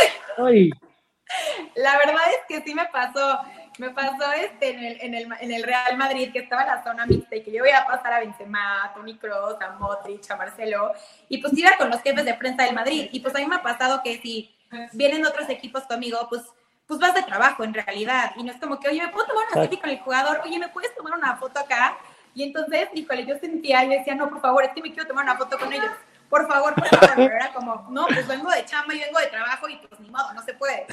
La 1.74 1.96
verdad 1.98 2.22
es 2.32 2.40
que 2.48 2.62
sí 2.62 2.74
me 2.74 2.86
pasó 2.86 3.40
me 3.78 3.90
pasó 3.90 4.32
este 4.32 4.70
en 4.70 4.84
el, 4.84 4.98
en, 5.00 5.14
el, 5.14 5.28
en 5.40 5.52
el, 5.52 5.62
Real 5.64 5.96
Madrid, 5.96 6.32
que 6.32 6.40
estaba 6.40 6.62
en 6.62 6.68
la 6.68 6.84
zona 6.84 7.06
mixta 7.06 7.36
y 7.36 7.42
que 7.42 7.50
yo 7.50 7.62
voy 7.62 7.72
a 7.72 7.84
pasar 7.84 8.12
a 8.12 8.20
Benzema, 8.20 8.84
a 8.84 8.94
Toni 8.94 9.16
Kroos, 9.18 9.60
a 9.60 9.72
Modric, 9.72 10.30
a 10.30 10.36
Marcelo, 10.36 10.92
y 11.28 11.38
pues 11.38 11.52
iba 11.58 11.76
con 11.76 11.90
los 11.90 12.00
jefes 12.02 12.24
de 12.24 12.34
prensa 12.34 12.64
del 12.64 12.74
Madrid. 12.74 13.08
Y 13.10 13.20
pues 13.20 13.34
a 13.34 13.38
mí 13.38 13.46
me 13.46 13.56
ha 13.56 13.62
pasado 13.62 14.00
que 14.04 14.20
si 14.20 14.54
vienen 14.92 15.26
otros 15.26 15.48
equipos 15.48 15.82
conmigo, 15.84 16.26
pues 16.28 16.42
pues 16.86 17.00
vas 17.00 17.14
de 17.14 17.22
trabajo 17.22 17.64
en 17.64 17.72
realidad. 17.72 18.32
Y 18.36 18.42
no 18.42 18.52
es 18.52 18.60
como 18.60 18.78
que, 18.78 18.88
oye, 18.88 19.00
¿me 19.00 19.08
puedo 19.08 19.26
tomar 19.26 19.46
una 19.50 19.62
foto 19.62 19.80
con 19.80 19.90
el 19.90 20.00
jugador? 20.00 20.40
Oye, 20.44 20.58
¿me 20.58 20.68
puedes 20.68 20.94
tomar 20.94 21.14
una 21.14 21.36
foto 21.36 21.58
acá? 21.58 21.96
Y 22.34 22.42
entonces, 22.42 22.88
híjole, 22.92 23.24
yo 23.24 23.38
sentía 23.38 23.84
y 23.84 23.88
decía, 23.88 24.14
no, 24.14 24.28
por 24.28 24.40
favor, 24.40 24.64
es 24.64 24.72
que 24.74 24.82
me 24.82 24.92
quiero 24.92 25.08
tomar 25.08 25.24
una 25.24 25.36
foto 25.36 25.58
con 25.58 25.72
ellos 25.72 25.90
por 26.28 26.48
favor, 26.48 26.74
por 26.74 26.86
favor, 26.86 27.12
pero 27.16 27.34
era 27.34 27.52
como, 27.52 27.86
no, 27.90 28.06
pues 28.06 28.26
vengo 28.26 28.50
de 28.50 28.64
chamba 28.64 28.94
y 28.94 29.00
vengo 29.00 29.18
de 29.18 29.26
trabajo 29.26 29.68
y 29.68 29.76
pues 29.76 30.00
ni 30.00 30.10
modo, 30.10 30.32
no 30.34 30.42
se 30.42 30.54
puede. 30.54 30.86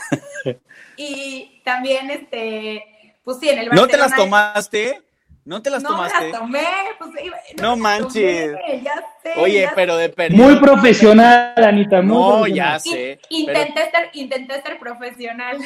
Y 0.97 1.61
también, 1.63 2.09
este, 2.11 2.83
pues 3.23 3.39
sí, 3.39 3.49
en 3.49 3.59
el 3.59 3.69
Barcelona... 3.69 3.81
¿No 3.81 3.87
te 3.87 3.97
las 3.97 4.15
tomaste? 4.15 5.01
¿No 5.43 5.61
te 5.61 5.69
las 5.71 5.81
no 5.81 5.89
tomaste? 5.89 6.19
No 6.19 6.29
las 6.29 6.39
tomé, 6.39 6.67
pues 6.99 7.11
no, 7.57 7.63
no 7.63 7.75
manches. 7.75 8.51
Tomé, 8.51 8.81
ya 8.83 9.03
sé, 9.23 9.33
Oye, 9.37 9.61
ya 9.61 9.73
pero 9.75 9.97
de 9.97 10.09
perdido. 10.09 10.43
Muy 10.43 10.55
profesional, 10.57 11.53
Anita, 11.57 12.01
muy 12.01 12.15
No, 12.15 12.29
profesional. 12.37 12.73
ya 12.73 12.79
sé. 12.79 13.19
Intenté, 13.29 13.73
pero... 13.73 13.91
ser, 13.91 14.09
intenté 14.13 14.61
ser 14.61 14.79
profesional. 14.79 15.57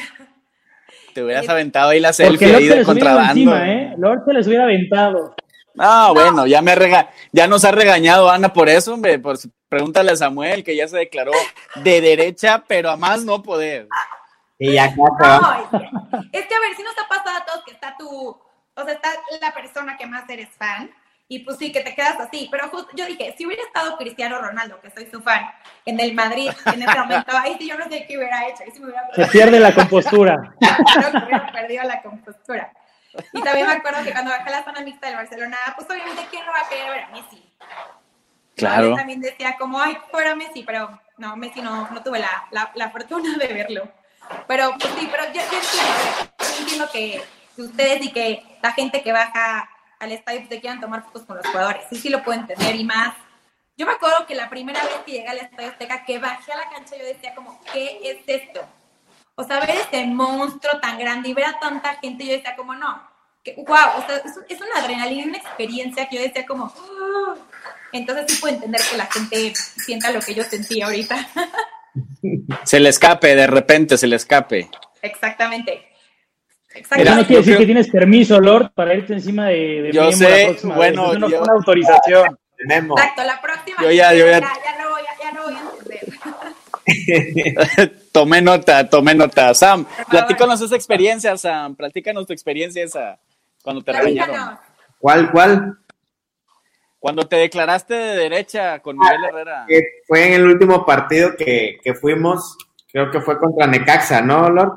Te 1.12 1.22
hubieras 1.22 1.48
aventado 1.50 1.90
ahí 1.90 2.00
la 2.00 2.14
selfie 2.14 2.54
ahí 2.54 2.68
de 2.68 2.84
contrabando. 2.84 3.32
Encima, 3.32 3.70
¿eh? 3.70 3.94
Lord 3.98 4.24
se 4.24 4.32
les 4.32 4.46
hubiera 4.46 4.64
aventado. 4.64 5.34
Ah, 5.78 6.10
bueno, 6.12 6.46
ya 6.46 6.62
me 6.62 6.74
rega 6.74 7.10
ya 7.32 7.46
nos 7.46 7.64
ha 7.64 7.70
regañado 7.70 8.30
Ana 8.30 8.52
por 8.52 8.68
eso, 8.68 8.94
hombre. 8.94 9.18
Por, 9.18 9.36
pregúntale 9.68 10.12
a 10.12 10.16
Samuel 10.16 10.64
que 10.64 10.76
ya 10.76 10.88
se 10.88 10.98
declaró 10.98 11.32
de 11.76 12.00
derecha, 12.00 12.64
pero 12.66 12.90
a 12.90 12.96
más 12.96 13.24
no 13.24 13.42
poder. 13.42 13.88
Y 14.58 14.78
acá 14.78 14.94
no, 14.96 15.78
es 16.32 16.46
que 16.46 16.54
a 16.54 16.60
ver, 16.60 16.74
si 16.76 16.82
nos 16.82 16.94
ha 16.98 17.08
pasado 17.08 17.36
a 17.36 17.44
todos 17.44 17.64
que 17.64 17.72
está 17.72 17.94
tu, 17.98 18.08
o 18.08 18.84
sea, 18.84 18.94
está 18.94 19.10
la 19.40 19.52
persona 19.52 19.98
que 19.98 20.06
más 20.06 20.28
eres 20.30 20.48
fan, 20.56 20.90
y 21.28 21.40
pues 21.40 21.58
sí, 21.58 21.72
que 21.72 21.80
te 21.80 21.94
quedas 21.94 22.18
así. 22.20 22.48
Pero 22.50 22.68
justo 22.68 22.88
yo 22.94 23.04
dije, 23.04 23.34
si 23.36 23.46
hubiera 23.46 23.62
estado 23.62 23.96
Cristiano 23.96 24.38
Ronaldo, 24.38 24.80
que 24.80 24.90
soy 24.90 25.06
su 25.10 25.20
fan, 25.20 25.42
en 25.84 25.98
el 26.00 26.14
Madrid, 26.14 26.50
en 26.72 26.82
ese 26.82 26.98
momento, 26.98 27.36
ahí 27.36 27.56
sí 27.58 27.68
yo 27.68 27.76
no 27.76 27.84
sé 27.88 28.06
qué 28.06 28.16
hubiera 28.16 28.48
hecho. 28.48 28.62
Ahí 28.64 28.70
sí 28.70 28.80
me 28.80 28.86
hubiera 28.86 29.02
Se 29.14 29.26
pierde 29.26 29.58
la 29.58 29.74
compostura. 29.74 30.54
Creo 30.94 31.10
que 31.10 31.18
hubiera 31.18 31.52
perdido 31.52 31.84
la 31.84 32.02
compostura. 32.02 32.72
Y 33.32 33.42
también 33.42 33.66
me 33.66 33.74
acuerdo 33.74 34.02
que 34.04 34.12
cuando 34.12 34.30
bajé 34.30 34.48
a 34.48 34.52
la 34.52 34.64
zona 34.64 34.80
mixta 34.80 35.06
del 35.06 35.16
Barcelona, 35.16 35.56
pues 35.76 35.88
obviamente, 35.88 36.26
¿quién 36.30 36.44
no 36.44 36.52
va 36.52 36.60
a 36.60 36.68
querer 36.68 36.90
ver 36.90 37.04
a 37.04 37.08
Messi? 37.08 37.52
Claro. 38.56 38.90
Yo 38.90 38.96
también 38.96 39.20
decía 39.20 39.56
como, 39.58 39.80
ay, 39.80 39.98
fuera 40.10 40.34
Messi, 40.34 40.62
pero 40.62 41.00
no, 41.18 41.36
Messi 41.36 41.60
no, 41.60 41.88
no 41.90 42.02
tuve 42.02 42.18
la, 42.18 42.46
la, 42.50 42.70
la, 42.74 42.90
fortuna 42.90 43.36
de 43.36 43.48
verlo. 43.48 43.88
Pero 44.48 44.74
pues 44.78 44.92
sí, 44.98 45.08
pero 45.10 45.24
yo, 45.26 45.34
yo 45.34 45.58
entiendo, 45.58 46.34
yo 46.38 46.58
entiendo 46.60 46.90
que 46.90 47.22
ustedes 47.58 48.04
y 48.04 48.12
que 48.12 48.58
la 48.62 48.72
gente 48.72 49.02
que 49.02 49.12
baja 49.12 49.68
al 49.98 50.12
estadio 50.12 50.40
pues, 50.40 50.48
te 50.48 50.60
quieran 50.60 50.80
tomar 50.80 51.04
fotos 51.04 51.24
con 51.24 51.36
los 51.36 51.46
jugadores. 51.46 51.82
Sí, 51.90 51.96
sí 51.96 52.08
lo 52.08 52.22
puedo 52.22 52.40
entender 52.40 52.74
y 52.74 52.84
más. 52.84 53.14
Yo 53.76 53.84
me 53.84 53.92
acuerdo 53.92 54.26
que 54.26 54.34
la 54.34 54.48
primera 54.48 54.82
vez 54.82 54.94
que 55.04 55.12
llegué 55.12 55.28
al 55.28 55.38
Estadio 55.38 55.68
Azteca, 55.68 56.04
que 56.04 56.18
bajé 56.18 56.52
a 56.52 56.56
la 56.56 56.70
cancha, 56.70 56.96
yo 56.96 57.04
decía 57.04 57.34
como, 57.34 57.60
¿qué 57.72 58.00
es 58.02 58.18
esto? 58.26 58.66
O 59.36 59.44
sea, 59.44 59.60
ver 59.60 59.70
este 59.70 60.04
monstruo 60.06 60.80
tan 60.80 60.98
grande 60.98 61.28
y 61.28 61.34
ver 61.34 61.44
a 61.44 61.60
tanta 61.60 61.94
gente, 61.96 62.24
yo 62.26 62.32
decía 62.32 62.56
como, 62.56 62.74
no, 62.74 63.00
que, 63.44 63.54
wow, 63.54 63.98
o 63.98 64.06
sea, 64.06 64.16
es, 64.16 64.32
es 64.48 64.60
una 64.60 64.80
adrenalina, 64.82 65.26
una 65.26 65.38
experiencia 65.38 66.08
que 66.08 66.16
yo 66.16 66.22
decía 66.22 66.46
como, 66.46 66.64
oh. 66.64 67.34
entonces 67.92 68.24
sí 68.28 68.40
puedo 68.40 68.54
entender 68.54 68.80
que 68.90 68.96
la 68.96 69.06
gente 69.06 69.54
sienta 69.54 70.10
lo 70.10 70.20
que 70.20 70.34
yo 70.34 70.42
sentí 70.42 70.82
ahorita. 70.82 71.28
Se 72.64 72.80
le 72.80 72.90
escape, 72.90 73.34
de 73.34 73.46
repente 73.46 73.96
se 73.96 74.06
le 74.06 74.16
escape. 74.16 74.68
Exactamente. 75.00 75.88
Exactamente. 76.74 77.10
Eso 77.10 77.20
no 77.20 77.26
quiere 77.26 77.42
decir 77.42 77.56
que 77.56 77.64
tienes 77.64 77.88
permiso, 77.88 78.38
Lord, 78.38 78.72
para 78.74 78.94
irte 78.94 79.14
encima 79.14 79.48
de, 79.48 79.82
de 79.82 79.92
yo 79.92 80.12
sé, 80.12 80.58
bueno, 80.62 81.04
vez. 81.04 81.10
Eso 81.12 81.18
no 81.20 81.28
yo... 81.30 81.38
fue 81.38 81.44
una 81.44 81.52
autorización. 81.54 82.38
Tenemos. 82.56 83.00
Exacto, 83.00 83.24
la 83.24 83.40
próxima. 83.40 83.82
Yo 83.82 83.90
ya, 83.90 84.12
yo 84.12 84.26
ya... 84.26 84.40
Ya, 84.40 84.52
ya, 84.62 84.82
no 84.82 84.90
voy, 84.90 85.02
ya 85.22 85.32
no 85.32 85.42
voy 85.44 85.54
a 85.54 85.60
entender. 85.60 86.54
tomé 88.12 88.40
nota, 88.40 88.88
tomé 88.88 89.14
nota. 89.14 89.54
Sam, 89.54 89.86
platícanos 90.08 90.60
esa 90.60 90.76
experiencia, 90.76 91.36
Sam. 91.36 91.74
Platícanos 91.74 92.26
tu 92.26 92.32
experiencia 92.32 92.84
esa 92.84 93.18
cuando 93.62 93.82
te 93.82 93.92
regañaron. 93.92 94.58
¿Cuál, 94.98 95.30
cuál? 95.30 95.78
Cuando 96.98 97.28
te 97.28 97.36
declaraste 97.36 97.94
de 97.94 98.16
derecha 98.16 98.80
con 98.80 98.96
Miguel 98.98 99.24
Herrera. 99.28 99.64
Que 99.68 99.82
fue 100.06 100.26
en 100.26 100.32
el 100.34 100.46
último 100.46 100.84
partido 100.84 101.36
que, 101.36 101.78
que, 101.82 101.94
fuimos, 101.94 102.56
creo 102.90 103.10
que 103.10 103.20
fue 103.20 103.38
contra 103.38 103.66
Necaxa, 103.66 104.20
¿no, 104.22 104.48
Lord? 104.50 104.72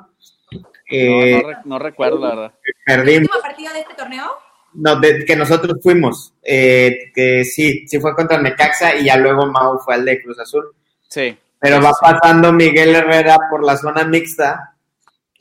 Eh, 0.92 1.42
no, 1.42 1.52
no, 1.52 1.58
no, 1.66 1.80
recuerdo, 1.80 2.20
la 2.20 2.30
verdad. 2.30 2.54
Perdimos. 2.86 3.10
¿El 3.10 3.22
último 3.22 3.42
partido 3.42 3.74
de 3.74 3.80
este 3.80 3.94
torneo? 3.94 4.26
No, 4.74 5.00
de, 5.00 5.26
que 5.26 5.36
nosotros 5.36 5.78
fuimos. 5.82 6.34
Eh, 6.44 7.12
que 7.14 7.44
sí, 7.46 7.88
sí 7.88 8.00
fue 8.00 8.16
contra 8.16 8.42
Necaxa 8.42 8.96
y 8.96 9.06
ya 9.06 9.18
luego 9.18 9.46
Mau 9.48 9.80
fue 9.80 9.96
al 9.96 10.06
de 10.06 10.22
Cruz 10.22 10.40
Azul. 10.40 10.66
Sí. 11.08 11.38
Pero 11.60 11.82
va 11.82 11.92
pasando 12.00 12.54
Miguel 12.54 12.96
Herrera 12.96 13.38
por 13.50 13.66
la 13.66 13.76
zona 13.78 14.04
mixta. 14.06 14.76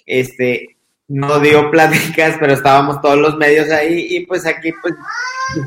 Este, 0.04 0.78
no 1.08 1.40
dio 1.40 1.70
pláticas, 1.70 2.36
pero 2.38 2.52
estábamos 2.52 3.00
todos 3.00 3.16
los 3.16 3.36
medios 3.36 3.70
ahí 3.70 4.06
y 4.10 4.26
pues 4.26 4.46
aquí 4.46 4.70
pues 4.82 4.94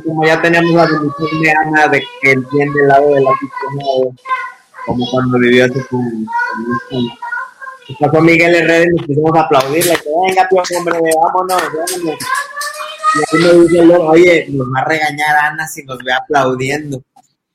como 0.03 0.25
ya 0.25 0.39
teníamos 0.39 0.71
la 0.71 0.85
bendición 0.85 1.41
de 1.41 1.51
Ana 1.51 1.87
de 1.87 2.03
que 2.21 2.31
el 2.33 2.45
lado 2.87 3.13
de 3.15 3.21
la 3.21 3.31
piscina 3.31 3.83
como 4.85 5.09
cuando 5.09 5.39
vivió 5.39 5.65
hace 5.65 5.83
con, 5.87 6.27
pasó 7.99 8.21
Miguel 8.21 8.55
Herrera 8.55 8.85
y 8.85 8.95
nos 8.95 9.07
pusimos 9.07 9.35
a 9.35 9.41
aplaudirle 9.41 9.99
venga 10.27 10.47
tío 10.47 10.61
hombre 10.77 10.99
vámonos, 10.99 11.61
vámonos 11.73 12.19
y 13.13 13.35
ahí 13.35 13.41
me 13.41 13.63
dice 13.63 13.95
oye 13.95 14.45
nos 14.49 14.67
va 14.67 14.81
a 14.81 14.85
regañar 14.85 15.35
Ana 15.37 15.67
si 15.67 15.83
nos 15.83 15.97
ve 15.99 16.13
aplaudiendo 16.13 17.01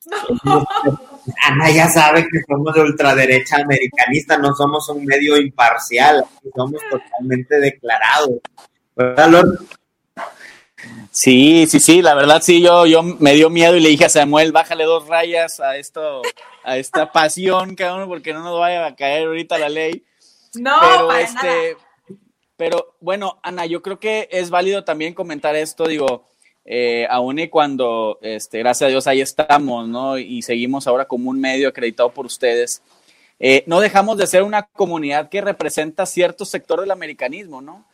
Ana 1.43 1.71
ya 1.71 1.89
sabe 1.89 2.27
que 2.31 2.41
somos 2.49 2.75
de 2.75 2.83
ultraderecha 2.83 3.57
americanista, 3.57 4.39
no 4.39 4.55
somos 4.55 4.89
un 4.89 5.05
medio 5.05 5.37
imparcial, 5.37 6.25
somos 6.55 6.81
totalmente 6.91 7.59
declarados. 7.59 8.39
¿Verdad, 8.95 9.29
Lord? 9.29 9.59
Sí, 11.11 11.67
sí, 11.67 11.81
sí, 11.81 12.03
la 12.03 12.15
verdad 12.15 12.43
sí, 12.43 12.61
yo, 12.61 12.87
yo 12.87 13.03
me 13.03 13.35
dio 13.35 13.49
miedo 13.49 13.75
y 13.75 13.81
le 13.81 13.89
dije 13.89 14.05
a 14.05 14.11
Samuel, 14.11 14.53
bájale 14.53 14.85
dos 14.85 15.09
rayas 15.09 15.61
a 15.61 15.77
esto, 15.77 16.23
a 16.63 16.77
esta 16.77 17.11
pasión, 17.11 17.75
cabrón, 17.75 18.09
porque 18.09 18.33
no 18.33 18.43
nos 18.43 18.59
vaya 18.59 18.87
a 18.87 18.95
caer 18.95 19.27
ahorita 19.27 19.59
la 19.59 19.69
ley. 19.69 20.05
No, 20.55 20.77
pero 20.81 21.09
para 21.09 21.21
este, 21.23 21.77
nada. 21.77 22.21
pero 22.57 22.97
bueno, 23.01 23.41
Ana, 23.43 23.67
yo 23.67 23.83
creo 23.83 23.99
que 23.99 24.29
es 24.31 24.51
válido 24.51 24.85
también 24.85 25.15
comentar 25.15 25.57
esto, 25.57 25.87
digo, 25.87 26.29
eh, 26.67 27.07
aún 27.09 27.39
y 27.39 27.49
cuando, 27.49 28.19
este, 28.21 28.59
gracias 28.59 28.89
a 28.89 28.91
Dios, 28.91 29.07
ahí 29.07 29.21
estamos, 29.21 29.89
¿no? 29.89 30.19
Y 30.19 30.43
seguimos 30.43 30.87
ahora 30.87 31.07
como 31.07 31.31
un 31.31 31.41
medio 31.41 31.69
acreditado 31.69 32.11
por 32.11 32.27
ustedes, 32.27 32.83
eh, 33.39 33.63
no 33.67 33.81
dejamos 33.81 34.19
de 34.19 34.27
ser 34.27 34.43
una 34.43 34.65
comunidad 34.65 35.29
que 35.29 35.41
representa 35.41 36.07
cierto 36.07 36.45
sector 36.45 36.81
del 36.81 36.91
americanismo, 36.91 37.61
¿no? 37.61 37.85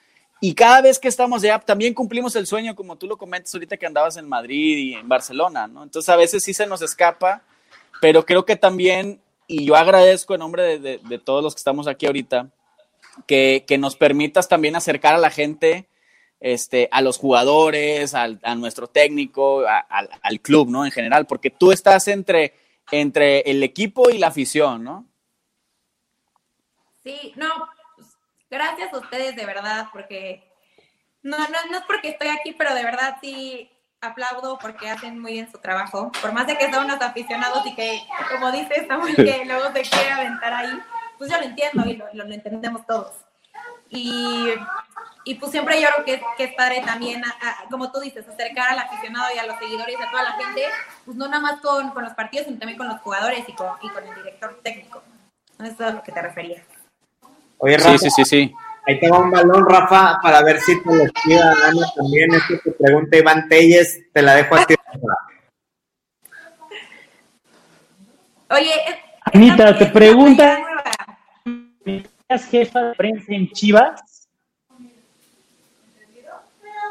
Y 0.41 0.55
cada 0.55 0.81
vez 0.81 0.99
que 0.99 1.07
estamos 1.07 1.45
allá, 1.45 1.61
también 1.61 1.95
cumplimos 1.95 2.35
el 2.35 2.49
sueño, 2.49 2.75
como 2.75 2.97
tú 2.97 3.07
lo 3.07 3.17
comentas 3.17 3.55
ahorita 3.55 3.77
que 3.77 3.87
andabas 3.87 4.17
en 4.17 4.29
Madrid 4.29 4.77
y 4.77 4.95
en 4.95 5.09
Barcelona, 5.09 5.69
¿no? 5.69 5.85
Entonces 5.85 6.09
a 6.09 6.17
veces 6.17 6.43
sí 6.43 6.53
se 6.53 6.67
nos 6.67 6.83
escapa, 6.83 7.43
pero 8.01 8.27
creo 8.27 8.45
que 8.45 8.57
también, 8.57 9.21
y 9.47 9.65
yo 9.65 9.77
agradezco 9.77 10.35
en 10.35 10.41
nombre 10.41 10.81
de, 10.81 11.19
todos 11.19 11.45
los 11.45 11.55
que 11.55 11.59
estamos 11.59 11.87
aquí 11.87 12.07
ahorita, 12.07 12.49
que, 13.29 13.65
nos 13.79 13.95
permitas 13.95 14.49
también 14.49 14.75
acercar 14.75 15.15
a 15.15 15.19
la 15.19 15.31
gente, 15.31 15.87
este, 16.43 16.89
a 16.91 17.01
los 17.01 17.19
jugadores, 17.19 18.15
al, 18.15 18.41
a 18.43 18.55
nuestro 18.55 18.89
técnico, 18.89 19.67
a, 19.67 19.79
al, 19.79 20.11
al 20.21 20.41
club, 20.41 20.69
¿no? 20.69 20.85
En 20.85 20.91
general, 20.91 21.27
porque 21.27 21.51
tú 21.51 21.73
estás 21.73 22.09
entre, 22.09 22.55
entre 22.91 23.41
el 23.41 23.63
equipo 23.63 24.11
y 24.11 24.19
la 24.19 24.27
afición, 24.27 24.85
¿no? 24.85 25.07
Sí, 27.03 27.33
no, 27.37 27.49
pues, 27.97 28.09
gracias 28.51 28.93
a 28.93 28.99
ustedes 28.99 29.37
de 29.37 29.47
verdad, 29.47 29.89
porque 29.93 30.43
no, 31.23 31.39
no, 31.39 31.59
no 31.71 31.79
es 31.79 31.85
porque 31.87 32.11
estoy 32.11 32.29
aquí, 32.29 32.53
pero 32.53 32.75
de 32.75 32.85
verdad 32.85 33.17
sí 33.21 33.71
aplaudo 34.01 34.59
porque 34.59 34.91
hacen 34.91 35.19
muy 35.19 35.33
bien 35.33 35.51
su 35.51 35.59
trabajo. 35.59 36.11
Por 36.21 36.33
más 36.33 36.47
de 36.47 36.59
que 36.59 36.71
son 36.73 36.85
unos 36.85 37.01
aficionados 37.01 37.65
y 37.67 37.75
que, 37.75 38.01
como 38.31 38.51
dice 38.51 38.87
Samuel, 38.87 39.15
que 39.15 39.45
luego 39.47 39.73
se 39.73 39.83
quiere 39.83 40.11
aventar 40.11 40.53
ahí, 40.53 40.79
pues 41.19 41.31
yo 41.31 41.39
lo 41.39 41.45
entiendo 41.45 41.85
y 41.87 41.97
lo, 41.97 42.07
lo, 42.13 42.25
entendemos 42.35 42.85
todos. 42.87 43.13
Y, 43.95 44.55
y, 45.25 45.35
pues 45.35 45.53
siempre 45.53 45.81
yo 45.81 45.89
creo 45.95 46.05
que, 46.05 46.23
que 46.39 46.45
es 46.45 46.55
padre 46.55 46.83
también, 46.85 47.23
a, 47.25 47.29
a, 47.29 47.69
como 47.71 47.93
tú 47.93 48.01
dices, 48.01 48.27
acercar 48.27 48.71
al 48.71 48.79
aficionado 48.79 49.27
y 49.35 49.39
a 49.39 49.47
los 49.47 49.59
seguidores 49.59 49.97
y 49.99 50.03
a 50.03 50.11
toda 50.11 50.23
la 50.23 50.33
gente, 50.33 50.63
pues 51.05 51.17
no 51.17 51.29
nada 51.29 51.43
más 51.43 51.61
con, 51.61 51.91
con 51.91 52.03
los 52.03 52.15
partidos, 52.15 52.47
sino 52.47 52.59
también 52.59 52.79
con 52.79 52.89
los 52.89 53.01
jugadores 53.01 53.47
y 53.47 53.53
con, 53.53 53.69
y 53.83 53.91
con 53.91 54.07
el 54.07 54.15
director 54.15 54.59
técnico. 54.63 55.03
Eso 55.61 55.73
es 55.73 55.81
a 55.81 55.91
lo 55.91 56.03
que 56.03 56.11
te 56.11 56.23
referías. 56.23 56.65
Oye, 57.59 57.77
Rafa, 57.77 57.99
sí, 57.99 58.11
sí, 58.11 58.11
sí, 58.11 58.25
sí. 58.25 58.55
Ahí 58.87 58.99
te 58.99 59.09
va 59.09 59.19
un 59.21 59.31
balón, 59.31 59.69
Rafa, 59.69 60.19
para 60.21 60.43
ver 60.43 60.59
si 60.61 60.83
te 60.83 60.97
lo 60.97 61.05
Ana 61.05 61.87
también. 61.95 62.35
Esto 62.35 62.55
te 62.65 62.73
pregunta 62.73 63.17
Iván 63.17 63.49
Telles, 63.49 64.01
te 64.13 64.23
la 64.23 64.35
dejo 64.35 64.57
a 64.57 64.67
ti. 64.67 64.75
Oye, 68.51 68.73
Anita, 69.33 69.79
te 69.79 69.87
pregunta, 69.87 70.59
¿eres 72.33 72.47
jefa 72.47 72.83
de 72.83 72.95
prensa 72.95 73.35
en 73.35 73.51
Chivas? 73.51 74.29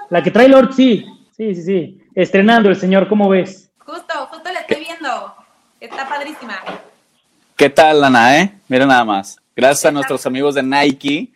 La 0.10 0.22
que 0.22 0.30
trae 0.30 0.48
Lord, 0.48 0.74
sí, 0.74 1.06
sí, 1.36 1.56
sí, 1.56 1.64
sí. 1.64 2.02
Estrenando 2.14 2.70
el 2.70 2.76
señor, 2.76 3.08
¿cómo 3.08 3.30
ves? 3.30 3.72
Justo, 3.80 4.14
justo 4.28 4.52
la 4.52 4.60
estoy 4.60 4.82
viendo. 4.82 5.36
Está 5.80 6.08
padrísima. 6.08 6.62
¿Qué 7.56 7.70
tal, 7.70 8.04
Ana, 8.04 8.40
eh? 8.40 8.54
Mira 8.68 8.86
nada 8.86 9.04
más. 9.04 9.42
Gracias 9.56 9.86
a 9.86 9.92
nuestros 9.92 10.26
amigos 10.26 10.56
de 10.56 10.64
Nike 10.64 11.32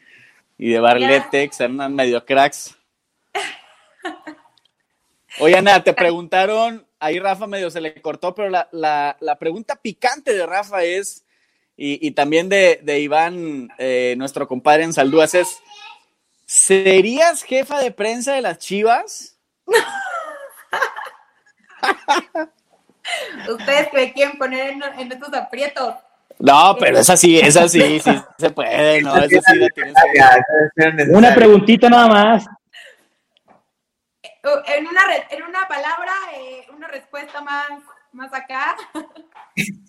y 0.58 0.70
de 0.70 0.80
Barletex, 0.80 1.60
eran 1.62 1.96
medio 1.96 2.24
cracks. 2.24 2.76
Oye, 5.40 5.58
Ana, 5.58 5.84
te 5.84 5.94
preguntaron, 5.96 6.86
ahí 7.00 7.20
Rafa 7.20 7.48
medio 7.48 7.72
se 7.72 7.82
le 7.82 8.00
cortó, 8.02 8.36
pero 8.36 8.50
la, 8.50 8.70
la, 8.72 9.18
la 9.20 9.38
pregunta 9.38 9.76
picante 9.76 10.34
de 10.34 10.46
Rafa 10.46 10.84
es, 10.84 11.25
y, 11.78 12.08
y 12.08 12.12
también 12.12 12.50
de, 12.50 12.80
de 12.84 13.00
Iván, 13.00 13.70
eh, 13.78 14.16
nuestro 14.18 14.48
compadre 14.48 14.84
en 14.84 14.94
Saldúas, 14.94 15.34
es, 15.34 15.60
¿serías 16.46 17.44
jefa 17.44 17.80
de 17.80 17.92
prensa 17.92 18.34
de 18.34 18.42
las 18.42 18.60
Chivas? 18.60 19.38
Ustedes 23.50 23.94
me 23.94 24.14
quieren 24.14 24.38
poner 24.38 24.72
en, 24.72 24.84
en 24.84 25.12
estos 25.12 25.34
aprietos. 25.34 25.96
No, 26.40 26.76
pero 26.80 27.00
esa 27.00 27.16
sí, 27.16 27.40
esa 27.40 27.68
sí, 27.68 28.00
sí 28.00 28.22
se 28.38 28.50
puede, 28.50 29.02
¿no? 29.02 29.16
Esa 29.16 29.42
sí 29.42 29.58
la 29.58 29.70
tienes 29.70 29.94
que... 30.76 31.12
Una 31.12 31.34
preguntita 31.34 31.90
nada 31.90 32.08
más. 32.08 32.46
En 34.68 34.86
una, 34.86 35.02
en 35.30 35.44
una 35.44 35.68
palabra, 35.68 36.14
eh, 36.36 36.68
una 36.76 36.88
respuesta 36.88 37.42
más, 37.42 37.70
más 38.16 38.34
acá. 38.34 38.76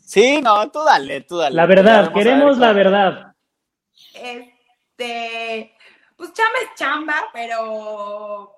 Sí, 0.05 0.41
no, 0.43 0.71
tú 0.71 0.85
dale, 0.85 1.23
tú 1.23 1.39
dale. 1.39 1.57
La 1.57 1.67
verdad, 1.67 2.13
queremos 2.13 2.59
la 2.59 2.73
verdad. 2.73 3.35
Este, 4.15 5.75
pues 6.17 6.33
chamba 6.33 6.59
es 6.63 6.75
chamba, 6.77 7.15
pero 7.33 8.53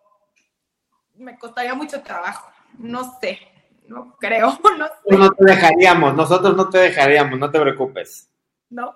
me 1.16 1.38
costaría 1.38 1.74
mucho 1.74 2.02
trabajo. 2.02 2.50
No 2.78 3.18
sé 3.20 3.38
no 3.88 4.14
creo, 4.20 4.58
no 4.78 4.86
sé. 4.86 5.16
No 5.16 5.30
te 5.30 5.44
dejaríamos, 5.46 6.14
nosotros 6.14 6.54
no 6.56 6.68
te 6.68 6.78
dejaríamos, 6.78 7.38
no 7.38 7.50
te 7.50 7.58
preocupes. 7.58 8.30
No, 8.70 8.94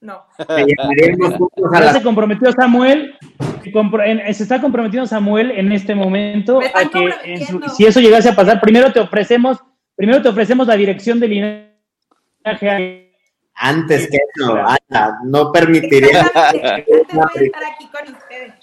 no. 0.00 0.24
Te 0.38 0.64
llamaríamos 0.66 1.34
juntos 1.36 1.72
a 1.74 1.78
Ya 1.78 1.84
la- 1.86 1.92
se 1.92 2.02
comprometió 2.02 2.50
Samuel, 2.52 3.18
se 3.62 4.42
está 4.42 4.60
comprometiendo 4.60 5.06
Samuel 5.06 5.50
en 5.52 5.72
este 5.72 5.94
momento 5.94 6.58
a 6.60 6.62
que 6.88 6.98
en 7.24 7.46
su- 7.46 7.52
comprometiendo. 7.60 7.68
si 7.68 7.84
eso 7.86 8.00
llegase 8.00 8.30
a 8.30 8.34
pasar, 8.34 8.60
primero 8.62 8.90
te 8.92 9.00
ofrecemos, 9.00 9.58
primero 10.00 10.22
te 10.22 10.30
ofrecemos 10.30 10.66
la 10.66 10.76
dirección 10.76 11.20
del 11.20 11.30
linaje. 11.30 13.12
Antes 13.54 14.08
que 14.08 14.16
eso, 14.16 14.56
Ana, 14.56 15.18
no 15.24 15.52
permitiría. 15.52 16.22
Antes 16.22 17.06
voy 17.12 17.28
a 17.34 17.44
estar 17.44 17.64
aquí 17.64 17.86
con 17.88 18.14
ustedes. 18.14 18.54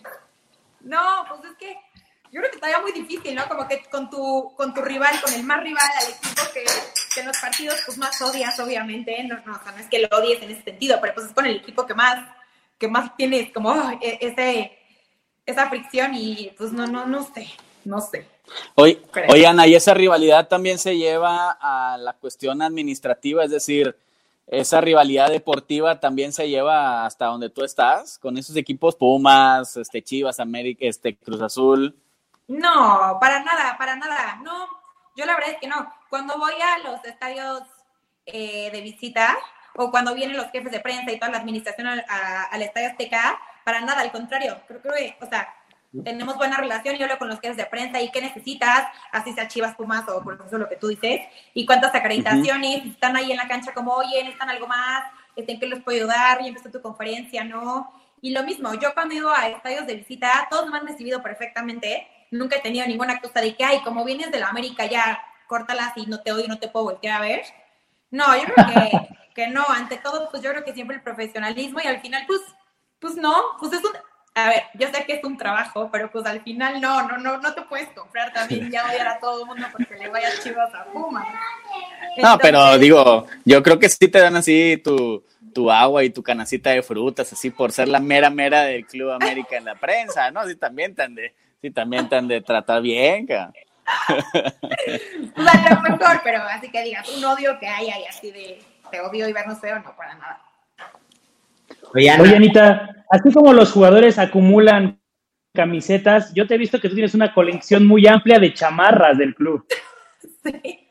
No, 0.82 1.00
pues 1.30 1.52
es 1.52 1.58
que 1.60 1.74
yo 2.32 2.40
creo 2.40 2.50
que 2.50 2.56
estaría 2.56 2.80
muy 2.80 2.92
difícil, 2.92 3.36
¿no? 3.36 3.48
Como 3.48 3.68
que 3.68 3.84
con 3.84 4.10
tu, 4.10 4.52
con 4.58 4.74
tu 4.74 4.82
rival, 4.82 5.14
con 5.24 5.32
el 5.32 5.44
más 5.44 5.62
rival 5.62 5.88
al 6.02 6.12
equipo 6.12 6.42
que, 6.52 6.64
que 7.14 7.20
en 7.20 7.28
los 7.28 7.38
partidos 7.38 7.84
pues 7.86 8.00
más 8.00 8.20
odias, 8.20 8.60
obviamente. 8.60 9.24
No, 9.26 9.36
no, 9.46 9.54
o 9.58 9.64
sea, 9.64 9.74
no 9.74 9.78
es 9.78 9.88
que 9.88 10.00
lo 10.00 10.08
odies 10.18 10.42
en 10.42 10.50
ese 10.50 10.64
sentido, 10.64 10.98
pero 11.00 11.14
pues 11.14 11.28
es 11.28 11.34
con 11.34 11.46
el 11.46 11.58
equipo 11.58 11.86
que 11.86 11.94
más, 11.94 12.18
que 12.80 12.88
más 12.88 13.16
tienes 13.16 13.54
como 13.54 13.70
oh, 13.70 14.00
e- 14.02 14.18
ese, 14.22 14.76
esa 15.46 15.70
fricción 15.70 16.16
y 16.16 16.52
pues 16.58 16.72
no, 16.72 16.88
no, 16.88 17.06
no 17.06 17.22
sé, 17.32 17.48
no 17.86 18.02
sé. 18.02 18.26
Oye, 18.76 19.02
oye, 19.30 19.46
Ana, 19.48 19.68
y 19.68 19.76
esa 19.76 19.94
rivalidad 19.94 20.48
también 20.48 20.78
se 20.80 20.98
lleva 20.98 21.58
a 21.60 21.98
la 21.98 22.14
cuestión 22.14 22.62
administrativa, 22.62 23.44
es 23.44 23.52
decir, 23.52 23.96
esa 24.48 24.80
rivalidad 24.80 25.30
deportiva 25.30 26.00
también 26.00 26.32
se 26.32 26.48
lleva 26.48 27.06
hasta 27.06 27.26
donde 27.26 27.50
tú 27.50 27.64
estás, 27.64 28.18
con 28.18 28.38
esos 28.38 28.56
equipos 28.56 28.96
Pumas, 28.96 29.76
este, 29.76 30.02
Chivas, 30.02 30.40
América, 30.40 30.86
este, 30.86 31.18
Cruz 31.18 31.42
Azul. 31.42 31.96
No, 32.48 33.18
para 33.20 33.44
nada, 33.44 33.76
para 33.78 33.96
nada. 33.98 34.40
No, 34.42 34.68
yo 35.18 35.26
la 35.26 35.36
verdad 35.36 35.52
es 35.52 35.60
que 35.60 35.68
no. 35.68 35.92
Cuando 36.10 36.38
voy 36.38 36.54
a 36.62 36.90
los 36.90 37.04
estadios 37.04 37.64
eh, 38.26 38.70
de 38.72 38.80
visita 38.82 39.38
o 39.76 39.92
cuando 39.92 40.16
vienen 40.16 40.38
los 40.38 40.50
jefes 40.52 40.72
de 40.72 40.80
prensa 40.80 41.12
y 41.12 41.20
toda 41.20 41.32
la 41.32 41.40
administración 41.40 41.88
al, 41.88 42.06
a- 42.08 42.44
al 42.44 42.62
Estadio 42.62 42.88
Azteca, 42.88 43.38
para 43.66 43.82
nada, 43.82 44.00
al 44.00 44.12
contrario. 44.14 44.62
Creo 44.66 44.82
que, 44.82 45.18
o 45.22 45.26
sea, 45.28 45.54
tenemos 46.04 46.36
buena 46.36 46.58
relación. 46.58 46.96
Yo 46.96 47.06
hablo 47.06 47.18
con 47.18 47.30
los 47.30 47.40
jefes 47.40 47.58
de 47.58 47.66
prensa 47.66 48.02
y 48.02 48.12
qué 48.12 48.22
necesitas, 48.22 48.88
así 49.12 49.34
sea 49.34 49.48
Chivas, 49.48 49.76
Pumas 49.76 50.08
o 50.10 50.24
por 50.24 50.42
eso 50.46 50.58
lo 50.58 50.70
que 50.70 50.76
tú 50.76 50.88
dices, 50.88 51.22
y 51.54 51.66
cuántas 51.66 51.94
acreditaciones, 51.94 52.84
si 52.84 52.90
están 52.90 53.16
ahí 53.16 53.32
en 53.32 53.38
la 53.38 53.48
cancha 53.48 53.74
como, 53.74 53.94
oye, 53.94 54.20
necesitan 54.20 54.50
algo 54.50 54.68
más, 54.68 55.04
este, 55.36 55.54
¿en 55.54 55.60
qué 55.60 55.68
les 55.68 55.84
puedo 55.84 55.98
ayudar? 55.98 56.42
Ya 56.42 56.48
empezó 56.48 56.70
tu 56.70 56.82
conferencia, 56.82 57.44
¿no? 57.44 57.92
Y 58.22 58.32
lo 58.32 58.44
mismo, 58.44 58.74
yo 58.74 58.94
cuando 58.94 59.14
he 59.14 59.18
ido 59.18 59.32
a 59.32 59.48
estadios 59.48 59.86
de 59.86 59.96
visita, 59.96 60.48
todos 60.50 60.70
me 60.70 60.78
han 60.78 60.88
recibido 60.88 61.22
perfectamente. 61.22 62.08
Nunca 62.32 62.58
he 62.58 62.62
tenido 62.62 62.86
ninguna 62.88 63.20
cosa 63.22 63.42
de 63.42 63.56
que, 63.56 63.64
ay, 63.64 63.82
como 63.82 64.04
vienes 64.04 64.32
de 64.32 64.40
la 64.40 64.50
América, 64.50 64.86
ya 64.86 65.24
córtalas 65.48 65.96
y 65.96 66.08
no 66.08 66.22
te 66.22 66.32
odio, 66.32 66.48
no 66.48 66.60
te 66.60 66.68
puedo 66.68 66.86
voltear 66.86 67.18
a 67.18 67.26
ver. 67.26 67.44
No, 68.10 68.36
yo 68.36 68.46
creo 68.54 68.68
que, 68.68 69.16
que 69.36 69.48
no. 69.48 69.64
Ante 69.70 69.98
todo, 69.98 70.30
pues 70.32 70.42
yo 70.42 70.50
creo 70.50 70.64
que 70.64 70.74
siempre 70.74 70.96
el 70.96 71.04
profesionalismo 71.04 71.80
y 71.84 71.88
al 71.88 72.02
final, 72.02 72.24
pues, 72.26 72.42
pues 73.00 73.16
no, 73.16 73.36
pues 73.60 73.74
es 73.74 73.84
un... 73.84 73.92
A 74.38 74.50
ver, 74.50 74.64
yo 74.76 74.88
sé 74.94 75.04
que 75.04 75.14
es 75.14 75.24
un 75.24 75.36
trabajo, 75.36 75.90
pero 75.92 76.12
pues 76.12 76.24
al 76.28 76.42
final 76.42 76.80
no, 76.80 77.08
no, 77.08 77.18
no, 77.18 77.40
no 77.40 77.54
te 77.56 77.64
puedes 77.64 77.90
comprar 77.90 78.32
también 78.32 78.70
ya 78.70 78.86
odiar 78.86 79.08
a 79.08 79.20
todo 79.20 79.42
el 79.42 79.48
mundo 79.48 79.66
porque 79.72 79.96
le 79.96 80.10
vayas 80.10 80.44
chivas 80.44 80.72
a 80.76 80.84
Puma. 80.86 81.26
No, 82.22 82.38
pero 82.38 82.78
digo, 82.78 83.26
yo 83.46 83.64
creo 83.64 83.80
que 83.80 83.90
sí 83.90 84.08
te 84.08 84.20
dan 84.20 84.36
así 84.36 84.80
tu, 84.84 85.24
tu 85.56 85.72
agua 85.72 86.04
y 86.04 86.12
tu 86.12 86.22
canacita 86.22 86.70
de 86.70 86.84
frutas, 86.84 87.34
así 87.34 87.50
por 87.50 87.72
ser 87.72 87.88
la 87.88 88.00
mera 88.00 88.30
mera 88.30 88.62
del 88.62 88.86
Club 88.86 89.10
América 89.10 89.58
en 89.58 89.66
la 89.66 89.74
prensa, 89.74 90.30
¿no? 90.30 90.48
Sí 90.48 90.56
también 90.56 90.94
te 90.94 91.02
han 91.02 91.16
de, 91.16 91.34
sí 91.60 91.72
también 91.72 92.08
te 92.08 92.16
han 92.16 92.28
de 92.28 92.42
tratar 92.42 92.84
bien, 92.84 93.26
ca. 93.26 93.52
Pues 95.34 95.48
a 95.48 95.74
lo 95.74 95.82
mejor, 95.82 96.22
pero 96.24 96.44
así 96.44 96.70
que 96.70 96.84
digas, 96.84 97.10
un 97.10 97.26
odio 97.26 97.58
que 97.58 97.68
hay 97.68 97.90
ahí 97.90 98.06
así 98.06 98.30
de 98.30 98.60
te 98.92 99.02
odio 99.02 99.28
y 99.28 99.34
vernos 99.34 99.60
feo, 99.60 99.80
no 99.80 99.96
para 99.96 100.14
nada. 100.14 100.47
Oye, 101.94 102.10
Ana, 102.10 102.24
Oye, 102.24 102.36
Anita, 102.36 103.06
así 103.10 103.32
como 103.34 103.54
los 103.54 103.72
jugadores 103.72 104.20
acumulan 104.20 105.00
camisetas, 105.54 106.34
yo 106.34 106.46
te 106.46 106.56
he 106.56 106.58
visto 106.58 106.80
que 106.80 106.88
tú 106.88 106.96
tienes 106.96 107.16
una 107.16 107.34
colección 107.34 107.86
muy 107.86 108.06
amplia 108.08 108.40
de 108.40 108.54
chamarras 108.54 109.18
del 109.18 109.36
club. 109.36 109.66
Sí. 110.44 110.88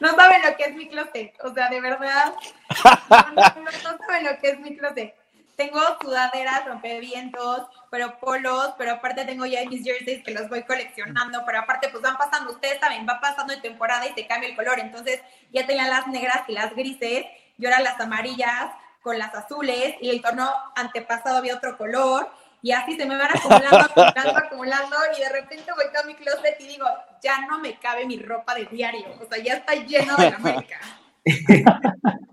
No 0.00 0.14
saben 0.14 0.42
lo 0.42 0.56
que 0.56 0.64
es 0.64 0.74
mi 0.74 0.88
closet, 0.88 1.32
o 1.44 1.52
sea, 1.52 1.68
de 1.68 1.80
verdad. 1.80 2.34
No, 3.10 3.62
no, 3.62 3.64
no, 3.64 3.98
saben 3.98 4.24
lo 4.24 4.38
que 4.40 4.50
es 4.50 4.60
mi 4.60 4.76
closet. 4.76 5.14
tengo 5.56 5.80
sudaderas, 6.00 6.66
rompevientos, 6.66 7.66
pero 7.90 8.18
polos, 8.20 8.74
pero 8.78 8.92
aparte 8.92 9.24
tengo 9.24 9.46
ya 9.46 9.64
mis 9.68 9.84
jerseys 9.84 10.22
que 10.24 10.32
los 10.32 10.48
voy 10.48 10.62
coleccionando, 10.62 11.42
pero 11.46 11.60
aparte 11.60 11.88
pues 11.88 12.02
van 12.02 12.16
pasando, 12.16 12.52
ustedes 12.52 12.78
saben, 12.80 13.06
va 13.08 13.20
pasando 13.20 13.54
de 13.54 13.60
temporada 13.60 14.06
y 14.06 14.12
se 14.14 14.26
cambia 14.26 14.48
el 14.48 14.56
color, 14.56 14.78
entonces 14.78 15.20
ya 15.52 15.66
tenía 15.66 15.88
las 15.88 16.06
negras 16.08 16.42
y 16.48 16.52
las 16.52 16.74
grises, 16.74 17.26
y 17.58 17.64
ahora 17.64 17.80
las 17.80 18.00
amarillas 18.00 18.70
con 19.06 19.20
las 19.20 19.32
azules, 19.36 19.94
y 20.00 20.10
el 20.10 20.20
torneo 20.20 20.50
antepasado 20.74 21.36
había 21.36 21.54
otro 21.54 21.78
color, 21.78 22.28
y 22.60 22.72
así 22.72 22.96
se 22.96 23.06
me 23.06 23.16
van 23.16 23.28
acumulando, 23.32 23.78
acumulando, 23.78 24.36
acumulando, 24.36 24.96
y 25.16 25.20
de 25.20 25.28
repente 25.28 25.72
voy 25.72 25.84
a 25.84 26.04
mi 26.04 26.16
closet 26.16 26.56
y 26.58 26.66
digo, 26.66 26.88
ya 27.22 27.46
no 27.46 27.60
me 27.60 27.78
cabe 27.78 28.04
mi 28.04 28.18
ropa 28.18 28.56
de 28.56 28.64
diario, 28.64 29.06
o 29.22 29.32
sea, 29.32 29.40
ya 29.40 29.54
está 29.54 29.74
lleno 29.76 30.16
de 30.16 30.30
la 30.32 30.38
marca. 30.38 30.80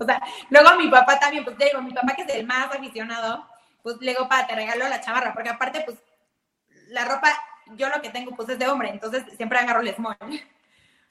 O 0.00 0.04
sea, 0.04 0.20
luego 0.48 0.76
mi 0.76 0.88
papá 0.88 1.20
también, 1.20 1.44
pues 1.44 1.56
digo, 1.58 1.82
mi 1.82 1.92
papá 1.92 2.14
que 2.14 2.22
es 2.22 2.28
el 2.30 2.46
más 2.46 2.74
aficionado, 2.74 3.46
pues 3.82 3.96
le 4.00 4.12
digo, 4.12 4.28
pa, 4.28 4.46
te 4.46 4.54
regalo 4.54 4.88
la 4.88 5.00
chamarra, 5.00 5.34
porque 5.34 5.50
aparte, 5.50 5.82
pues, 5.84 5.98
la 6.88 7.04
ropa, 7.04 7.28
yo 7.76 7.88
lo 7.88 8.00
que 8.00 8.10
tengo, 8.10 8.34
pues, 8.34 8.48
es 8.48 8.58
de 8.58 8.66
hombre, 8.66 8.90
entonces 8.90 9.24
siempre 9.36 9.58
agarro 9.58 9.82
el 9.82 9.94
small, 9.94 10.16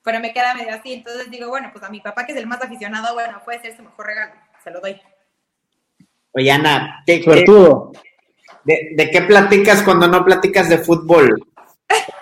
pero 0.03 0.19
me 0.19 0.33
queda 0.33 0.53
medio 0.53 0.73
así, 0.73 0.93
entonces 0.93 1.29
digo, 1.29 1.49
bueno, 1.49 1.69
pues 1.71 1.83
a 1.83 1.89
mi 1.89 2.01
papá 2.01 2.25
que 2.25 2.31
es 2.31 2.37
el 2.37 2.47
más 2.47 2.61
aficionado, 2.61 3.13
bueno, 3.13 3.41
puede 3.45 3.61
ser 3.61 3.77
su 3.77 3.83
mejor 3.83 4.07
regalo, 4.07 4.33
se 4.67 4.73
lo 4.73 4.81
doy. 4.81 5.01
Oye, 6.33 6.51
Ana, 6.51 7.03
¿qué, 7.05 7.43
todo. 7.45 7.93
de, 8.63 8.89
de 8.95 9.09
qué 9.09 9.21
platicas 9.21 9.81
cuando 9.81 10.07
no 10.07 10.23
platicas 10.25 10.69
de 10.69 10.77
fútbol? 10.79 11.41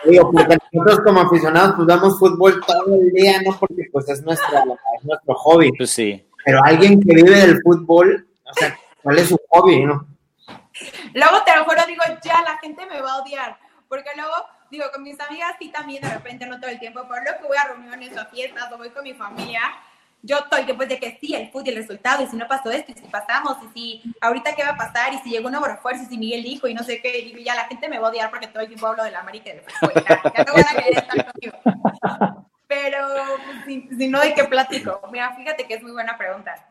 Digo, 0.05 0.31
porque 0.31 0.57
nosotros 0.71 1.01
como 1.03 1.21
aficionados 1.21 1.73
pues 1.75 1.87
damos 1.87 2.19
fútbol 2.19 2.63
todo 2.65 2.95
el 3.01 3.11
día, 3.11 3.41
¿no? 3.41 3.57
Porque 3.59 3.89
pues 3.91 4.07
es, 4.09 4.21
nuestra, 4.21 4.63
es 4.97 5.03
nuestro 5.03 5.33
hobby. 5.33 5.71
Pues 5.75 5.89
sí. 5.89 6.23
Pero 6.45 6.63
alguien 6.63 7.01
que 7.01 7.15
vive 7.15 7.31
del 7.31 7.59
fútbol, 7.63 8.27
o 8.43 8.53
sea, 8.53 8.77
¿cuál 9.01 9.17
es 9.17 9.29
su 9.29 9.39
hobby, 9.49 9.83
no? 9.83 10.07
Luego 11.13 11.43
te 11.43 11.55
lo 11.55 11.65
juro, 11.65 11.81
digo, 11.87 12.03
ya 12.23 12.43
la 12.43 12.59
gente 12.59 12.85
me 12.85 13.01
va 13.01 13.13
a 13.13 13.23
odiar, 13.23 13.57
porque 13.87 14.09
luego, 14.15 14.33
digo, 14.69 14.85
con 14.93 15.01
mis 15.01 15.19
amigas 15.19 15.55
sí 15.57 15.69
también 15.69 16.03
de 16.03 16.09
repente, 16.09 16.45
no 16.45 16.59
todo 16.59 16.69
el 16.69 16.79
tiempo, 16.79 17.01
pero 17.09 17.23
luego 17.23 17.41
que 17.41 17.47
voy 17.47 17.57
a 17.57 17.69
reuniones 17.69 18.15
o 18.15 18.21
a 18.21 18.25
fiestas 18.25 18.71
o 18.71 18.77
voy 18.77 18.89
con 18.91 19.03
mi 19.03 19.13
familia, 19.13 19.61
yo 20.25 20.39
estoy 20.39 20.65
después 20.65 20.89
de 20.89 20.99
que 20.99 21.17
sí, 21.21 21.35
el 21.35 21.51
fútbol 21.51 21.67
y 21.67 21.69
el 21.69 21.75
resultado, 21.75 22.23
y 22.23 22.27
si 22.27 22.35
no 22.35 22.47
pasó 22.47 22.71
esto, 22.71 22.91
y 22.91 22.95
si 22.95 23.07
pasamos, 23.07 23.57
y 23.63 23.79
si 23.79 24.13
ahorita 24.19 24.55
qué 24.55 24.63
va 24.63 24.71
a 24.71 24.77
pasar, 24.77 25.13
y 25.13 25.19
si 25.19 25.29
llegó 25.29 25.45
un 25.45 25.51
nuevo 25.51 25.67
refuerzo, 25.67 26.03
y 26.03 26.07
si 26.07 26.17
Miguel 26.17 26.43
dijo, 26.43 26.67
y 26.67 26.73
no 26.73 26.83
sé 26.83 26.99
qué, 26.99 27.11
digo, 27.21 27.37
ya 27.39 27.53
la 27.53 27.65
gente 27.65 27.87
me 27.87 27.99
va 27.99 28.07
a 28.07 28.09
odiar 28.09 28.31
porque 28.31 28.47
todo 28.47 28.61
el 28.61 28.67
tiempo 28.67 28.87
hablo 28.87 29.03
de 29.03 29.11
la 29.11 29.19
América 29.19 29.49
y 29.49 29.53
del 29.53 29.61
fútbol, 29.61 29.93
ya, 30.07 30.33
ya 30.35 30.43
no 30.43 30.53
van 30.53 30.65
a 30.65 30.75
querer 30.83 30.97
estar 30.97 31.31
conmigo. 31.31 32.49
Pero, 32.67 33.07
pues, 33.45 33.57
si, 33.67 33.87
si 33.95 34.07
no, 34.07 34.19
¿de 34.19 34.33
qué 34.33 34.45
platico? 34.45 34.99
Mira, 35.11 35.35
fíjate 35.35 35.65
que 35.67 35.75
es 35.75 35.83
muy 35.83 35.91
buena 35.91 36.17
pregunta. 36.17 36.67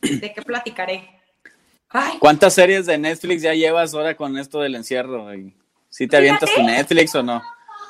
¿De 0.00 0.32
qué 0.32 0.42
platicaré? 0.42 1.20
Ay, 1.90 2.16
¿Cuántas 2.18 2.54
series 2.54 2.86
de 2.86 2.96
Netflix 2.96 3.42
ya 3.42 3.52
llevas 3.52 3.94
ahora 3.94 4.16
con 4.16 4.38
esto 4.38 4.60
del 4.60 4.74
encierro? 4.74 5.24
güey? 5.24 5.54
¿Sí 5.90 6.08
te 6.08 6.16
avientas 6.16 6.52
tu. 6.52 6.62
Netflix 6.62 7.14
o 7.14 7.22
no? 7.22 7.42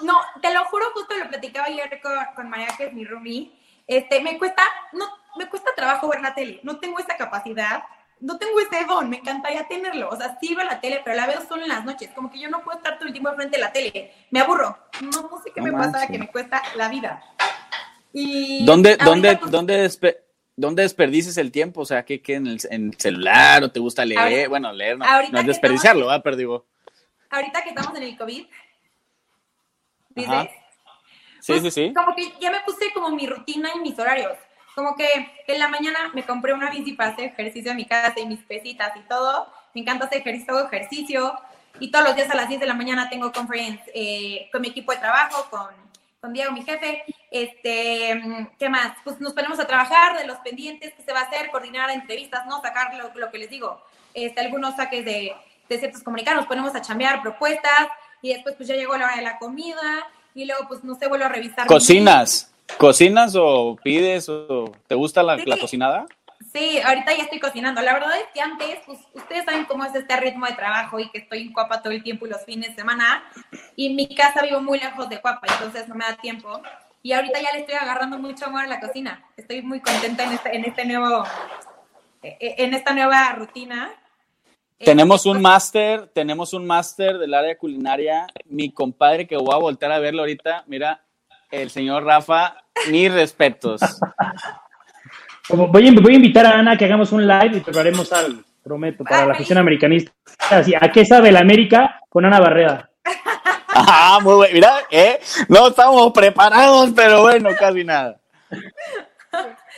No, 0.02 0.14
te 0.42 0.52
lo 0.52 0.64
juro, 0.66 0.86
justo 0.92 1.14
lo 1.16 1.28
platicaba 1.28 1.68
ayer 1.68 2.00
con, 2.02 2.12
con 2.34 2.50
María, 2.50 2.68
que 2.76 2.86
es 2.86 2.92
mi 2.92 3.04
roomie. 3.04 3.52
Este, 3.86 4.20
me 4.20 4.38
cuesta, 4.38 4.62
no, 4.92 5.06
me 5.36 5.48
cuesta 5.48 5.70
trabajo 5.76 6.08
ver 6.08 6.20
la 6.20 6.34
tele. 6.34 6.60
No 6.62 6.78
tengo 6.78 6.98
esa 6.98 7.16
capacidad, 7.16 7.84
no 8.20 8.38
tengo 8.38 8.58
ese 8.60 8.84
don. 8.86 9.10
Me 9.10 9.18
encantaría 9.18 9.66
tenerlo. 9.68 10.08
O 10.08 10.16
sea, 10.16 10.38
sí 10.40 10.54
veo 10.54 10.64
la 10.64 10.80
tele, 10.80 11.00
pero 11.04 11.16
la 11.16 11.26
veo 11.26 11.40
solo 11.46 11.62
en 11.62 11.68
las 11.68 11.84
noches. 11.84 12.10
Como 12.14 12.30
que 12.30 12.38
yo 12.40 12.48
no 12.48 12.62
puedo 12.62 12.78
estar 12.78 12.96
todo 12.98 13.06
el 13.08 13.12
tiempo 13.12 13.28
enfrente 13.30 13.56
de 13.56 13.62
la 13.62 13.72
tele. 13.72 14.12
Me 14.30 14.40
aburro. 14.40 14.78
No, 15.02 15.10
no 15.10 15.42
sé 15.42 15.50
qué 15.54 15.60
No 15.60 15.66
me 15.66 15.72
pasa, 15.72 15.90
manches. 15.90 16.10
que 16.10 16.18
me 16.18 16.28
cuesta 16.28 16.62
la 16.76 16.88
vida. 16.88 17.22
Y 18.12 18.64
¿Dónde, 18.64 18.96
dónde, 18.96 19.36
pues, 19.36 19.50
dónde, 19.50 19.86
despe- 19.86 20.18
dónde 20.56 20.82
desperdices 20.82 21.36
el 21.36 21.50
tiempo? 21.50 21.80
O 21.80 21.84
sea, 21.84 22.04
¿qué, 22.04 22.22
qué 22.22 22.36
en, 22.36 22.46
el, 22.46 22.60
en 22.70 22.86
el 22.90 22.98
celular 22.98 23.62
o 23.64 23.70
te 23.72 23.80
gusta 23.80 24.04
leer? 24.04 24.20
Ahorita- 24.20 24.48
bueno, 24.48 24.72
leer 24.72 24.96
no, 24.96 25.04
no 25.04 25.38
es 25.40 25.46
desperdiciarlo, 25.46 26.02
estamos- 26.02 26.12
¿verdad? 26.12 26.22
Pero 26.22 26.36
digo, 26.36 26.66
ahorita 27.30 27.62
que 27.62 27.68
estamos 27.70 27.96
en 27.96 28.02
el 28.04 28.16
COVID, 28.16 28.46
dices, 30.10 30.30
Ajá. 30.32 30.48
Sí, 31.44 31.52
Pues, 31.60 31.62
sí, 31.62 31.70
sí. 31.70 31.94
Como 31.94 32.14
que 32.14 32.32
ya 32.40 32.50
me 32.50 32.60
puse 32.60 32.92
como 32.92 33.10
mi 33.10 33.26
rutina 33.26 33.70
y 33.74 33.80
mis 33.80 33.98
horarios. 33.98 34.32
Como 34.74 34.96
que 34.96 35.06
en 35.46 35.58
la 35.58 35.68
mañana 35.68 36.10
me 36.14 36.24
compré 36.24 36.52
una 36.52 36.70
bici 36.70 36.94
para 36.94 37.10
hacer 37.10 37.26
ejercicio 37.26 37.70
en 37.70 37.76
mi 37.76 37.84
casa 37.84 38.18
y 38.18 38.26
mis 38.26 38.40
pesitas 38.40 38.96
y 38.96 39.00
todo. 39.00 39.52
Me 39.74 39.82
encanta 39.82 40.06
hacer 40.06 40.18
ejercicio, 40.18 40.66
ejercicio. 40.66 41.34
Y 41.80 41.90
todos 41.90 42.06
los 42.06 42.16
días 42.16 42.30
a 42.30 42.34
las 42.34 42.48
10 42.48 42.60
de 42.60 42.66
la 42.66 42.74
mañana 42.74 43.08
tengo 43.10 43.30
conference 43.32 43.82
eh, 43.94 44.48
con 44.50 44.62
mi 44.62 44.68
equipo 44.68 44.92
de 44.92 44.98
trabajo, 44.98 45.46
con, 45.50 45.68
con 46.20 46.32
Diego, 46.32 46.52
mi 46.52 46.62
jefe. 46.62 47.04
Este, 47.30 48.48
¿Qué 48.58 48.68
más? 48.68 48.96
Pues 49.04 49.20
nos 49.20 49.32
ponemos 49.32 49.58
a 49.60 49.66
trabajar 49.66 50.18
de 50.18 50.26
los 50.26 50.38
pendientes 50.38 50.94
que 50.94 51.02
se 51.02 51.12
va 51.12 51.20
a 51.20 51.24
hacer, 51.24 51.50
coordinar 51.50 51.90
entrevistas, 51.90 52.46
¿no? 52.46 52.60
Sacar 52.62 52.94
lo, 52.94 53.12
lo 53.14 53.30
que 53.30 53.38
les 53.38 53.50
digo. 53.50 53.82
Este, 54.14 54.40
algunos 54.40 54.76
saques 54.76 55.04
de, 55.04 55.34
de 55.68 55.78
ciertos 55.78 56.02
comunicados, 56.02 56.40
nos 56.40 56.46
ponemos 56.46 56.74
a 56.74 56.80
chambear 56.80 57.22
propuestas 57.22 57.88
y 58.22 58.32
después 58.32 58.54
pues 58.56 58.68
ya 58.68 58.76
llegó 58.76 58.96
la 58.96 59.06
hora 59.06 59.16
de 59.16 59.22
la 59.22 59.38
comida 59.38 60.06
y 60.34 60.44
luego 60.44 60.66
pues 60.68 60.84
no 60.84 60.94
sé, 60.96 61.08
vuelvo 61.08 61.24
a 61.26 61.28
revisar. 61.28 61.66
¿Cocinas? 61.66 62.52
¿Cocinas 62.78 63.34
o 63.36 63.76
pides 63.82 64.28
o 64.28 64.72
te 64.86 64.94
gusta 64.94 65.22
la, 65.22 65.36
Sí. 65.38 65.44
la 65.46 65.56
cocinada? 65.58 66.06
Sí, 66.52 66.80
ahorita 66.80 67.12
ya 67.16 67.24
estoy 67.24 67.40
cocinando. 67.40 67.80
La 67.82 67.94
verdad 67.94 68.16
es 68.16 68.26
que 68.32 68.40
antes, 68.40 68.78
pues 68.86 68.98
ustedes 69.12 69.44
saben 69.44 69.64
cómo 69.64 69.84
es 69.84 69.94
este 69.94 70.16
ritmo 70.16 70.46
de 70.46 70.52
trabajo 70.52 71.00
y 71.00 71.10
que 71.10 71.18
estoy 71.18 71.42
en 71.42 71.52
Cuapa 71.52 71.82
todo 71.82 71.92
el 71.92 72.02
tiempo 72.02 72.26
y 72.26 72.30
los 72.30 72.44
fines 72.44 72.70
de 72.70 72.74
semana. 72.76 73.24
Y 73.76 73.88
en 73.88 73.96
mi 73.96 74.14
casa 74.14 74.42
vivo 74.42 74.60
muy 74.60 74.78
lejos 74.78 75.08
de 75.08 75.20
Cuapa, 75.20 75.46
entonces 75.52 75.88
no 75.88 75.94
me 75.94 76.04
da 76.04 76.16
tiempo. 76.16 76.60
Y 77.02 77.12
ahorita 77.12 77.40
ya 77.40 77.52
le 77.52 77.60
estoy 77.60 77.74
agarrando 77.74 78.18
mucho 78.18 78.46
amor 78.46 78.62
a 78.62 78.66
la 78.66 78.80
cocina. 78.80 79.24
Estoy 79.36 79.62
muy 79.62 79.80
contenta 79.80 80.24
en 80.24 80.32
este, 80.32 80.56
en 80.56 80.64
este 80.64 80.84
nuevo, 80.84 81.24
eh, 82.22 82.54
en 82.58 82.72
esta 82.74 82.94
nueva 82.94 83.32
rutina. 83.32 83.92
Eh, 84.78 84.84
Tenemos 84.84 85.24
un 85.26 85.40
máster, 85.40 86.08
tenemos 86.08 86.52
un 86.52 86.66
máster 86.66 87.18
del 87.18 87.34
área 87.34 87.56
culinaria. 87.56 88.26
Mi 88.46 88.72
compadre 88.72 89.26
que 89.26 89.36
voy 89.36 89.54
a 89.54 89.58
voltear 89.58 89.92
a 89.92 89.98
verlo 89.98 90.22
ahorita, 90.22 90.64
mira, 90.66 91.00
el 91.50 91.70
señor 91.70 92.04
Rafa, 92.04 92.56
mis 92.90 93.12
respetos. 93.12 93.80
Voy, 95.48 95.88
a, 95.88 95.92
voy 96.00 96.12
a 96.12 96.16
invitar 96.16 96.46
a 96.46 96.58
Ana 96.58 96.72
a 96.72 96.76
que 96.76 96.86
hagamos 96.86 97.12
un 97.12 97.26
live 97.26 97.58
y 97.58 97.60
prepararemos 97.60 98.12
algo, 98.12 98.42
prometo, 98.62 99.04
para 99.04 99.22
Ay, 99.22 99.28
la 99.28 99.34
afición 99.34 99.58
americanista. 99.58 100.12
Así, 100.50 100.74
¿A 100.74 100.90
qué 100.90 101.04
sabe 101.04 101.30
la 101.30 101.40
América 101.40 102.00
con 102.08 102.24
Ana 102.24 102.40
Barreda? 102.40 102.90
Ah, 103.76 104.20
muy 104.22 104.34
bueno. 104.34 104.54
Mira, 104.54 104.72
¿eh? 104.88 105.18
No 105.48 105.66
estamos 105.66 106.12
preparados, 106.12 106.92
pero 106.94 107.22
bueno, 107.22 107.50
casi 107.58 107.82
nada. 107.82 108.20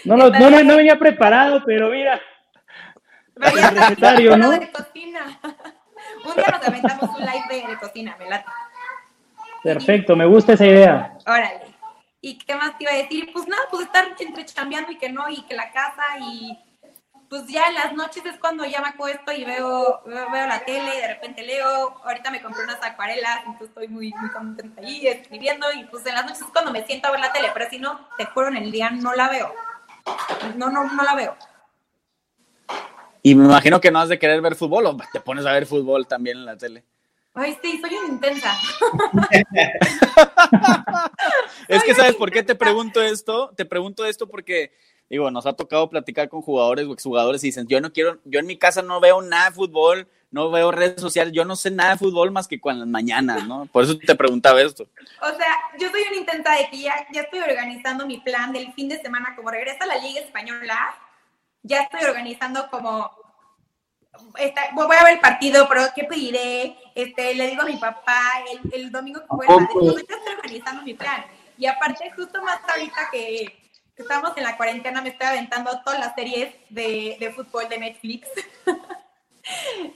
No, 0.05 0.17
no, 0.19 0.29
no, 0.29 0.51
no, 0.51 0.63
no 0.63 0.77
venía 0.77 0.99
preparado, 0.99 1.63
pero 1.65 1.89
mira, 1.89 2.21
Vaya, 3.37 3.71
recetario, 3.71 4.37
¿no? 4.37 4.51
de 4.51 4.71
cocina. 4.71 5.41
un 6.25 6.35
día 6.35 6.47
nos 6.51 6.69
aventamos 6.69 7.19
un 7.19 7.21
live 7.21 7.69
de, 7.69 7.79
cocina, 7.79 8.17
me 8.19 8.29
late. 8.29 8.51
perfecto, 9.63 10.17
me 10.17 10.27
gusta 10.27 10.55
esa 10.55 10.67
idea. 10.67 11.19
Órale. 11.27 11.61
¿Y 12.21 12.39
qué 12.39 12.55
más 12.57 12.77
te 12.77 12.85
iba 12.85 12.93
a 12.93 12.97
decir? 12.97 13.31
Pues 13.33 13.47
nada, 13.47 13.63
pues 13.71 13.87
estar 13.87 14.07
entre 14.19 14.45
chambeando 14.47 14.91
y 14.91 14.99
que 14.99 15.11
no, 15.11 15.29
y 15.29 15.43
que 15.43 15.55
la 15.55 15.71
casa, 15.71 16.03
y 16.19 16.59
pues 17.29 17.47
ya 17.47 17.67
en 17.67 17.75
las 17.75 17.93
noches 17.93 18.25
es 18.25 18.39
cuando 18.39 18.65
ya 18.65 18.81
me 18.81 18.89
acuesto 18.89 19.33
y 19.33 19.45
veo, 19.45 20.03
veo, 20.07 20.31
veo 20.31 20.47
la 20.47 20.65
tele, 20.65 20.97
y 20.97 21.01
de 21.03 21.09
repente 21.09 21.43
leo. 21.43 22.01
Ahorita 22.05 22.31
me 22.31 22.41
compré 22.41 22.65
unas 22.65 22.83
acuarelas, 22.83 23.41
entonces 23.41 23.69
estoy 23.69 23.89
muy, 23.89 24.13
muy 24.15 24.31
contenta 24.31 24.81
ahí 24.81 25.07
escribiendo, 25.07 25.67
y 25.73 25.85
pues 25.85 26.07
en 26.07 26.15
las 26.15 26.25
noches 26.25 26.41
es 26.41 26.53
cuando 26.53 26.73
me 26.73 26.87
siento 26.87 27.09
a 27.09 27.11
ver 27.11 27.21
la 27.21 27.33
tele, 27.33 27.51
pero 27.53 27.69
si 27.69 27.79
no, 27.79 28.09
te 28.17 28.25
juro, 28.25 28.49
en 28.49 28.57
el 28.57 28.73
día 28.73 28.91
no 28.91 29.15
la 29.15 29.29
veo. 29.29 29.53
No, 30.57 30.71
no, 30.71 30.85
no 30.85 31.03
la 31.03 31.15
veo. 31.15 31.37
Y 33.27 33.35
me 33.35 33.45
imagino 33.45 33.81
que 33.81 33.91
no 33.91 33.99
has 33.99 34.09
de 34.09 34.21
querer 34.21 34.41
ver 34.41 34.55
fútbol 34.55 34.87
o 34.87 34.97
te 35.13 35.19
pones 35.19 35.45
a 35.47 35.53
ver 35.53 35.67
fútbol 35.67 36.07
también 36.07 36.37
en 36.37 36.45
la 36.45 36.57
tele. 36.57 36.85
Ay, 37.35 37.59
sí, 37.61 37.81
soy 37.81 37.97
una 37.97 38.15
intensa. 38.15 38.55
Es 41.67 41.83
que, 41.83 41.93
¿sabes 41.93 42.15
por 42.15 42.31
qué 42.31 42.45
te 42.45 42.55
pregunto 42.55 43.03
esto? 43.03 43.53
Te 43.57 43.65
pregunto 43.65 44.07
esto 44.07 44.29
porque, 44.29 44.71
digo, 45.11 45.29
nos 45.33 45.45
ha 45.45 45.55
tocado 45.55 45.91
platicar 45.91 46.29
con 46.29 46.41
jugadores 46.41 46.87
o 46.87 46.93
exjugadores 46.93 47.43
y 47.43 47.49
dicen, 47.49 47.67
yo 47.67 47.81
no 47.81 47.93
quiero, 47.93 48.21
yo 48.25 48.39
en 48.39 48.47
mi 48.47 48.57
casa 48.57 48.81
no 48.81 49.01
veo 49.01 49.21
nada 49.21 49.47
de 49.47 49.57
fútbol, 49.57 50.07
no 50.31 50.53
veo 50.53 50.71
redes 50.71 51.01
sociales, 51.01 51.33
yo 51.33 51.45
no 51.45 51.57
sé 51.57 51.73
nada 51.73 51.91
de 51.91 51.99
fútbol 51.99 52.31
más 52.31 52.47
que 52.47 52.61
con 52.61 52.79
las 52.79 52.87
mañanas, 52.87 53.45
¿no? 53.49 53.67
Por 53.67 53.83
eso 53.83 53.99
te 53.99 54.15
preguntaba 54.15 54.63
esto. 54.63 54.87
O 55.21 55.37
sea, 55.37 55.53
yo 55.81 55.91
soy 55.91 56.03
una 56.09 56.19
intensa 56.19 56.53
de 56.53 56.71
que 56.71 56.79
ya, 56.79 56.95
ya 57.13 57.23
estoy 57.23 57.41
organizando 57.41 58.07
mi 58.07 58.19
plan 58.19 58.53
del 58.53 58.73
fin 58.75 58.89
de 58.89 59.03
semana, 59.03 59.35
como 59.35 59.51
regresa 59.51 59.85
la 59.85 59.97
Liga 59.97 60.21
Española, 60.21 60.95
ya 61.67 61.83
estoy 61.83 62.05
organizando 62.05 62.69
como, 62.71 63.11
voy 64.73 64.97
a 64.97 65.05
ver 65.05 65.15
el 65.15 65.21
partido, 65.21 65.69
pero 65.69 65.83
¿qué 65.95 66.05
pediré? 66.05 66.77
Este, 66.95 67.35
le 67.35 67.49
digo 67.49 67.63
a 67.63 67.67
mi 67.67 67.77
papá 67.77 68.21
el, 68.51 68.73
el 68.73 68.91
domingo 68.91 69.21
que 69.21 69.27
juega, 69.29 69.53
entonces 69.75 70.07
ya 70.09 70.17
estoy 70.17 70.35
organizando 70.35 70.83
mi 70.83 70.95
plan. 70.95 71.25
Y 71.59 71.67
aparte, 71.67 72.11
justo 72.15 72.43
más 72.43 72.61
ahorita 72.69 73.09
que, 73.11 73.73
que 73.97 74.03
estamos 74.03 74.37
en 74.37 74.43
la 74.45 74.57
cuarentena, 74.57 75.01
me 75.03 75.11
estoy 75.11 75.27
aventando 75.27 75.81
todas 75.85 75.99
las 75.99 76.15
series 76.15 76.55
de, 76.71 77.17
de 77.19 77.33
fútbol 77.33 77.69
de 77.69 77.79
Netflix. 77.79 78.29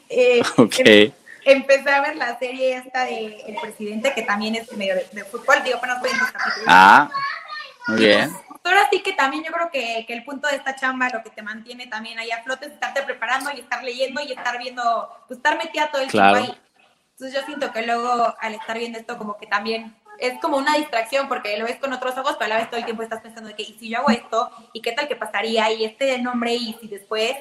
Eh, 0.08 0.42
Ok. 0.58 0.74
em- 0.78 1.12
Empecé 1.44 1.90
a 1.90 2.00
ver 2.02 2.14
la 2.16 2.38
serie 2.38 2.76
esta 2.76 3.04
de 3.06 3.40
El 3.48 3.56
Presidente, 3.60 4.12
que 4.14 4.22
también 4.22 4.54
es 4.54 4.70
medio 4.76 4.94
de, 4.94 5.08
de 5.10 5.24
fútbol, 5.24 5.56
digo, 5.64 5.78
apenas 5.78 5.98
voy 6.00 6.10
en 6.10 6.18
dos 6.18 6.30
capítulos. 6.30 6.64
Ah, 6.68 7.10
muy 7.88 7.96
bien. 7.98 8.30
Ahora 8.64 8.88
sí 8.90 9.02
que 9.02 9.12
también 9.12 9.44
yo 9.44 9.52
creo 9.52 9.70
que, 9.70 10.04
que, 10.06 10.12
el 10.12 10.24
punto 10.24 10.48
de 10.48 10.56
esta 10.56 10.76
chamba, 10.76 11.08
lo 11.08 11.22
que 11.22 11.30
te 11.30 11.42
mantiene 11.42 11.86
también 11.86 12.18
ahí 12.18 12.30
a 12.30 12.42
flote 12.42 12.66
es 12.66 12.72
estarte 12.72 13.02
preparando 13.02 13.50
y 13.54 13.60
estar 13.60 13.82
leyendo 13.82 14.20
y 14.20 14.32
estar 14.32 14.58
viendo, 14.58 15.08
pues 15.26 15.38
estar 15.38 15.56
metida 15.56 15.90
todo 15.90 16.02
el 16.02 16.10
tiempo 16.10 16.36
ahí. 16.36 16.54
Entonces 17.12 17.38
yo 17.38 17.46
siento 17.46 17.72
que 17.72 17.82
luego 17.82 18.34
al 18.40 18.54
estar 18.54 18.78
viendo 18.78 18.98
esto 18.98 19.18
como 19.18 19.36
que 19.36 19.46
también 19.46 19.94
es 20.18 20.38
como 20.40 20.58
una 20.58 20.76
distracción 20.76 21.28
porque 21.28 21.58
lo 21.58 21.64
ves 21.64 21.76
con 21.76 21.92
otros 21.92 22.16
ojos, 22.18 22.36
pero 22.38 22.46
a 22.46 22.48
la 22.48 22.56
vez 22.58 22.70
todo 22.70 22.78
el 22.78 22.84
tiempo 22.84 23.02
estás 23.02 23.22
pensando 23.22 23.48
de 23.48 23.56
que, 23.56 23.62
¿y 23.62 23.76
si 23.78 23.88
yo 23.88 23.98
hago 23.98 24.10
esto? 24.10 24.50
¿Y 24.72 24.82
qué 24.82 24.92
tal 24.92 25.08
que 25.08 25.16
pasaría? 25.16 25.70
Y 25.72 25.84
este 25.84 26.18
nombre, 26.18 26.54
y 26.54 26.76
si 26.80 26.88
después, 26.88 27.34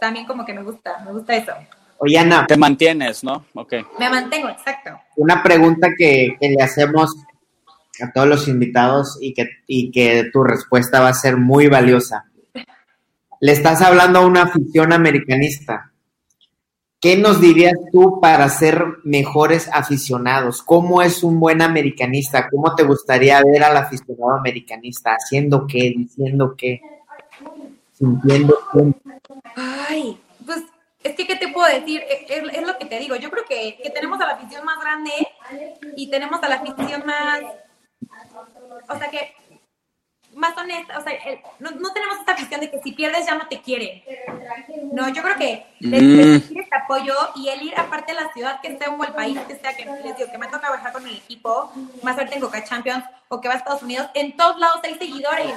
también 0.00 0.26
como 0.26 0.44
que 0.44 0.52
me 0.52 0.62
gusta, 0.62 0.98
me 1.04 1.12
gusta 1.12 1.34
eso. 1.34 1.52
Oye, 1.98 2.18
Ana. 2.18 2.46
Te 2.46 2.56
mantienes, 2.56 3.24
¿no? 3.24 3.44
Ok. 3.54 3.74
Me 3.98 4.08
mantengo, 4.08 4.48
exacto. 4.48 5.00
Una 5.16 5.42
pregunta 5.42 5.88
que, 5.96 6.36
que 6.40 6.50
le 6.50 6.62
hacemos 6.62 7.14
a 8.02 8.12
todos 8.12 8.28
los 8.28 8.48
invitados 8.48 9.18
y 9.20 9.34
que, 9.34 9.48
y 9.66 9.90
que 9.90 10.30
tu 10.32 10.44
respuesta 10.44 11.00
va 11.00 11.08
a 11.08 11.14
ser 11.14 11.36
muy 11.36 11.68
valiosa. 11.68 12.24
Le 13.40 13.52
estás 13.52 13.82
hablando 13.82 14.18
a 14.18 14.26
una 14.26 14.42
afición 14.42 14.92
americanista. 14.92 15.92
¿Qué 17.00 17.16
nos 17.16 17.40
dirías 17.40 17.74
tú 17.92 18.18
para 18.20 18.48
ser 18.48 18.84
mejores 19.04 19.70
aficionados? 19.72 20.62
¿Cómo 20.62 21.00
es 21.00 21.22
un 21.22 21.38
buen 21.38 21.62
americanista? 21.62 22.48
¿Cómo 22.50 22.74
te 22.74 22.82
gustaría 22.82 23.40
ver 23.44 23.62
al 23.62 23.76
aficionado 23.76 24.32
americanista? 24.32 25.12
¿Haciendo 25.12 25.64
qué? 25.68 25.94
¿Diciendo 25.96 26.56
qué? 26.58 26.80
¿Sintiendo 27.92 28.58
qué? 28.72 28.92
Ay, 29.54 30.18
pues 30.44 30.64
es 31.04 31.14
que, 31.14 31.24
¿qué 31.24 31.36
te 31.36 31.48
puedo 31.48 31.68
decir? 31.72 32.02
Es, 32.28 32.52
es 32.52 32.66
lo 32.66 32.76
que 32.76 32.86
te 32.86 32.98
digo. 32.98 33.14
Yo 33.14 33.30
creo 33.30 33.44
que, 33.48 33.78
que 33.80 33.90
tenemos 33.90 34.20
a 34.20 34.26
la 34.26 34.32
afición 34.32 34.64
más 34.64 34.80
grande 34.80 35.12
y 35.96 36.10
tenemos 36.10 36.42
a 36.42 36.48
la 36.48 36.56
afición 36.56 37.06
más 37.06 37.40
o 38.88 38.98
sea 38.98 39.10
que 39.10 39.34
más 40.34 40.56
honesta, 40.56 40.98
o 40.98 41.02
sea, 41.02 41.12
no, 41.58 41.70
no, 41.72 41.92
tenemos 41.92 42.18
esta 42.18 42.34
visión 42.34 42.60
de 42.60 42.70
que 42.70 42.80
si 42.80 42.92
pierdes 42.92 43.26
ya 43.26 43.34
no 43.34 43.48
te 43.48 43.60
quieren. 43.60 44.02
No, 44.92 45.08
yo 45.08 45.22
creo 45.22 45.36
que 45.36 45.66
les, 45.80 46.02
mm. 46.02 46.58
este 46.58 46.76
apoyo 46.76 47.14
y 47.34 47.48
el 47.48 47.62
ir 47.62 47.74
aparte 47.78 48.12
de 48.12 48.20
la 48.20 48.32
ciudad 48.32 48.60
que 48.60 48.76
sea 48.76 48.90
o 48.90 49.04
el 49.04 49.12
país 49.12 49.38
que 49.46 49.56
sea, 49.56 49.74
que 49.74 49.84
les 49.84 50.16
digo 50.16 50.30
que 50.30 50.38
me 50.38 50.46
toca 50.46 50.60
trabajar 50.60 50.92
con 50.92 51.06
el 51.06 51.16
equipo, 51.16 51.72
más 52.02 52.14
suerte 52.14 52.34
en 52.34 52.40
Coca 52.40 52.64
Champions 52.64 53.04
o 53.28 53.40
que 53.40 53.48
va 53.48 53.54
a 53.54 53.58
Estados 53.58 53.82
Unidos, 53.82 54.08
en 54.14 54.36
todos 54.36 54.58
lados 54.58 54.80
hay 54.84 54.94
seguidores. 54.94 55.54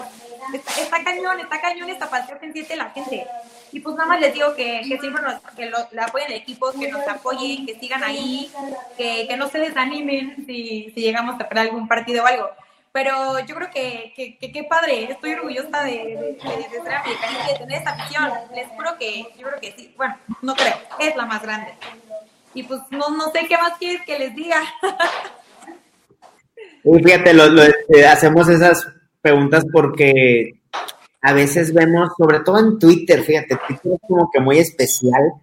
Está, 0.53 1.03
cañón, 1.03 1.39
está 1.39 1.61
cañón 1.61 1.89
esta 1.89 2.09
que 2.39 2.51
siente 2.51 2.75
la 2.75 2.89
gente. 2.89 3.27
Y 3.71 3.79
pues 3.79 3.95
nada 3.95 4.09
más 4.09 4.19
les 4.19 4.33
digo 4.33 4.53
que, 4.55 4.81
que 4.87 4.99
siempre 4.99 5.21
nos, 5.21 5.39
que 5.55 5.67
lo, 5.67 5.77
apoyen 5.77 6.31
el 6.31 6.37
equipo, 6.37 6.71
que 6.71 6.91
nos 6.91 7.07
apoyen, 7.07 7.65
que 7.65 7.79
sigan 7.79 8.03
ahí, 8.03 8.51
que, 8.97 9.27
que 9.27 9.37
no 9.37 9.47
se 9.49 9.59
desanimen 9.59 10.43
si, 10.45 10.91
si 10.93 11.01
llegamos 11.01 11.35
a 11.35 11.47
perder 11.47 11.67
algún 11.67 11.87
partido 11.87 12.23
o 12.23 12.27
algo 12.27 12.49
pero 12.91 13.39
yo 13.45 13.55
creo 13.55 13.69
que 13.73 14.37
qué 14.39 14.63
padre, 14.69 15.11
estoy 15.11 15.33
orgullosa 15.33 15.83
de, 15.83 15.91
de, 15.91 16.37
ser 16.41 16.93
americana 16.93 17.37
y 17.45 17.53
de 17.53 17.59
tener 17.59 17.77
esta 17.77 17.95
visión. 17.95 18.29
Les 18.53 18.67
juro 18.67 18.97
que 18.99 19.25
yo 19.37 19.47
creo 19.47 19.61
que 19.61 19.73
sí, 19.77 19.93
bueno, 19.95 20.17
no 20.41 20.53
creo, 20.55 20.75
es 20.99 21.15
la 21.15 21.25
más 21.25 21.41
grande. 21.41 21.71
Y 22.53 22.63
pues 22.63 22.81
no, 22.91 23.09
no 23.09 23.31
sé 23.31 23.47
qué 23.47 23.57
más 23.57 23.77
quieres 23.77 24.01
que 24.05 24.19
les 24.19 24.35
diga. 24.35 24.61
Uy, 26.83 27.01
fíjate, 27.01 27.33
lo, 27.33 27.47
lo, 27.47 27.63
este, 27.63 28.05
hacemos 28.05 28.49
esas 28.49 28.85
preguntas 29.21 29.63
porque 29.71 30.59
a 31.21 31.33
veces 31.33 31.73
vemos, 31.73 32.09
sobre 32.17 32.39
todo 32.39 32.59
en 32.59 32.79
Twitter, 32.79 33.21
fíjate, 33.21 33.57
Twitter 33.67 33.93
es 33.93 33.99
como 34.07 34.29
que 34.31 34.39
muy 34.39 34.57
especial. 34.57 35.33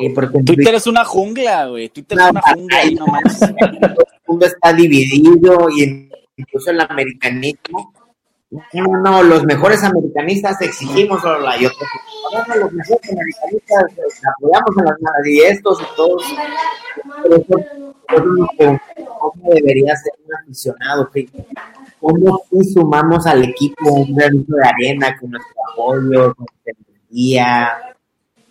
Eh, 0.00 0.12
porque 0.12 0.38
Twitter, 0.38 0.56
Twitter, 0.56 0.74
es 0.74 0.86
una 0.86 1.04
jungla, 1.04 1.66
güey. 1.66 1.88
Twitter 1.90 2.18
es 2.18 2.30
una 2.30 2.42
jungla 2.42 2.78
ahí 2.78 2.94
nomás. 2.94 3.38
Todo 3.38 3.50
el 3.50 4.20
mundo 4.26 4.46
está 4.46 4.72
dividido 4.72 5.68
y 5.70 6.10
incluso 6.36 6.70
el 6.70 6.80
americanismo. 6.80 7.92
No, 8.50 9.00
no, 9.02 9.22
los 9.24 9.44
mejores 9.44 9.82
americanistas 9.82 10.60
exigimos 10.62 11.22
la 11.24 11.56
y 11.56 11.64
los 11.64 12.72
mejores 12.72 13.10
americanistas 13.10 13.84
este, 13.90 14.28
apoyamos 14.28 14.78
a 14.78 14.84
las 14.84 15.00
malas 15.00 15.26
y 15.26 15.40
estos 15.40 15.82
y 15.82 15.96
todos. 15.96 16.24
¿Cómo 19.18 19.50
debería 19.52 19.96
ser 19.96 20.12
un 20.24 20.34
aficionado? 20.34 21.10
¿Cómo 22.00 22.40
si 22.50 22.72
sumamos 22.72 23.26
al 23.26 23.42
equipo 23.42 23.92
un 23.92 24.14
granito 24.14 24.54
de 24.54 24.68
arena 24.68 25.16
con 25.18 25.30
nuestro 25.32 25.54
apoyo, 25.72 26.34
con 26.34 26.46
nuestra 26.46 26.72
energía? 26.88 27.78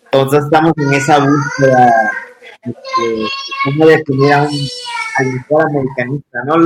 Entonces 0.04 0.44
estamos 0.44 0.72
en 0.76 0.92
esa 0.92 1.18
búsqueda 1.20 2.12
de 2.64 3.26
cómo 3.64 3.86
definir 3.86 4.32
a 4.32 4.42
un 4.42 4.68
al 5.18 5.32
mejor 5.32 5.66
americanista, 5.70 6.38
¿no? 6.44 6.56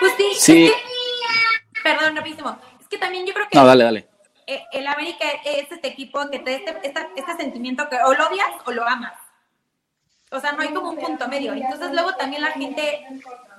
Pues 0.00 0.12
sí, 0.16 0.34
sí. 0.34 0.72
perdón, 1.82 2.16
rapidísimo. 2.16 2.58
Es 2.80 2.88
que 2.88 2.98
también 2.98 3.26
yo 3.26 3.34
creo 3.34 3.46
que. 3.48 3.56
No, 3.56 3.64
dale, 3.64 3.84
dale. 3.84 4.08
E, 4.46 4.64
el 4.72 4.86
América 4.86 5.26
es 5.44 5.70
este 5.70 5.88
equipo 5.88 6.28
que 6.30 6.40
te 6.40 6.56
este, 6.56 6.76
este, 6.82 7.08
este 7.14 7.36
sentimiento 7.36 7.88
que 7.88 7.96
o 7.96 8.12
lo 8.12 8.26
odias 8.26 8.48
o 8.64 8.72
lo 8.72 8.86
amas. 8.86 9.12
O 10.32 10.40
sea, 10.40 10.52
no 10.52 10.62
hay 10.62 10.68
como 10.68 10.90
un 10.90 10.98
punto 10.98 11.28
medio. 11.28 11.52
Entonces, 11.52 11.90
luego 11.92 12.14
también 12.14 12.42
la 12.42 12.52
gente 12.52 13.06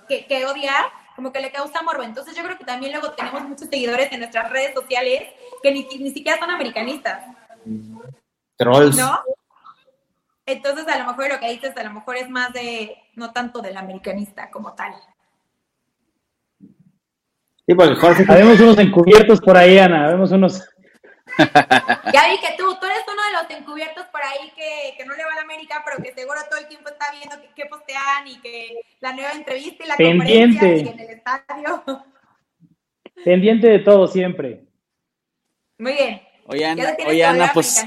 que, 0.08 0.26
que 0.26 0.46
odia, 0.46 0.74
como 1.16 1.32
que 1.32 1.42
le 1.42 1.52
causa 1.52 1.82
morbo. 1.82 2.04
Entonces, 2.04 2.36
yo 2.36 2.44
creo 2.44 2.58
que 2.58 2.66
también 2.66 2.94
luego 2.94 3.12
tenemos 3.12 3.44
muchos 3.44 3.68
seguidores 3.70 4.12
en 4.12 4.20
nuestras 4.20 4.50
redes 4.50 4.74
sociales 4.74 5.34
que 5.62 5.72
ni, 5.72 5.84
ni 5.84 6.12
siquiera 6.12 6.39
son 6.39 6.50
americanistas. 6.50 7.24
Trolls. 8.58 8.98
¿No? 8.98 9.20
Entonces, 10.46 10.88
a 10.88 10.98
lo 10.98 11.06
mejor 11.06 11.30
lo 11.30 11.39
que 11.39 11.50
dices, 11.50 11.76
a 11.76 11.84
lo 11.84 11.92
mejor 11.92 12.18
es 12.18 12.30
más 12.30 12.52
de, 12.54 12.98
no 13.16 13.32
tanto 13.32 13.62
del 13.62 13.78
americanista 13.78 14.50
como 14.50 14.74
tal. 14.74 14.94
Sí, 17.68 17.76
porque 17.76 17.95
Jorge. 17.95 18.26
Habemos 18.28 18.59
unos 18.59 18.80
encubiertos 18.80 19.39
por 19.39 19.57
ahí, 19.57 19.78
Ana. 19.78 20.07
Vemos 20.07 20.32
unos. 20.32 20.64
Ya 21.38 22.28
vi 22.30 22.39
que 22.41 22.55
tú, 22.57 22.76
tú 22.80 22.86
eres 22.86 23.03
uno 23.07 23.22
de 23.24 23.32
los 23.41 23.62
encubiertos 23.62 24.05
por 24.07 24.22
ahí 24.22 24.51
que, 24.53 24.97
que 24.97 25.05
no 25.05 25.16
le 25.16 25.24
va 25.24 25.32
a 25.32 25.36
la 25.36 25.41
América, 25.43 25.82
pero 25.86 26.03
que 26.03 26.14
seguro 26.14 26.39
todo 26.49 26.59
el 26.59 26.68
tiempo 26.68 26.89
está 26.89 27.05
viendo 27.12 27.36
qué 27.55 27.66
postean 27.68 28.28
y 28.28 28.41
que 28.41 28.82
la 28.99 29.14
nueva 29.14 29.32
entrevista 29.32 29.84
y 29.84 29.88
la 29.88 29.95
Pendiente. 29.95 30.59
conferencia 30.59 30.91
y 30.91 30.93
en 30.93 30.99
el 30.99 31.09
estadio. 31.09 31.84
Pendiente 33.24 33.68
de 33.68 33.80
todo 33.80 34.07
siempre. 34.07 34.66
Muy 35.78 35.93
bien. 35.93 36.22
Oye, 36.47 36.66
Ana, 36.66 36.97
oye, 37.07 37.24
Ana 37.24 37.51
pues. 37.53 37.86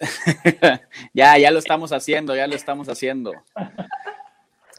ya, 1.12 1.36
ya 1.36 1.50
lo 1.50 1.58
estamos 1.58 1.92
haciendo, 1.92 2.34
ya 2.34 2.46
lo 2.46 2.54
estamos 2.54 2.88
haciendo. 2.88 3.32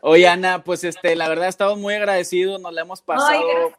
Oye, 0.01 0.27
Ana, 0.27 0.63
pues 0.63 0.83
este, 0.83 1.15
la 1.15 1.29
verdad 1.29 1.47
estamos 1.47 1.77
muy 1.77 1.93
agradecidos, 1.93 2.59
nos 2.59 2.73
la 2.73 2.81
hemos 2.81 3.01
pasado, 3.01 3.71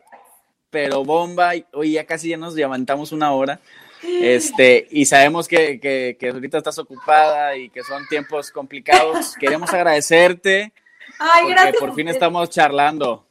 pero 0.73 1.05
bomba, 1.05 1.53
oye, 1.75 1.93
ya 1.93 2.07
casi 2.07 2.31
ya 2.31 2.39
nos 2.39 2.55
levantamos 2.55 3.12
una 3.12 3.33
hora. 3.33 3.61
Este, 4.03 4.89
y 4.91 5.07
sabemos 5.07 5.47
que, 5.47 5.79
que, 5.79 6.16
que, 6.18 6.31
ahorita 6.31 6.59
estás 6.59 6.77
ocupada 6.81 7.55
y 7.57 7.70
que 7.70 7.85
son 7.85 8.05
tiempos 8.09 8.51
complicados. 8.51 9.37
Queremos 9.39 9.73
agradecerte. 9.73 10.73
Ay, 11.20 11.55
porque 11.55 11.79
por 11.79 11.95
fin 11.95 12.09
estamos 12.09 12.51
charlando. 12.51 13.25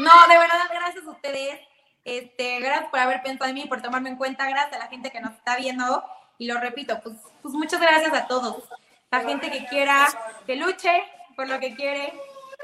No, 0.00 0.10
de 0.28 0.36
verdad, 0.36 0.68
gracias 0.68 1.06
a 1.06 1.10
ustedes. 1.10 1.60
Este, 2.04 2.58
gracias 2.58 2.90
por 2.90 2.98
haber 2.98 3.22
pensado 3.22 3.48
en 3.48 3.54
mí, 3.54 3.66
por 3.66 3.82
tomarme 3.82 4.10
en 4.10 4.16
cuenta, 4.16 4.50
gracias 4.50 4.74
a 4.74 4.84
la 4.84 4.88
gente 4.88 5.12
que 5.12 5.20
nos 5.20 5.34
está 5.34 5.56
viendo. 5.56 6.02
Y 6.38 6.48
lo 6.48 6.58
repito, 6.58 6.98
pues, 7.04 7.14
pues 7.40 7.54
muchas 7.54 7.80
gracias 7.80 8.12
a 8.14 8.26
todos. 8.26 8.64
La 9.12 9.20
gente 9.20 9.48
que 9.48 9.64
quiera 9.66 10.08
que 10.44 10.56
luche, 10.56 11.04
por 11.36 11.48
lo 11.48 11.60
que 11.60 11.76
quiere. 11.76 12.12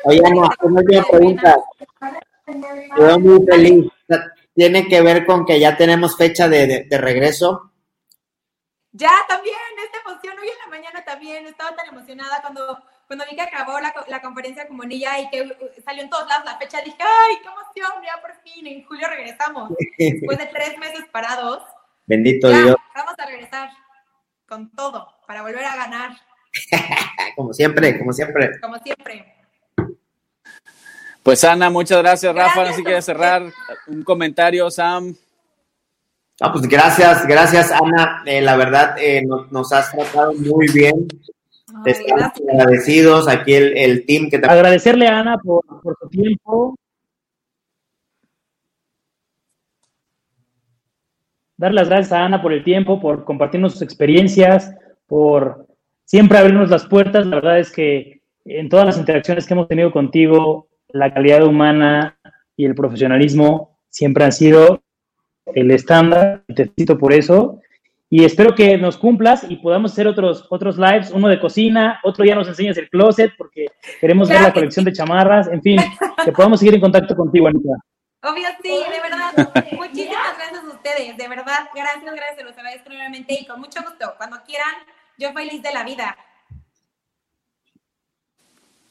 Oye, 0.03 0.21
no, 0.21 0.51
una 0.63 0.83
pregunta. 0.83 1.59
Estoy 2.47 3.19
muy 3.19 3.47
feliz. 3.47 3.93
¿Tiene 4.55 4.87
que 4.87 5.01
ver 5.01 5.25
con 5.25 5.47
que 5.47 5.59
ya 5.59 5.77
tenemos 5.77 6.17
fecha 6.17 6.49
de, 6.49 6.85
de, 6.89 6.99
regreso? 6.99 7.73
Ya, 8.93 9.11
también, 9.27 9.57
esta 9.83 10.11
emoción. 10.11 10.39
Hoy 10.39 10.49
en 10.49 10.59
la 10.59 10.67
mañana 10.67 11.05
también 11.05 11.47
estaba 11.47 11.75
tan 11.75 11.89
emocionada 11.89 12.43
cuando, 12.43 12.79
cuando 13.07 13.25
vi 13.31 13.35
que 13.35 13.43
acabó 13.43 13.81
la, 13.81 13.95
la 14.09 14.21
conferencia 14.21 14.69
con 14.69 14.77
Monilla 14.77 15.19
y 15.21 15.31
que 15.31 15.81
salió 15.83 16.03
en 16.03 16.11
todos 16.11 16.29
lados 16.29 16.45
la 16.45 16.59
fecha. 16.59 16.83
Dije, 16.83 16.99
¡ay, 17.01 17.37
qué 17.43 17.49
emoción! 17.49 18.03
Ya 18.05 18.21
por 18.21 18.35
fin, 18.43 18.67
en 18.67 18.85
julio 18.85 19.09
regresamos. 19.09 19.73
Después 19.97 20.39
de 20.39 20.47
tres 20.47 20.77
meses 20.79 21.05
parados. 21.11 21.63
Bendito 22.07 22.51
Dios. 22.51 22.77
Vamos 22.95 23.15
a 23.17 23.27
regresar 23.27 23.71
con 24.47 24.71
todo 24.73 25.09
para 25.27 25.41
volver 25.41 25.65
a 25.65 25.77
ganar. 25.77 26.11
como 27.37 27.55
siempre, 27.55 27.99
como 27.99 28.13
siempre. 28.13 28.61
Como 28.61 28.77
siempre. 28.81 29.32
Pues 31.23 31.45
Ana, 31.45 31.71
muchas 31.71 31.99
gracias. 31.99 32.35
Rafa, 32.35 32.63
no 32.63 32.71
sé 32.71 32.75
si 32.75 32.85
quieres 32.85 33.05
cerrar 33.05 33.43
un 33.87 34.03
comentario, 34.03 34.71
Sam. 34.71 35.15
No, 36.41 36.53
pues 36.53 36.67
gracias, 36.67 37.27
gracias 37.27 37.71
Ana. 37.71 38.23
Eh, 38.27 38.41
la 38.41 38.57
verdad, 38.57 38.97
eh, 38.99 39.23
nos, 39.25 39.73
has 39.73 39.93
tratado 39.93 40.33
muy 40.35 40.67
bien. 40.73 41.07
Estamos 41.87 42.33
agradecidos 42.53 43.29
aquí 43.29 43.55
el, 43.55 43.77
el, 43.77 44.05
team 44.05 44.29
que 44.29 44.39
te... 44.39 44.47
Agradecerle 44.47 45.07
a 45.07 45.21
Ana 45.21 45.39
por, 45.39 45.65
por 45.81 45.97
su 46.01 46.09
tiempo. 46.09 46.77
Dar 51.57 51.73
las 51.73 51.89
gracias 51.89 52.13
a 52.13 52.25
Ana 52.25 52.43
por 52.43 52.53
el 52.53 52.65
tiempo, 52.65 53.01
por 53.01 53.25
compartirnos 53.25 53.75
sus 53.75 53.83
experiencias, 53.83 54.75
por 55.07 55.69
siempre 56.05 56.39
abrirnos 56.39 56.71
las 56.71 56.85
puertas. 56.87 57.25
La 57.27 57.37
verdad 57.37 57.61
es 57.61 57.71
que 57.71 58.23
en 58.45 58.69
todas 58.69 58.85
las 58.85 58.99
interacciones 58.99 59.47
que 59.47 59.55
hemos 59.55 59.69
tenido 59.69 59.93
contigo, 59.93 60.67
la 60.93 61.13
calidad 61.13 61.45
humana 61.45 62.19
y 62.57 62.65
el 62.65 62.75
profesionalismo 62.75 63.79
siempre 63.89 64.25
han 64.25 64.33
sido 64.33 64.83
el 65.47 65.71
estándar, 65.71 66.45
te 66.49 66.65
felicito 66.65 66.99
por 66.99 67.13
eso. 67.13 67.61
Y 68.09 68.25
espero 68.25 68.55
que 68.55 68.77
nos 68.77 68.99
cumplas 68.99 69.47
y 69.49 69.57
podamos 69.57 69.93
hacer 69.93 70.07
otros, 70.07 70.47
otros 70.51 70.77
lives, 70.77 71.11
uno 71.13 71.29
de 71.29 71.41
cocina, 71.41 71.99
otro 72.05 72.27
ya 72.27 72.35
nos 72.35 72.47
enseñas 72.47 72.77
el 72.77 72.91
closet 72.91 73.33
porque 73.39 73.67
queremos 74.01 74.29
ver 74.29 74.43
la 74.43 74.53
colección 74.53 74.85
de 74.85 74.93
chamarras, 74.93 75.49
en 75.49 75.63
fin, 75.63 75.81
que 76.23 76.33
podamos 76.33 76.61
seguir 76.61 76.75
en 76.75 76.83
contacto 76.83 77.17
contigo, 77.17 77.47
Anita. 77.47 77.71
Obvio, 78.23 78.49
sí, 78.63 78.69
de 78.69 79.01
verdad. 79.01 79.67
Muchísimas 79.73 80.37
gracias 80.37 80.63
a 80.63 80.69
ustedes, 80.69 81.17
de 81.17 81.29
verdad. 81.29 81.71
Gracias, 81.75 82.15
gracias, 82.15 82.45
los 82.45 82.57
agradezco 82.57 82.91
nuevamente 82.91 83.35
y 83.41 83.47
con 83.47 83.61
mucho 83.61 83.81
gusto. 83.83 84.15
Cuando 84.19 84.37
quieran, 84.45 84.75
yo 85.19 85.33
feliz 85.33 85.63
de 85.63 85.73
la 85.73 85.83
vida. 85.83 86.17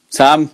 Sam. 0.09 0.49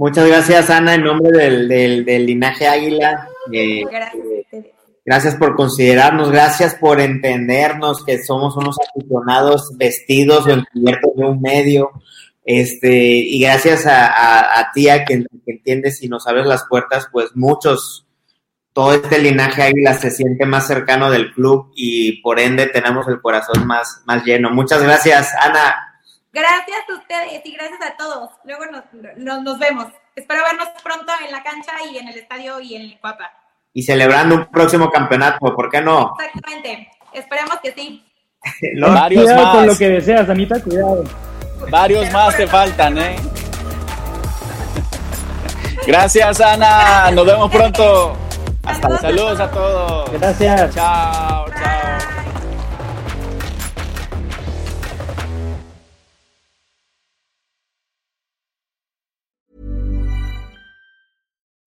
Muchas 0.00 0.26
gracias, 0.26 0.70
Ana, 0.70 0.94
en 0.94 1.04
nombre 1.04 1.30
del, 1.30 1.68
del, 2.06 2.24
linaje 2.24 2.66
Águila. 2.66 3.28
Eh, 3.52 3.84
gracias 3.84 4.24
ustedes. 4.24 4.66
Gracias 5.04 5.36
por 5.36 5.54
considerarnos, 5.56 6.30
gracias 6.30 6.74
por 6.74 7.02
entendernos 7.02 8.02
que 8.06 8.24
somos 8.24 8.56
unos 8.56 8.76
aficionados 8.80 9.76
vestidos 9.76 10.46
o 10.46 10.52
encubiertos 10.52 11.10
de 11.14 11.24
un 11.26 11.42
medio. 11.42 11.90
Este, 12.46 12.96
y 12.96 13.42
gracias 13.42 13.84
a, 13.84 14.58
a, 14.58 14.72
ti, 14.72 14.88
a 14.88 15.04
que, 15.04 15.26
entiendes 15.44 16.02
y 16.02 16.08
nos 16.08 16.26
abres 16.26 16.46
las 16.46 16.64
puertas, 16.64 17.06
pues 17.12 17.32
muchos, 17.34 18.06
todo 18.72 18.94
este 18.94 19.18
linaje 19.18 19.64
águila 19.64 19.92
se 19.92 20.10
siente 20.10 20.46
más 20.46 20.66
cercano 20.66 21.10
del 21.10 21.30
club 21.34 21.72
y 21.76 22.22
por 22.22 22.40
ende 22.40 22.68
tenemos 22.68 23.06
el 23.06 23.20
corazón 23.20 23.66
más, 23.66 24.00
más 24.06 24.24
lleno. 24.24 24.48
Muchas 24.48 24.82
gracias, 24.82 25.34
Ana. 25.38 25.89
Gracias 26.32 26.78
a 26.88 26.94
ustedes 26.94 27.42
y 27.44 27.52
gracias 27.52 27.80
a 27.82 27.96
todos. 27.96 28.30
Luego 28.44 28.66
nos, 28.66 28.84
nos, 29.42 29.58
vemos. 29.58 29.86
Espero 30.14 30.42
vernos 30.44 30.68
pronto 30.82 31.12
en 31.24 31.32
la 31.32 31.42
cancha 31.42 31.72
y 31.90 31.98
en 31.98 32.08
el 32.08 32.18
estadio 32.18 32.60
y 32.60 32.76
en 32.76 32.82
el 32.82 33.00
Cuapa 33.00 33.32
y 33.72 33.82
celebrando 33.82 34.34
un 34.34 34.46
próximo 34.46 34.90
campeonato, 34.90 35.54
¿por 35.54 35.70
qué 35.70 35.80
no? 35.80 36.14
Exactamente, 36.18 36.90
esperemos 37.12 37.56
que 37.62 37.72
sí. 37.72 38.04
Varios 38.80 39.24
cuidado 39.24 39.44
más. 39.44 39.56
con 39.56 39.66
lo 39.66 39.76
que 39.76 39.88
deseas, 39.88 40.28
Anita, 40.28 40.62
cuidado. 40.62 41.04
Varios 41.70 42.10
más 42.10 42.36
te 42.36 42.46
faltan, 42.46 42.98
¿eh? 42.98 43.16
Gracias, 45.86 46.40
Ana. 46.40 47.10
Nos 47.10 47.26
vemos 47.26 47.50
pronto. 47.50 48.16
Hasta 48.64 48.98
Saludos 48.98 49.40
a 49.40 49.50
todos. 49.50 50.12
Gracias. 50.12 50.74
Chao, 50.74 51.46
chao. 51.50 51.79